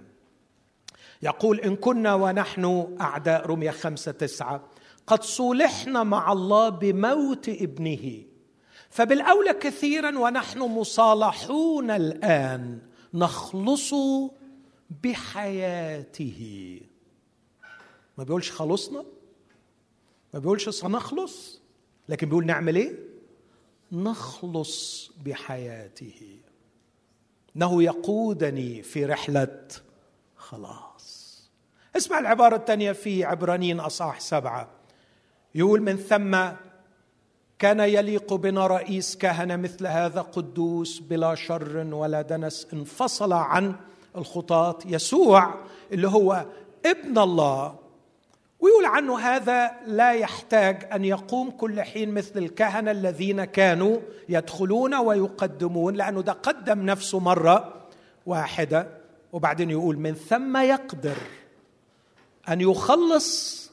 يقول 1.22 1.60
إن 1.60 1.76
كنا 1.76 2.14
ونحن 2.14 2.96
أعداء 3.00 3.46
رمية 3.46 3.70
خمسة 3.70 4.12
تسعة 4.12 4.60
قد 5.08 5.22
صولحنا 5.22 6.02
مع 6.02 6.32
الله 6.32 6.68
بموت 6.68 7.48
ابنه. 7.48 8.22
فبالأولى 8.90 9.52
كثيرا 9.52 10.18
ونحن 10.18 10.58
مصالحون 10.58 11.90
الآن 11.90 12.78
نخلص 13.14 13.94
بحياته. 15.04 16.80
ما 18.18 18.24
بيقولش 18.24 18.50
خلصنا؟ 18.50 19.04
ما 20.34 20.40
بيقولش 20.40 20.68
سنخلص. 20.68 21.60
لكن 22.08 22.28
بيقول 22.28 22.46
نعمل 22.46 22.76
إيه؟ 22.76 22.98
نخلص 23.92 25.10
بحياته. 25.24 26.38
إنه 27.56 27.82
يقودني 27.82 28.82
في 28.82 29.04
رحلة 29.04 29.68
خلاص. 30.36 31.48
اسمع 31.96 32.18
العبارة 32.18 32.56
الثانية 32.56 32.92
في 32.92 33.24
عبرانيين 33.24 33.80
اصح 33.80 34.20
سبعة. 34.20 34.77
يقول 35.58 35.82
من 35.82 35.96
ثم 35.96 36.38
كان 37.58 37.80
يليق 37.80 38.34
بنا 38.34 38.66
رئيس 38.66 39.16
كهنة 39.16 39.56
مثل 39.56 39.86
هذا 39.86 40.20
قدوس 40.20 40.98
بلا 40.98 41.34
شر 41.34 41.76
ولا 41.92 42.22
دنس 42.22 42.66
انفصل 42.72 43.32
عن 43.32 43.74
الخطاة 44.16 44.78
يسوع 44.86 45.54
اللي 45.92 46.08
هو 46.08 46.46
ابن 46.86 47.18
الله. 47.18 47.74
ويقول 48.60 48.84
عنه 48.84 49.18
هذا 49.18 49.70
لا 49.86 50.12
يحتاج 50.12 50.88
أن 50.92 51.04
يقوم 51.04 51.50
كل 51.50 51.82
حين 51.82 52.14
مثل 52.14 52.38
الكهنة 52.38 52.90
الذين 52.90 53.44
كانوا 53.44 53.98
يدخلون 54.28 54.94
ويقدمون 54.94 55.94
لأنه 55.94 56.20
ده 56.20 56.32
قدم 56.32 56.82
نفسه 56.82 57.18
مرة 57.18 57.74
واحدة. 58.26 58.88
وبعدين 59.32 59.70
يقول 59.70 59.98
من 59.98 60.14
ثم 60.14 60.56
يقدر 60.56 61.16
أن 62.48 62.60
يخلص 62.60 63.67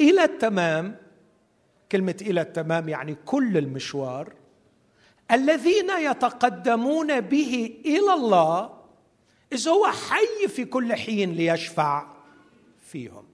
إلى 0.00 0.24
التمام 0.24 0.96
كلمة 1.92 2.16
إلى 2.20 2.40
التمام 2.40 2.88
يعني 2.88 3.16
كل 3.24 3.56
المشوار 3.56 4.32
الذين 5.30 5.90
يتقدمون 5.90 7.20
به 7.20 7.80
إلى 7.84 8.12
الله 8.12 8.80
إذ 9.52 9.68
هو 9.68 9.86
حي 9.86 10.48
في 10.48 10.64
كل 10.64 10.94
حين 10.94 11.32
ليشفع 11.32 12.14
فيهم. 12.80 13.24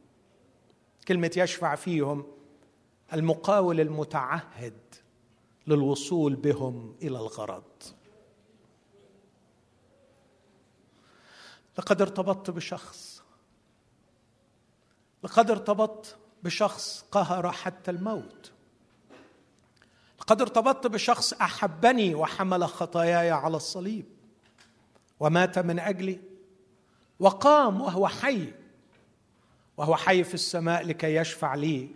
كلمة 1.08 1.30
يشفع 1.36 1.74
فيهم 1.74 2.26
المقاول 3.12 3.80
المتعهد 3.80 4.78
للوصول 5.66 6.34
بهم 6.34 6.94
إلى 7.02 7.18
الغرض. 7.18 7.62
لقد 11.78 12.02
ارتبطت 12.02 12.50
بشخص. 12.50 13.22
لقد 15.22 15.50
ارتبطت 15.50 16.18
بشخص 16.45 17.05
قهر 17.11 17.53
حتى 17.53 17.91
الموت. 17.91 18.51
لقد 20.20 20.41
ارتبطت 20.41 20.86
بشخص 20.86 21.32
أحبني 21.32 22.14
وحمل 22.14 22.68
خطاياي 22.68 23.30
على 23.30 23.57
الصليب 23.57 24.05
ومات 25.20 25.59
من 25.59 25.78
أجلي 25.78 26.18
وقام 27.18 27.80
وهو 27.80 28.09
حي 28.09 28.53
وهو 29.76 29.97
حي 29.97 30.24
في 30.24 30.34
السماء 30.34 30.86
لكي 30.86 31.16
يشفع 31.16 31.55
لي. 31.55 31.88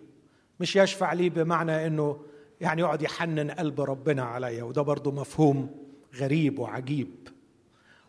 مش 0.61 0.77
يشفع 0.77 1.13
لي 1.13 1.29
بمعنى 1.29 1.87
إنه 1.87 2.25
يعني 2.61 2.81
يقعد 2.83 3.03
يحنن 3.03 3.51
قلب 3.51 3.81
ربنا 3.81 4.23
عليا 4.23 4.63
وده 4.63 4.83
برضه 4.83 5.11
مفهوم 5.13 5.71
غريب 6.15 6.59
وعجيب. 6.59 7.29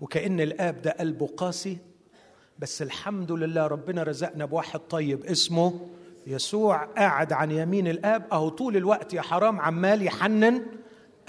وكأن 0.02 0.40
الآب 0.40 0.82
ده 0.82 0.92
قلبه 0.92 1.28
قاسي 1.28 1.78
بس 2.60 2.82
الحمد 2.82 3.32
لله 3.32 3.68
ربنا 3.68 4.04
رزقنا 4.04 4.46
بواحد 4.46 4.80
طيب 4.80 5.26
اسمه 5.26 5.90
يسوع 6.28 6.86
قاعد 6.86 7.34
عن 7.34 7.52
يمين 7.52 7.88
الآب 7.88 8.28
أهو 8.32 8.50
طول 8.50 8.78
الوقت 8.78 9.14
يا 9.14 9.22
حرام 9.22 9.60
عمال 9.60 10.02
يحنن 10.02 10.66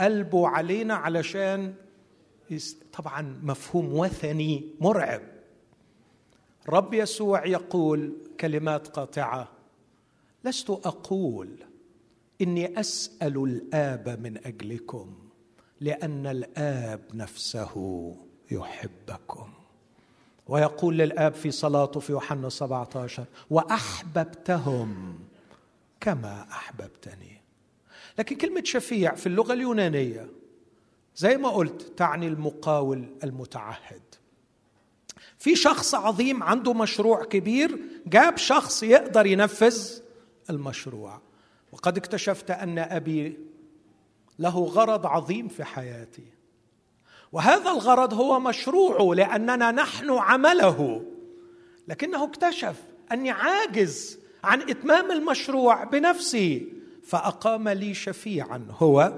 قلبه 0.01 0.49
علينا 0.49 0.95
علشان 0.95 1.75
طبعا 2.93 3.41
مفهوم 3.43 3.93
وثني 3.99 4.75
مرعب. 4.81 5.23
رب 6.69 6.95
يسوع 6.95 7.47
يقول 7.47 8.17
كلمات 8.41 8.89
قاطعة 8.89 9.49
لست 10.45 10.71
أقول 10.71 11.49
إني 12.41 12.81
أسأل 12.81 13.45
الآب 13.45 14.21
من 14.23 14.47
أجلكم 14.47 15.15
لأن 15.81 16.27
الآب 16.27 17.01
نفسه 17.15 18.17
يحبكم. 18.51 19.56
ويقول 20.49 20.97
للآب 20.99 21.35
في 21.35 21.51
صلاته 21.51 22.01
في 22.01 22.13
يوحنا 22.13 22.49
17 22.49 23.25
وأحببتهم 23.51 25.19
كما 26.01 26.47
أحببتني. 26.51 27.43
لكن 28.19 28.37
كلمة 28.37 28.63
شفيع 28.65 29.15
في 29.15 29.27
اللغة 29.27 29.53
اليونانية 29.53 30.31
زي 31.17 31.37
ما 31.37 31.49
قلت 31.49 31.83
تعني 31.83 32.27
المقاول 32.27 33.09
المتعهد. 33.25 34.03
في 35.39 35.57
شخص 35.57 35.95
عظيم 35.95 36.43
عنده 36.43 36.73
مشروع 36.73 37.25
كبير 37.25 37.79
جاب 38.07 38.37
شخص 38.37 38.83
يقدر 38.83 39.27
ينفذ 39.27 40.01
المشروع. 40.51 41.21
وقد 41.73 41.97
اكتشفت 41.97 42.51
أن 42.51 42.79
أبي 42.79 43.39
له 44.39 44.65
غرض 44.65 45.07
عظيم 45.07 45.49
في 45.49 45.65
حياتي. 45.65 46.36
وهذا 47.33 47.71
الغرض 47.71 48.15
هو 48.15 48.41
مشروعه 48.41 49.15
لأننا 49.15 49.71
نحن 49.71 50.11
عمله. 50.11 51.05
لكنه 51.89 52.25
اكتشف 52.25 52.77
أني 53.13 53.31
عاجز 53.31 54.19
عن 54.45 54.61
إتمام 54.63 55.13
المشروع 55.13 55.85
بنفسي 55.85 56.73
فأقام 57.05 57.69
لي 57.69 57.95
شفيعا 57.95 58.67
هو 58.71 59.13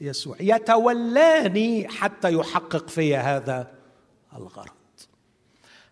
يسوع. 0.00 0.36
يتولاني 0.40 1.88
حتى 1.88 2.32
يحقق 2.32 2.88
في 2.88 3.16
هذا 3.16 3.70
الغرض. 4.36 4.72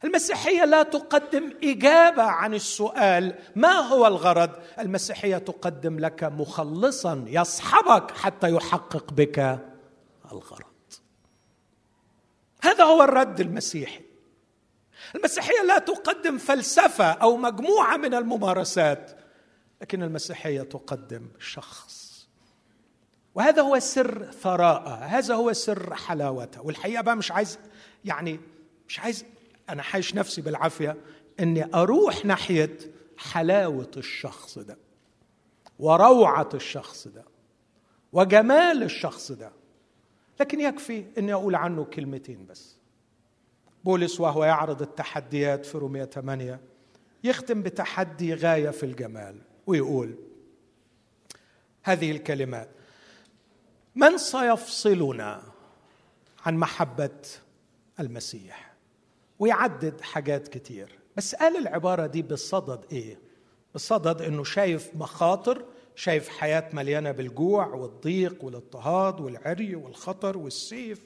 المسيحية 0.05 0.65
لا 0.65 0.83
تقدم 0.83 1.53
إجابة 1.65 2.23
عن 2.23 2.55
السؤال 2.55 3.35
ما 3.57 3.73
هو 3.73 4.07
الغرض؟ 4.07 4.51
المسيحية 4.79 5.39
تقدم 5.39 5.99
لك 5.99 6.25
مخلصا 6.25 7.25
يصحبك 7.27 8.11
حتى 8.11 8.55
يحقق 8.55 9.13
بك 9.13 9.59
الغرض. 10.33 10.70
هذا 12.63 12.85
هو 12.85 13.03
الرد 13.03 13.41
المسيحي. 13.41 14.01
المسيحية 15.15 15.63
لا 15.67 15.79
تقدم 15.79 16.39
فلسفة 16.39 17.05
أو 17.13 17.37
مجموعة 17.37 17.97
من 17.97 18.15
الممارسات 18.15 19.11
لكن 19.81 20.03
المسيحية 20.03 20.63
تقدم 20.63 21.29
شخص. 21.39 22.11
وهذا 23.35 23.63
هو 23.63 23.79
سر 23.79 24.31
ثراء 24.31 24.89
هذا 24.89 25.35
هو 25.35 25.53
سر 25.53 25.95
حلاوتها 25.95 26.61
والحقيقة 26.61 27.03
بقى 27.03 27.17
مش 27.17 27.33
عايز 27.33 27.59
يعني 28.05 28.41
مش 28.89 29.01
عايز 29.01 29.25
أنا 29.69 29.83
حايش 29.83 30.15
نفسي 30.15 30.41
بالعافية 30.43 30.97
إني 31.41 31.75
أروح 31.75 32.25
ناحية 32.25 32.79
حلاوة 33.19 33.91
الشخص 33.97 34.59
ده 34.59 34.79
وروعة 35.79 36.49
الشخص 36.55 37.09
ده 37.09 37.25
وجمال 38.13 38.83
الشخص 38.83 39.33
ده. 39.33 39.53
لكن 40.41 40.61
يكفي 40.61 41.05
إني 41.19 41.33
أقول 41.33 41.55
عنه 41.55 41.85
كلمتين 41.85 42.47
بس. 42.47 42.77
بولس 43.85 44.21
وهو 44.21 44.45
يعرض 44.45 44.83
التحديات 44.83 45.67
في 45.67 45.79
رومية 45.79 46.05
8 46.05 46.61
يختم 47.25 47.63
بتحدي 47.63 48.35
غاية 48.35 48.71
في 48.71 48.87
الجمال 48.87 49.37
ويقول 49.67 50.15
هذه 51.83 52.11
الكلمات 52.11 52.69
من 53.95 54.19
سيفصلنا 54.19 55.43
عن 56.47 56.57
محبة 56.57 57.19
المسيح؟ 58.01 58.75
ويعدد 59.39 60.01
حاجات 60.01 60.49
كتير. 60.49 60.99
بس 61.17 61.35
قال 61.35 61.57
العبارة 61.57 62.07
دي 62.07 62.23
بصدد 62.23 62.85
إيه؟ 62.93 63.19
بصدد 63.75 64.23
إنه 64.23 64.45
شايف 64.45 64.91
مخاطر 64.95 65.65
شايف 66.01 66.29
حياة 66.29 66.69
مليانة 66.73 67.11
بالجوع 67.11 67.67
والضيق 67.67 68.45
والاضطهاد 68.45 69.21
والعري 69.21 69.75
والخطر 69.75 70.39
والسيف. 70.39 71.01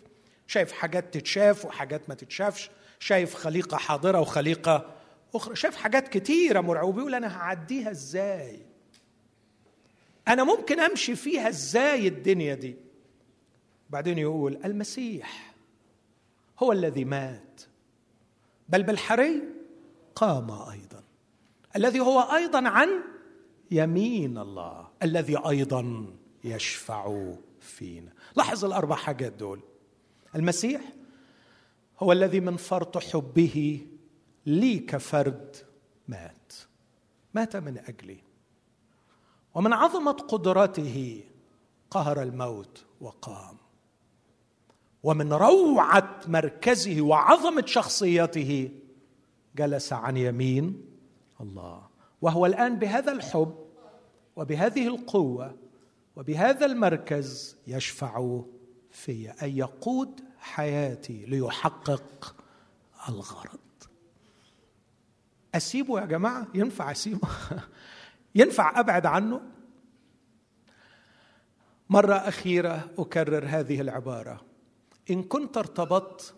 شايف 0.47 0.73
حاجات 0.73 1.15
تتشاف 1.15 1.65
وحاجات 1.65 2.09
ما 2.09 2.15
تتشافش. 2.15 2.71
شايف 2.99 3.35
خليقة 3.35 3.77
حاضرة 3.77 4.21
وخليقة 4.21 4.95
أخرى. 5.35 5.57
شايف 5.57 5.77
حاجات 5.77 6.09
كتيرة 6.09 6.61
مرعوبة 6.61 6.97
بيقول 6.97 7.15
أنا 7.15 7.37
هعديها 7.37 7.91
إزاي؟ 7.91 8.67
أنا 10.29 10.45
ممكن 10.45 10.81
أمشي 10.81 11.17
فيها 11.17 11.49
إزاي 11.49 12.09
الدنيا 12.09 12.55
دي؟ 12.55 12.77
بعدين 13.91 14.19
يقول 14.19 14.61
المسيح 14.65 15.55
هو 16.59 16.73
الذي 16.73 17.05
مات 17.05 17.61
بل 18.69 18.83
بالحري 18.83 19.43
قام 20.15 20.51
أيضا. 20.51 21.05
الذي 21.77 22.01
هو 22.01 22.21
أيضا 22.21 22.69
عن 22.69 22.89
يمين 23.71 24.39
الله. 24.39 24.84
الذي 25.03 25.37
أيضا 25.37 26.07
يشفع 26.45 27.33
فينا. 27.61 28.13
لاحظ 28.37 28.65
الأربع 28.65 28.97
حاجات 28.97 29.33
دول. 29.33 29.61
المسيح 30.35 30.81
هو 31.99 32.13
الذي 32.13 32.41
من 32.41 32.57
فرط 32.57 32.99
حبه 32.99 33.87
لي 34.47 34.79
كفرد 34.79 35.57
مات. 36.09 36.53
مات 37.35 37.57
من 37.57 37.79
أجلي. 37.79 38.19
ومن 39.55 39.73
عظمة 39.73 40.13
قدرته 40.13 41.25
قهر 41.91 42.23
الموت 42.23 42.85
وقام. 43.01 43.57
ومن 45.03 45.33
روعة 45.33 46.21
مركزه 46.27 47.01
وعظمة 47.01 47.67
شخصيته 47.67 48.71
جلس 49.57 49.93
عن 49.93 50.17
يمين 50.17 50.87
الله. 51.41 51.83
وهو 52.23 52.47
الآن 52.47 52.79
بهذا 52.79 53.13
الحب 53.13 53.64
وبهذه 54.37 54.87
القوة 54.87 55.57
وبهذا 56.17 56.67
المركز 56.67 57.57
يشفع 57.67 58.41
في 58.91 59.31
أن 59.31 59.57
يقود 59.57 60.21
حياتي 60.39 61.27
ليحقق 61.27 62.35
الغرض. 63.09 63.59
أسيبه 65.55 66.01
يا 66.01 66.07
جماعة؟ 66.07 66.47
ينفع 66.55 66.91
أسيبه؟ 66.91 67.29
ينفع 68.35 68.81
أبعد 68.81 69.07
عنه؟ 69.07 69.41
مرة 71.91 72.15
أخيرة 72.15 72.91
أكرر 72.99 73.45
هذه 73.47 73.81
العبارة. 73.81 74.41
إن 75.11 75.23
كنت 75.23 75.57
ارتبطت 75.57 76.35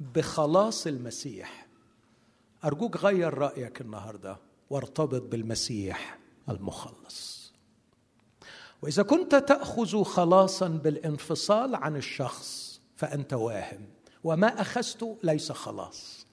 بخلاص 0.00 0.86
المسيح 0.86 1.66
أرجوك 2.64 2.96
غير 2.96 3.34
رأيك 3.34 3.80
النهاردة 3.80 4.36
وارتبط 4.70 5.22
بالمسيح. 5.22 6.18
المخلص. 6.50 7.52
وإذا 8.82 9.02
كنت 9.02 9.34
تأخذ 9.34 10.02
خلاصا 10.02 10.68
بالانفصال 10.68 11.74
عن 11.74 11.96
الشخص 11.96 12.80
فأنت 12.96 13.32
واهم 13.32 13.86
وما 14.24 14.60
أخذت 14.60 15.18
ليس 15.22 15.52
خلاص. 15.52 16.26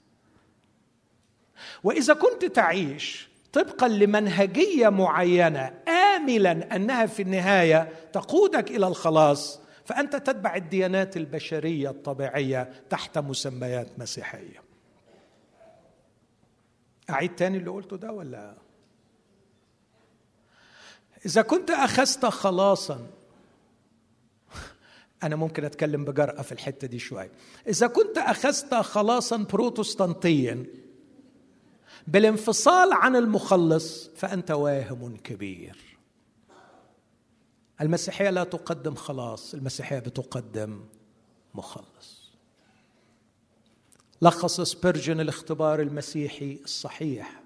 وإذا 1.83 2.13
كنت 2.13 2.45
تعيش 2.45 3.29
طبقا 3.53 3.87
لمنهجية 3.87 4.89
معينة 4.89 5.73
املا 6.15 6.75
أنها 6.75 7.05
في 7.05 7.21
النهاية 7.21 7.89
تقودك 8.13 8.71
إلى 8.71 8.87
الخلاص 8.87 9.59
فأنت 9.85 10.15
تتبع 10.15 10.55
الديانات 10.55 11.17
البشرية 11.17 11.89
الطبيعية 11.89 12.69
تحت 12.89 13.17
مسميات 13.17 13.99
مسيحية. 13.99 14.63
أعيد 17.09 17.35
تاني 17.35 17.57
اللي 17.57 17.69
قلته 17.69 17.97
ده 17.97 18.11
ولا؟ 18.11 18.64
إذا 21.25 21.41
كنت 21.41 21.71
أخذت 21.71 22.25
خلاصا 22.25 23.07
أنا 25.23 25.35
ممكن 25.35 25.65
أتكلم 25.65 26.05
بجرأة 26.05 26.41
في 26.41 26.51
الحتة 26.51 26.87
دي 26.87 26.99
شوية. 26.99 27.31
إذا 27.67 27.87
كنت 27.87 28.17
أخذت 28.17 28.73
خلاصا 28.73 29.37
بروتستانتيا 29.37 30.65
بالانفصال 32.07 32.93
عن 32.93 33.15
المخلص 33.15 34.09
فأنت 34.15 34.51
واهم 34.51 35.17
كبير. 35.17 35.97
المسيحية 37.81 38.29
لا 38.29 38.43
تقدم 38.43 38.95
خلاص 38.95 39.53
المسيحية 39.53 39.99
بتقدم 39.99 40.85
مخلص. 41.55 42.31
لخص 44.21 44.61
سبيرجن 44.61 45.19
الاختبار 45.19 45.81
المسيحي 45.81 46.59
الصحيح. 46.63 47.44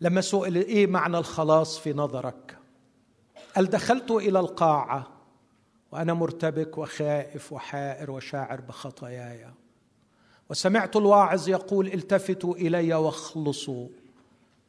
لما 0.00 0.20
سئل 0.20 0.56
إيه 0.56 0.86
معنى 0.86 1.18
الخلاص 1.18 1.78
في 1.78 1.92
نظرك؟ 1.92 2.58
قال 3.56 3.66
دخلت 3.66 4.10
إلى 4.10 4.40
القاعة 4.40 5.06
وأنا 5.92 6.14
مرتبك 6.14 6.78
وخائف 6.78 7.52
وحائر 7.52 8.10
وشاعر 8.10 8.60
بخطاياي. 8.60 9.46
وسمعت 10.50 10.96
الواعظ 10.96 11.48
يقول 11.48 11.86
التفتوا 11.86 12.54
إلي 12.54 12.94
واخلصوا 12.94 13.88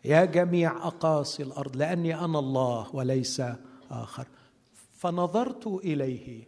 يا 0.05 0.25
جميع 0.25 0.87
أقاصي 0.87 1.43
الأرض 1.43 1.75
لأني 1.75 2.15
أنا 2.15 2.39
الله 2.39 2.95
وليس 2.95 3.41
آخر. 3.91 4.27
فنظرت 4.97 5.67
إليه 5.67 6.43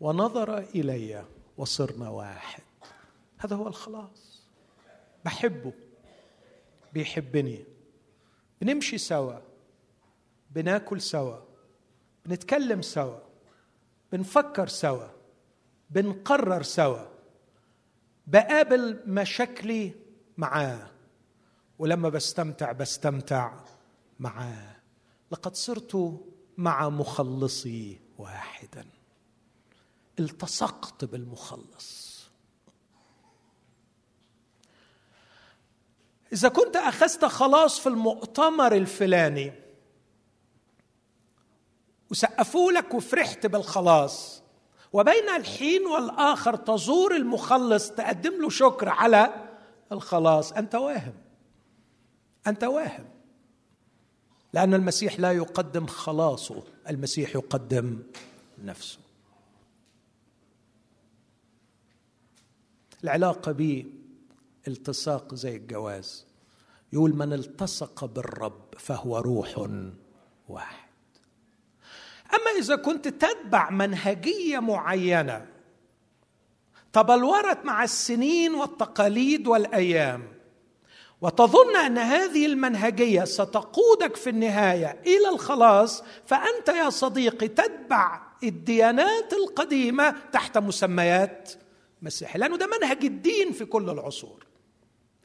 ونظر 0.00 0.58
إلي 0.58 1.24
وصرنا 1.56 2.08
واحد. 2.08 2.62
هذا 3.38 3.56
هو 3.56 3.68
الخلاص. 3.68 4.42
بحبه 5.24 5.72
بيحبني. 6.92 7.64
بنمشي 8.64 8.98
سوا 8.98 9.38
بناكل 10.50 11.00
سوا 11.00 11.38
بنتكلم 12.26 12.82
سوا 12.82 13.18
بنفكر 14.12 14.68
سوا 14.68 15.08
بنقرر 15.90 16.62
سوا 16.62 17.06
بقابل 18.26 19.02
مشاكلي 19.06 19.92
معاه 20.36 20.90
ولما 21.78 22.08
بستمتع 22.08 22.72
بستمتع 22.72 23.64
معاه. 24.18 24.76
لقد 25.32 25.54
صرت 25.54 26.20
مع 26.56 26.88
مخلصي 26.88 28.00
واحدا. 28.18 28.86
التصقت 30.18 31.04
بالمخلص. 31.04 32.13
إذا 36.32 36.48
كنت 36.48 36.76
أخذت 36.76 37.24
خلاص 37.24 37.80
في 37.80 37.88
المؤتمر 37.88 38.76
الفلاني 38.76 39.52
وسقفوا 42.10 42.72
لك 42.72 42.94
وفرحت 42.94 43.46
بالخلاص 43.46 44.42
وبين 44.92 45.28
الحين 45.36 45.86
والآخر 45.86 46.56
تزور 46.56 47.16
المخلص 47.16 47.90
تقدم 47.90 48.42
له 48.42 48.50
شكر 48.50 48.88
على 48.88 49.48
الخلاص 49.92 50.52
أنت 50.52 50.74
واهم 50.74 51.14
أنت 52.46 52.64
واهم 52.64 53.04
لأن 54.52 54.74
المسيح 54.74 55.20
لا 55.20 55.32
يقدم 55.32 55.86
خلاصه 55.86 56.62
المسيح 56.88 57.34
يقدم 57.34 58.02
نفسه. 58.64 58.98
العلاقة 63.04 63.52
بي 63.52 64.03
التصاق 64.68 65.34
زي 65.34 65.56
الجواز. 65.56 66.26
يقول 66.92 67.16
من 67.16 67.32
التصق 67.32 68.04
بالرب 68.04 68.74
فهو 68.78 69.18
روح 69.18 69.68
واحد. 70.48 70.84
أما 72.34 72.50
إذا 72.58 72.76
كنت 72.76 73.08
تتبع 73.08 73.70
منهجية 73.70 74.58
معينة 74.58 75.46
تبلورت 76.92 77.64
مع 77.64 77.84
السنين 77.84 78.54
والتقاليد 78.54 79.46
والأيام 79.46 80.34
وتظن 81.20 81.76
أن 81.76 81.98
هذه 81.98 82.46
المنهجية 82.46 83.24
ستقودك 83.24 84.16
في 84.16 84.30
النهاية 84.30 85.00
إلى 85.06 85.28
الخلاص 85.28 86.02
فأنت 86.26 86.68
يا 86.68 86.90
صديقي 86.90 87.48
تتبع 87.48 88.22
الديانات 88.42 89.32
القديمة 89.32 90.14
تحت 90.32 90.58
مسميات 90.58 91.52
مسيحي 92.02 92.38
لأنه 92.38 92.56
ده 92.56 92.66
منهج 92.66 93.04
الدين 93.04 93.52
في 93.52 93.64
كل 93.64 93.90
العصور. 93.90 94.46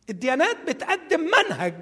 الديانات 0.09 0.57
بتقدم 0.67 1.19
منهج 1.19 1.75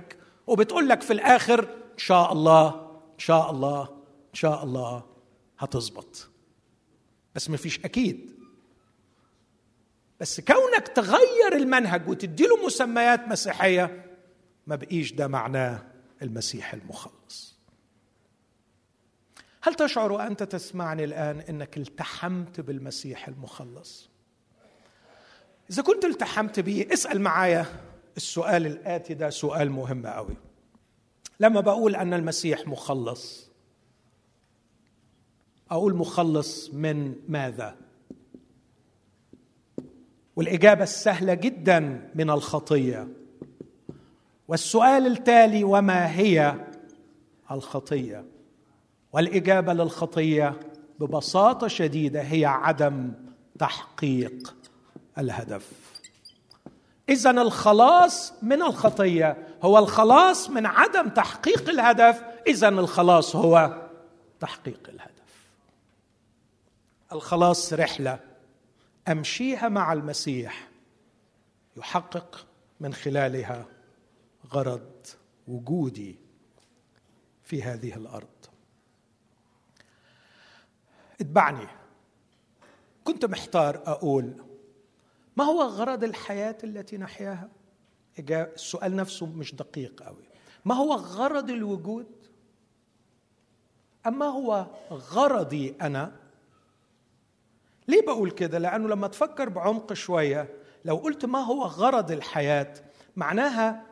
وبتقول 0.47 0.89
لك 0.89 1.01
في 1.01 1.13
الآخر 1.13 1.59
إن 1.63 1.97
شاء 1.97 2.31
الله 2.31 2.67
إن 3.13 3.19
شاء 3.19 3.51
الله 3.51 3.81
إن 4.29 4.33
شاء 4.33 4.63
الله 4.63 5.03
هتظبط 5.59 6.29
بس 7.35 7.49
مفيش 7.49 7.79
أكيد. 7.85 8.37
بس 10.19 10.41
كونك 10.41 10.87
تغير 10.87 11.53
المنهج 11.55 12.09
وتديله 12.09 12.65
مسميات 12.65 13.27
مسيحية 13.27 14.05
ما 14.67 14.75
بقيش 14.75 15.13
ده 15.13 15.27
معناه 15.27 15.83
المسيح 16.21 16.73
المخلص. 16.73 17.57
هل 19.61 19.73
تشعر 19.75 20.11
وانت 20.11 20.43
تسمعني 20.43 21.03
الآن 21.03 21.39
إنك 21.39 21.77
التحمت 21.77 22.59
بالمسيح 22.61 23.27
المخلص؟ 23.27 24.09
إذا 25.69 25.81
كنت 25.81 26.05
التحمت 26.05 26.59
به 26.59 26.87
اسأل 26.93 27.21
معايا. 27.21 27.65
السؤال 28.17 28.65
الآتي 28.65 29.13
ده 29.13 29.29
سؤال 29.29 29.71
مهم 29.71 30.07
قوي 30.07 30.37
لما 31.39 31.61
بقول 31.61 31.95
أن 31.95 32.13
المسيح 32.13 32.67
مخلص 32.67 33.47
أقول 35.71 35.95
مخلص 35.95 36.69
من 36.73 37.15
ماذا؟ 37.29 37.75
والإجابة 40.35 40.83
السهلة 40.83 41.33
جدا 41.33 42.09
من 42.15 42.29
الخطية. 42.29 43.07
والسؤال 44.47 45.07
التالي 45.07 45.63
وما 45.63 46.15
هي 46.15 46.55
الخطية؟ 47.51 48.25
والإجابة 49.13 49.73
للخطية 49.73 50.59
ببساطة 50.99 51.67
شديدة 51.67 52.21
هي 52.21 52.45
عدم 52.45 53.11
تحقيق 53.59 54.55
الهدف. 55.17 55.86
اذا 57.09 57.31
الخلاص 57.31 58.33
من 58.41 58.61
الخطية 58.61 59.47
هو 59.61 59.77
الخلاص 59.77 60.49
من 60.49 60.65
عدم 60.65 61.09
تحقيق 61.09 61.69
الهدف 61.69 62.23
اذا 62.47 62.69
الخلاص 62.69 63.35
هو 63.35 63.87
تحقيق 64.39 64.89
الهدف. 64.89 65.11
الخلاص 67.11 67.73
رحلة 67.73 68.19
أمشيها 69.07 69.69
مع 69.69 69.93
المسيح 69.93 70.67
يحقق 71.77 72.47
من 72.79 72.93
خلالها 72.93 73.65
غرض 74.53 74.91
وجودي 75.47 76.15
في 77.43 77.63
هذه 77.63 77.95
الأرض. 77.95 78.27
اتبعني 81.21 81.67
كنت 83.03 83.25
محتار 83.25 83.81
أقول 83.85 84.46
ما 85.37 85.43
هو 85.43 85.61
غرض 85.61 86.03
الحياة 86.03 86.57
التي 86.63 86.97
نحياها؟ 86.97 87.49
السؤال 88.29 88.95
نفسه 88.95 89.25
مش 89.25 89.55
دقيق 89.55 90.03
قوي. 90.03 90.23
ما 90.65 90.75
هو 90.75 90.93
غرض 90.93 91.49
الوجود؟ 91.49 92.05
اما 94.07 94.25
هو 94.25 94.67
غرضي 94.91 95.75
أنا؟ 95.81 96.11
ليه 97.87 98.01
بقول 98.01 98.31
كده؟ 98.31 98.57
لأنه 98.57 98.87
لما 98.87 99.07
تفكر 99.07 99.49
بعمق 99.49 99.93
شوية 99.93 100.49
لو 100.85 100.95
قلت 100.95 101.25
ما 101.25 101.39
هو 101.39 101.63
غرض 101.63 102.11
الحياة 102.11 102.73
معناها 103.15 103.83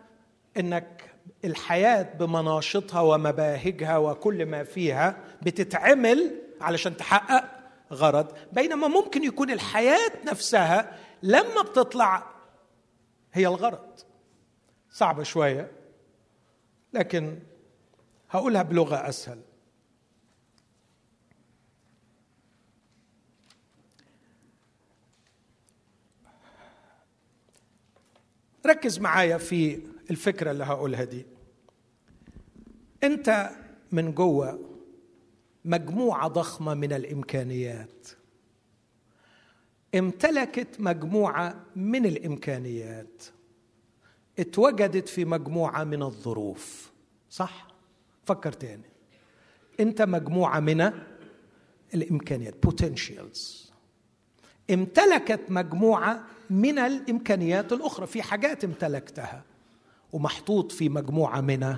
إنك 0.57 1.13
الحياة 1.45 2.15
بمناشطها 2.17 3.01
ومباهجها 3.01 3.97
وكل 3.97 4.45
ما 4.45 4.63
فيها 4.63 5.17
بتتعمل 5.41 6.41
علشان 6.61 6.97
تحقق 6.97 7.49
غرض. 7.93 8.31
بينما 8.53 8.87
ممكن 8.87 9.23
يكون 9.23 9.51
الحياة 9.51 10.11
نفسها 10.25 10.97
لما 11.23 11.61
بتطلع 11.61 12.31
هي 13.33 13.47
الغرض. 13.47 13.99
صعبة 14.89 15.23
شوية 15.23 15.71
لكن 16.93 17.39
هقولها 18.29 18.63
بلغة 18.63 19.09
أسهل. 19.09 19.41
ركز 28.65 28.99
معايا 28.99 29.37
في 29.37 29.81
الفكرة 30.09 30.51
اللي 30.51 30.63
هقولها 30.63 31.03
دي. 31.03 31.25
أنت 33.03 33.49
من 33.91 34.11
جوه 34.11 34.59
مجموعة 35.65 36.27
ضخمة 36.27 36.73
من 36.73 36.93
الإمكانيات. 36.93 38.07
امتلكت 39.95 40.79
مجموعة 40.79 41.65
من 41.75 42.05
الإمكانيات. 42.05 43.23
اتوجدت 44.39 45.09
في 45.09 45.25
مجموعة 45.25 45.83
من 45.83 46.03
الظروف. 46.03 46.91
صح؟ 47.29 47.67
فكر 48.25 48.51
تاني. 48.51 48.89
انت 49.79 50.01
مجموعة 50.01 50.59
من 50.59 50.91
الإمكانيات 51.93 52.55
potentials. 52.65 53.71
امتلكت 54.71 55.41
مجموعة 55.49 56.23
من 56.49 56.79
الإمكانيات 56.79 57.73
الأخرى. 57.73 58.07
في 58.07 58.21
حاجات 58.21 58.63
امتلكتها 58.63 59.43
ومحطوط 60.13 60.71
في 60.71 60.89
مجموعة 60.89 61.41
من 61.41 61.77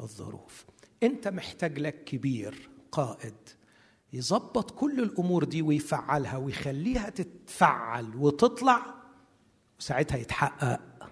الظروف. 0.00 0.64
انت 1.02 1.28
محتاج 1.28 1.78
لك 1.78 2.04
كبير 2.04 2.68
قائد. 2.92 3.34
يظبط 4.14 4.70
كل 4.70 5.00
الأمور 5.00 5.44
دي 5.44 5.62
ويفعلها 5.62 6.36
ويخليها 6.36 7.10
تتفعل 7.10 8.16
وتطلع 8.16 8.94
وساعتها 9.78 10.16
يتحقق 10.16 11.10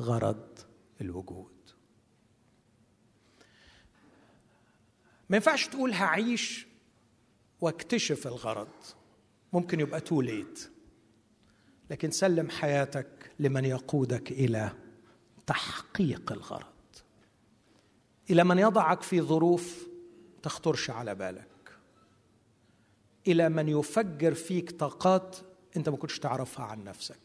غرض 0.00 0.58
الوجود. 1.00 1.52
ما 5.30 5.36
ينفعش 5.36 5.66
تقول 5.66 5.92
هعيش 5.92 6.66
واكتشف 7.60 8.26
الغرض. 8.26 8.68
ممكن 9.52 9.80
يبقى 9.80 10.00
تو 10.00 10.20
ليت 10.20 10.70
لكن 11.90 12.10
سلم 12.10 12.50
حياتك 12.50 13.30
لمن 13.38 13.64
يقودك 13.64 14.32
إلى 14.32 14.72
تحقيق 15.46 16.32
الغرض. 16.32 16.66
إلى 18.30 18.44
من 18.44 18.58
يضعك 18.58 19.02
في 19.02 19.20
ظروف 19.20 19.86
تخطرش 20.42 20.90
على 20.90 21.14
بالك. 21.14 21.49
إلى 23.26 23.48
من 23.48 23.68
يفجر 23.68 24.34
فيك 24.34 24.70
طاقات 24.70 25.36
أنت 25.76 25.88
ما 25.88 25.96
كنتش 25.96 26.18
تعرفها 26.18 26.64
عن 26.64 26.84
نفسك. 26.84 27.18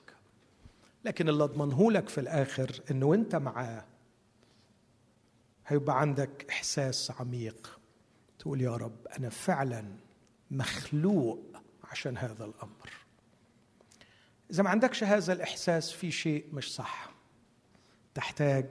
لكن 1.06 1.30
اللي 1.30 1.44
أضمنه 1.44 1.92
لك 1.92 2.10
في 2.10 2.18
الآخر 2.18 2.82
إنه 2.92 3.14
أنت 3.14 3.36
معاه. 3.36 3.86
هيبقى 5.68 6.02
عندك 6.02 6.46
إحساس 6.50 7.12
عميق. 7.12 7.80
تقول 8.40 8.62
يا 8.62 8.76
رب 8.76 9.08
أنا 9.18 9.30
فعلا 9.30 9.86
مخلوق 10.52 11.40
عشان 11.84 12.18
هذا 12.18 12.46
الأمر. 12.46 12.90
إذا 14.52 14.64
ما 14.64 14.70
عندكش 14.70 15.04
هذا 15.04 15.34
الإحساس 15.34 15.92
في 15.92 16.12
شيء 16.12 16.46
مش 16.54 16.76
صح. 16.76 17.10
تحتاج 18.14 18.66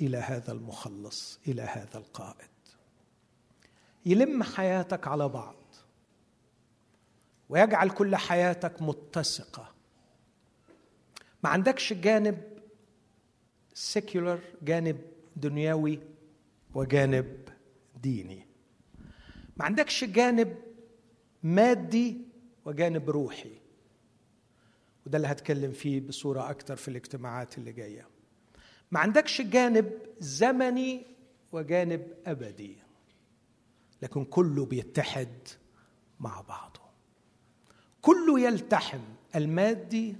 إلى 0.00 0.16
هذا 0.16 0.52
المخلص 0.52 1.38
إلى 1.48 1.62
هذا 1.62 1.98
القائد. 1.98 2.48
يلم 4.06 4.42
حياتك 4.42 5.08
على 5.08 5.28
بعض. 5.28 5.56
ويجعل 7.48 7.90
كل 7.90 8.16
حياتك 8.16 8.82
متسقة. 8.82 9.72
ما 11.44 11.50
عندكش 11.50 11.92
جانب 11.92 12.42
سيكولر 13.74 14.40
جانب 14.62 15.00
دنيوي 15.36 15.98
وجانب 16.74 17.48
ديني. 18.02 18.46
ما 19.56 19.64
عندكش 19.64 20.04
جانب 20.04 20.56
مادي 21.42 22.16
وجانب 22.64 23.10
روحي. 23.10 23.52
وده 25.06 25.16
اللي 25.16 25.28
هتكلم 25.28 25.72
فيه 25.72 26.00
بصورة 26.00 26.50
أكتر 26.50 26.76
في 26.76 26.88
الاجتماعات 26.88 27.58
اللي 27.58 27.72
جاية. 27.72 28.08
ما 28.90 29.00
عندكش 29.00 29.42
جانب 29.42 29.92
زمني 30.20 31.06
وجانب 31.52 32.14
أبدي. 32.26 32.76
لكن 34.02 34.24
كله 34.24 34.66
بيتحد 34.66 35.48
مع 36.20 36.40
بعضه. 36.40 36.85
كله 38.06 38.40
يلتحم 38.40 39.00
المادي 39.36 40.16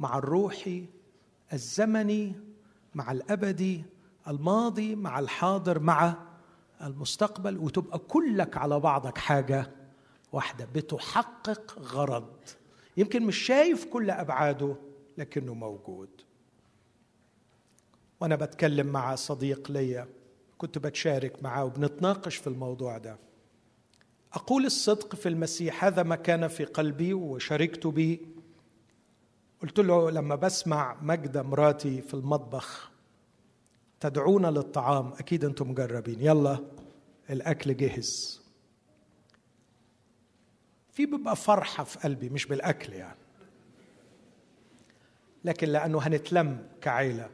مع 0.00 0.18
الروحي 0.18 0.84
الزمني 1.52 2.32
مع 2.94 3.12
الأبدي 3.12 3.84
الماضي 4.28 4.94
مع 4.94 5.18
الحاضر 5.18 5.78
مع 5.78 6.14
المستقبل. 6.82 7.58
وتبقى 7.58 7.98
كلك 7.98 8.56
على 8.56 8.80
بعضك 8.80 9.18
حاجة 9.18 9.70
واحدة 10.32 10.68
بتحقق 10.74 11.78
غرض. 11.78 12.32
يمكن 12.96 13.22
مش 13.22 13.36
شايف 13.36 13.84
كل 13.84 14.10
أبعاده 14.10 14.76
لكنه 15.18 15.54
موجود. 15.54 16.08
وأنا 18.20 18.36
بتكلم 18.36 18.86
مع 18.86 19.14
صديق 19.14 19.70
ليا 19.70 20.08
كنت 20.58 20.78
بتشارك 20.78 21.42
معاه 21.42 21.64
وبنتناقش 21.64 22.36
في 22.36 22.46
الموضوع 22.46 22.98
ده. 22.98 23.18
أقول 24.36 24.66
الصدق 24.66 25.14
في 25.14 25.28
المسيح 25.28 25.84
هذا 25.84 26.02
ما 26.02 26.16
كان 26.16 26.48
في 26.48 26.64
قلبي 26.64 27.14
وشاركت 27.14 27.86
به. 27.86 28.18
قلت 29.62 29.80
له 29.80 30.10
لما 30.10 30.34
بسمع 30.34 30.96
مجد 31.02 31.38
مراتي 31.38 32.02
في 32.02 32.14
المطبخ 32.14 32.90
تدعونا 34.00 34.48
للطعام؟ 34.48 35.12
أكيد 35.12 35.44
أنتم 35.44 35.70
مجربين. 35.70 36.20
يلا 36.20 36.58
الأكل 37.30 37.76
جهز. 37.76 38.40
في 40.92 41.06
بيبقى 41.06 41.36
فرحة 41.36 41.84
في 41.84 41.98
قلبي 41.98 42.28
مش 42.28 42.46
بالأكل 42.46 42.92
يعني. 42.92 43.18
لكن 45.44 45.68
لأنه 45.68 45.98
هنتلم 45.98 46.68
كعيلة. 46.80 47.30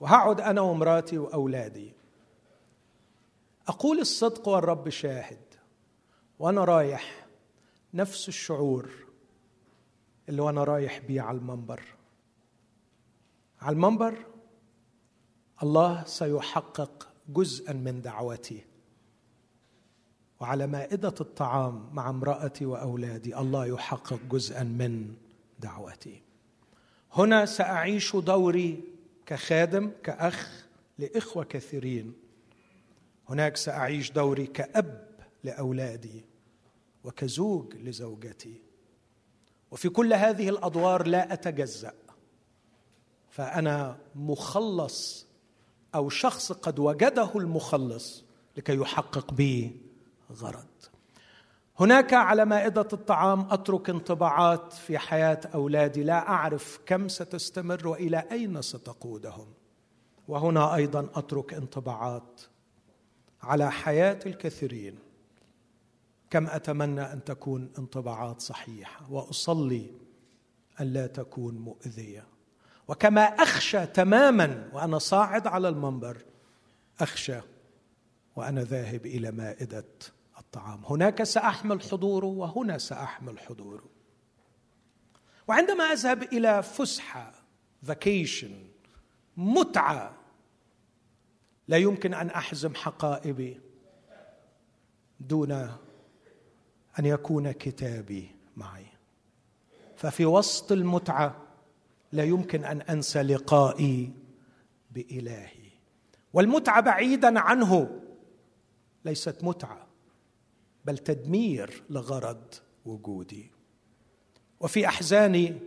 وهقعد 0.00 0.40
أنا 0.40 0.60
ومراتي 0.60 1.18
وأولادي. 1.18 1.92
أقول 3.68 3.98
الصدق 3.98 4.48
والرب 4.48 4.88
شاهد. 4.88 5.49
وأنا 6.40 6.64
رايح 6.64 7.26
نفس 7.94 8.28
الشعور 8.28 8.90
اللي 10.28 10.42
وأنا 10.42 10.64
رايح 10.64 10.98
بيه 10.98 11.20
على 11.20 11.38
المنبر. 11.38 11.82
على 13.60 13.74
المنبر 13.74 14.26
الله 15.62 16.04
سيحقق 16.04 17.08
جزءا 17.28 17.72
من 17.72 18.02
دعوتي 18.02 18.64
وعلى 20.40 20.66
مائدة 20.66 21.14
الطعام 21.20 21.90
مع 21.92 22.10
امرأتي 22.10 22.66
وأولادي 22.66 23.38
الله 23.38 23.66
يحقق 23.66 24.20
جزءا 24.30 24.62
من 24.62 25.14
دعوتي 25.58 26.22
هنا 27.12 27.46
سأعيش 27.46 28.16
دوري 28.16 28.84
كخادم 29.26 29.90
كأخ 30.02 30.66
لإخوة 30.98 31.44
كثيرين. 31.44 32.14
هناك 33.28 33.56
سأعيش 33.56 34.10
دوري 34.12 34.46
كأب 34.46 35.08
لأولادي. 35.44 36.29
وكزوج 37.04 37.74
لزوجتي. 37.76 38.62
وفي 39.70 39.88
كل 39.88 40.12
هذه 40.12 40.48
الأدوار 40.48 41.06
لا 41.06 41.32
أتجزأ. 41.32 41.92
فأنا 43.30 43.98
مخلص 44.14 45.26
أو 45.94 46.08
شخص 46.08 46.52
قد 46.52 46.78
وجده 46.78 47.30
المخلص 47.34 48.24
لكي 48.56 48.76
يحقق 48.76 49.32
بي 49.32 49.80
غرض. 50.32 50.66
هناك 51.80 52.14
على 52.14 52.44
مائدة 52.44 52.88
الطعام 52.92 53.46
أترك 53.50 53.90
انطباعات 53.90 54.72
في 54.72 54.98
حياة 54.98 55.40
أولادي 55.54 56.02
لا 56.02 56.28
أعرف 56.28 56.80
كم 56.86 57.08
ستستمر 57.08 57.88
وإلى 57.88 58.24
أين 58.32 58.62
ستقودهم. 58.62 59.46
وهنا 60.28 60.74
أيضا 60.74 61.08
أترك 61.14 61.54
انطباعات 61.54 62.40
على 63.42 63.70
حياة 63.72 64.18
الكثيرين. 64.26 64.98
كم 66.30 66.46
أتمنى 66.46 67.00
أن 67.00 67.24
تكون 67.24 67.72
انطباعات 67.78 68.40
صحيحة 68.40 69.12
وأصلي 69.12 69.90
الا 70.80 71.06
تكون 71.06 71.54
مؤذية. 71.54 72.26
وكما 72.88 73.22
أخشى 73.22 73.86
تماما 73.86 74.70
وأنا 74.72 74.98
صاعد 74.98 75.46
على 75.46 75.68
المنبر 75.68 76.24
أخشى 77.00 77.40
وأنا 78.36 78.64
ذاهب 78.64 79.06
إلى 79.06 79.30
مائدة 79.30 79.84
الطعام. 80.38 80.84
هناك 80.84 81.22
سأحمل 81.22 81.82
حضوره 81.82 82.26
وهنا 82.26 82.78
سأحمل 82.78 83.38
حضوره. 83.38 83.84
وعندما 85.48 85.84
أذهب 85.84 86.22
إلى 86.22 86.62
فسحة 86.62 87.32
فاكيشن 87.82 88.64
متعة 89.36 90.16
لا 91.68 91.76
يمكن 91.76 92.14
أن 92.14 92.30
أحزم 92.30 92.74
حقائبي 92.74 93.60
دون 95.20 95.76
أن 97.00 97.06
يكون 97.06 97.52
كتابي 97.52 98.30
معي. 98.56 98.86
ففي 99.96 100.26
وسط 100.26 100.72
المتعة 100.72 101.36
لا 102.12 102.24
يمكن 102.24 102.64
أن 102.64 102.80
أنسى 102.80 103.22
لقائي 103.22 104.12
بإلهي. 104.90 105.70
والمتعة 106.32 106.80
بعيدا 106.80 107.40
عنه 107.40 108.00
ليست 109.04 109.44
متعة 109.44 109.86
بل 110.84 110.98
تدمير 110.98 111.82
لغرض 111.90 112.54
وجودي. 112.84 113.50
وفي 114.60 114.86
أحزاني 114.86 115.58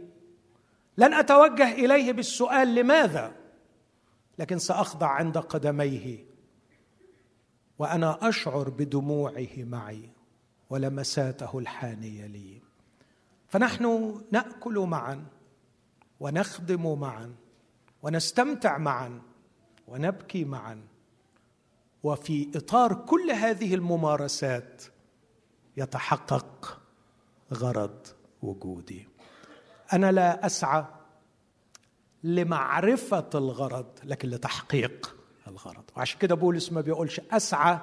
لن 0.98 1.14
أتوجه 1.14 1.72
إليه 1.72 2.12
بالسؤال 2.12 2.76
لماذا 2.76 3.36
لكن 4.40 4.60
سأخضع 4.60 5.08
عند 5.08 5.38
قدميه 5.38 6.26
وأنا 7.80 8.30
أشعر 8.30 8.70
بدموعه 8.70 9.58
معي. 9.58 10.10
ولمساته 10.74 11.60
الحانية 11.60 12.26
لي. 12.26 12.62
فنحن 13.48 14.16
نأكل 14.32 14.80
معا 14.80 15.26
ونخدم 16.20 17.00
معا 17.00 17.36
ونستمتع 18.04 18.78
معا 18.78 19.22
ونبكي 19.88 20.46
معا. 20.46 20.82
وفي 22.04 22.52
إطار 22.56 22.94
كل 22.94 23.32
هذه 23.32 23.76
الممارسات 23.76 24.84
يتحقق 25.78 26.82
غرض 27.54 28.08
وجودي. 28.42 29.08
أنا 29.94 30.12
لا 30.12 30.46
أسعى 30.46 30.86
لمعرفة 32.24 33.30
الغرض 33.36 34.00
لكن 34.04 34.30
لتحقيق 34.30 35.16
الغرض. 35.48 35.84
وعشان 35.98 36.20
كده 36.20 36.36
بولس 36.36 36.72
ما 36.72 36.82
بيقولش 36.82 37.22
أسعى 37.32 37.80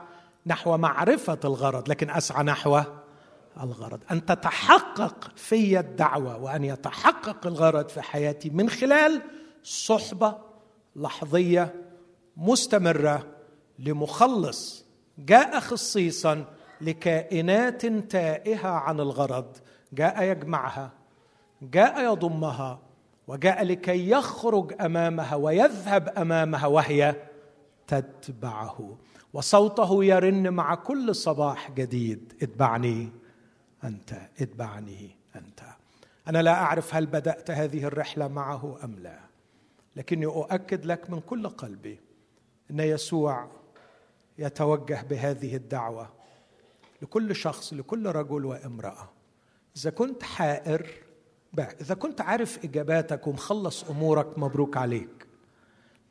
نحو 0.47 0.77
معرفة 0.77 1.39
الغرض 1.45 1.89
لكن 1.89 2.11
أسعى 2.11 2.45
نحو 2.45 2.81
الغرض. 3.63 4.01
أن 4.11 4.27
تتحقق 4.27 5.31
في 5.37 5.81
الدعوة 5.81 6.43
وأن 6.43 6.65
يتحقق 6.65 7.47
الغرض 7.47 7.89
في 7.89 8.03
حياتي 8.03 8.51
من 8.51 8.71
خلال 8.71 9.23
صحبة 9.63 10.39
لحظية 10.97 11.75
مستمرة 12.37 13.27
لمخلص 13.79 14.85
جاء 15.19 15.61
خصيصا 15.61 16.45
لكائنات 16.81 17.87
تائهة 17.87 18.69
عن 18.69 19.01
الغرض 19.01 19.57
جاء 19.93 20.23
يجمعها 20.23 20.93
جاء 21.63 22.13
يضمها 22.13 22.79
وجاء 23.29 23.65
لكي 23.65 24.11
يخرج 24.11 24.75
أمامها 24.81 25.35
ويذهب 25.35 26.09
أمامها 26.19 26.67
وهي 26.67 27.17
تتبعه. 27.87 28.97
وصوته 29.33 30.05
يرن 30.05 30.51
مع 30.51 30.75
كل 30.75 31.15
صباح 31.15 31.71
جديد. 31.71 32.33
اتبعني 32.43 33.09
أنت 33.85 34.13
اتبعني 34.41 35.11
أنت. 35.37 35.61
أنا 36.29 36.43
لا 36.43 36.53
أعرف 36.53 36.95
هل 36.95 37.07
بدأت 37.07 37.51
هذه 37.51 37.85
الرحلة 37.85 38.29
معه 38.29 38.85
أم 38.85 38.99
لا 38.99 39.19
لكني 39.97 40.27
أؤكد 40.27 40.87
لك 40.87 41.11
من 41.11 41.21
كل 41.21 41.49
قلبي 41.49 42.01
إن 42.71 42.81
يسوع 42.81 43.49
يتوجه 44.39 45.03
بهذه 45.11 45.57
الدعوة 45.57 46.09
لكل 47.03 47.37
شخص 47.37 47.73
لكل 47.73 48.07
رجل 48.07 48.45
وامرأة. 48.45 49.09
إذا 49.77 49.91
كنت 49.91 50.23
حائر 50.23 50.87
إذا 51.81 51.95
كنت 51.95 52.21
عارف 52.21 52.65
اجاباتك 52.65 53.27
ومخلص 53.27 53.85
أمورك 53.85 54.39
مبروك 54.39 54.77
عليك. 54.77 55.27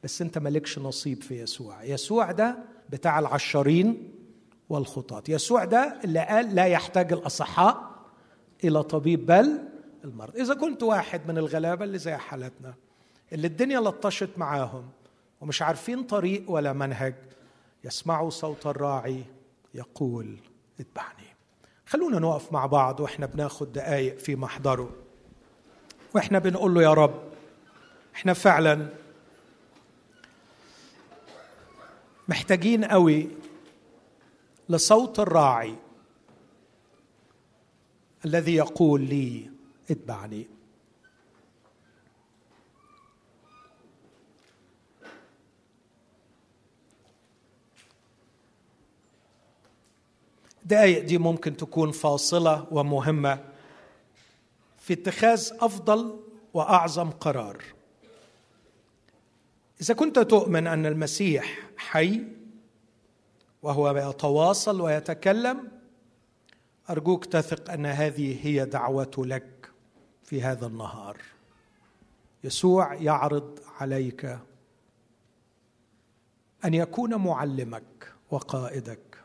بس 0.04 0.22
أنت 0.22 0.38
مالكش 0.38 0.80
نصيب 0.80 1.24
في 1.24 1.41
يسوع. 1.41 1.84
يسوع 1.84 2.32
ده 2.32 2.58
بتاع 2.90 3.20
العشارين 3.20 4.14
والخطاة 4.70 5.24
يسوع 5.30 5.66
ده 5.66 5.99
اللي 6.03 6.20
قال 6.20 6.56
لا 6.56 6.66
يحتاج 6.66 7.14
الأصحاء 7.14 7.90
إلى 8.64 8.84
طبيب 8.84 9.26
بل 9.26 9.60
المرض. 10.03 10.36
إذا 10.36 10.53
كنت 10.53 10.84
واحد 10.84 11.22
من 11.28 11.38
الغلابة 11.38 11.86
اللي 11.86 11.98
زي 11.98 12.16
حالتنا 12.16 12.74
اللي 13.34 13.48
الدنيا 13.48 13.80
لطشت 13.80 14.30
معاهم 14.38 14.90
ومش 15.41 15.61
عارفين 15.61 16.03
طريق 16.03 16.52
ولا 16.52 16.74
منهج 16.74 17.16
يسمعوا 17.84 18.30
صوت 18.30 18.68
الراعي 18.68 19.24
يقول 19.74 20.38
اتبعني. 20.80 21.36
خلونا 21.86 22.20
نقف 22.20 22.53
مع 22.53 22.66
بعض 22.66 22.99
وإحنا 22.99 23.26
بناخد 23.26 23.72
دقايق 23.74 24.18
في 24.18 24.36
محضره. 24.36 24.90
وإحنا 26.16 26.40
بنقول 26.40 26.74
له 26.74 26.82
يا 26.82 26.94
رب 26.94 27.22
إحنا 28.16 28.34
فعلا 28.34 28.90
محتاجين 32.30 32.85
قوي 32.85 33.27
لصوت 34.69 35.19
الراعي 35.19 35.76
الذي 38.26 38.56
يقول 38.56 39.01
لي 39.01 39.49
اتبعني. 39.91 40.47
دقائق 50.65 51.03
دي 51.03 51.18
ممكن 51.18 51.57
تكون 51.57 51.91
فاصلة 51.91 52.68
ومهمة. 52.72 53.39
في 54.77 54.93
اتخاذ 54.93 55.51
أفضل 55.60 56.19
وأعظم 56.53 57.10
قرار. 57.10 57.64
إذا 59.81 59.93
كنت 59.93 60.19
تؤمن 60.19 60.68
أن 60.68 60.85
المسيح 60.85 61.69
حي 61.91 62.24
وهو 63.61 63.98
يتواصل 63.98 64.82
ويتكلم 64.82 65.72
أرجوك 66.90 67.26
تثق 67.26 67.72
أن 67.72 67.86
هذه 67.86 68.48
هي 68.48 68.66
دعوته 68.66 69.26
لك 69.26 69.72
في 70.24 70.41
هذا 70.41 70.68
النهار. 70.68 71.18
يسوع 72.44 72.94
يعرض 72.94 73.60
عليك 73.80 74.40
أن 76.66 76.74
يكون 76.74 77.16
معلمك 77.16 78.14
وقائدك 78.32 79.18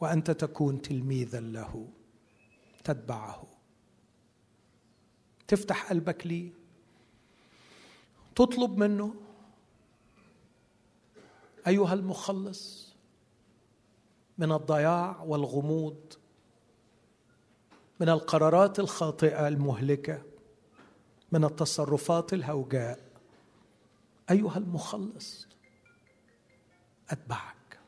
وأنت 0.00 0.30
تكون 0.30 0.82
تلميذا 0.82 1.40
له 1.40 1.88
تتبعه. 2.84 3.46
تفتح 5.48 5.88
قلبك 5.88 6.26
ليه 6.26 6.50
تطلب 8.36 8.78
منه 8.78 9.14
أيها 11.68 11.94
المخلص 11.94 12.94
من 14.38 14.52
الضياع 14.52 15.22
والغموض 15.22 16.12
من 18.00 18.08
القرارات 18.08 18.78
الخاطئة 18.78 19.48
المهلكة 19.48 20.22
من 21.32 21.44
التصرفات 21.44 22.32
الهوجاء 22.32 22.98
أيها 24.30 24.58
المخلص 24.58 25.48
أتبعك 27.10 27.78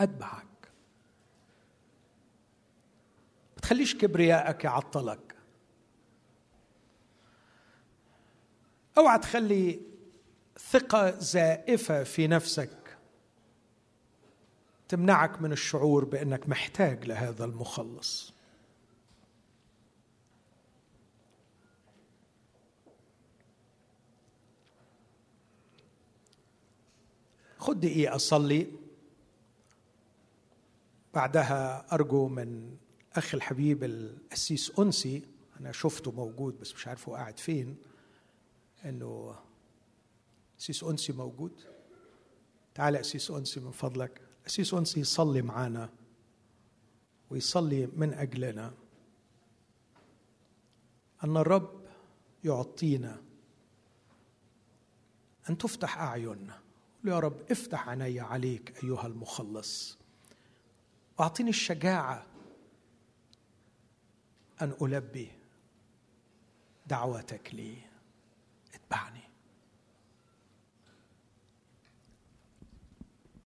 أتبعك. 0.00 0.44
ما 3.56 3.60
تخليش 3.62 3.96
كبريائك 3.96 4.64
يعطلك. 4.64 5.34
أوعى 8.98 9.18
تخلي 9.18 9.93
ثقة 10.58 11.10
زائفة 11.18 12.04
في 12.04 12.26
نفسك. 12.26 12.70
تمنعك 14.88 15.42
من 15.42 15.52
الشعور 15.52 16.04
بأنك 16.04 16.48
محتاج 16.48 17.04
لهذا 17.04 17.44
المخلص. 17.44 18.34
خد 27.58 27.80
دقيقة 27.80 28.16
أصلي. 28.16 28.66
بعدها 31.14 31.86
أرجو 31.94 32.28
من 32.28 32.76
أخي 33.12 33.36
الحبيب 33.36 33.84
الأسيس 33.84 34.72
أنسي 34.78 35.22
أنا 35.60 35.72
شفته 35.72 36.12
موجود 36.12 36.60
بس 36.60 36.74
مش 36.74 36.88
عارف 36.88 37.08
هو 37.08 37.14
قاعد 37.14 37.38
فين 37.38 37.76
إنه 38.84 39.34
أسيس 40.60 40.84
أنسي 40.84 41.12
موجود. 41.12 41.64
تعال 42.74 42.96
أسيس 42.96 43.30
أنسي 43.30 43.60
من 43.60 43.70
فضلك. 43.70 44.20
أسيس 44.46 44.74
أنسي 44.74 45.00
يصلي 45.00 45.42
معانا 45.42 45.90
ويصلي 47.30 47.86
من 47.86 48.14
أجلنا. 48.14 48.74
أن 51.24 51.36
الرب 51.36 51.84
يعطينا 52.44 53.22
أن 55.50 55.58
تفتح 55.58 55.98
أعيننا. 55.98 56.60
يا 57.04 57.18
رب 57.18 57.50
افتح 57.50 57.88
عيني 57.88 58.20
عليك 58.20 58.84
أيها 58.84 59.06
المخلص. 59.06 59.98
واعطيني 61.18 61.50
الشجاعة 61.50 62.26
أن 64.62 64.74
ألبي 64.82 65.32
دعوتك 66.86 67.54
لي. 67.54 67.76
اتبعني. 68.74 69.23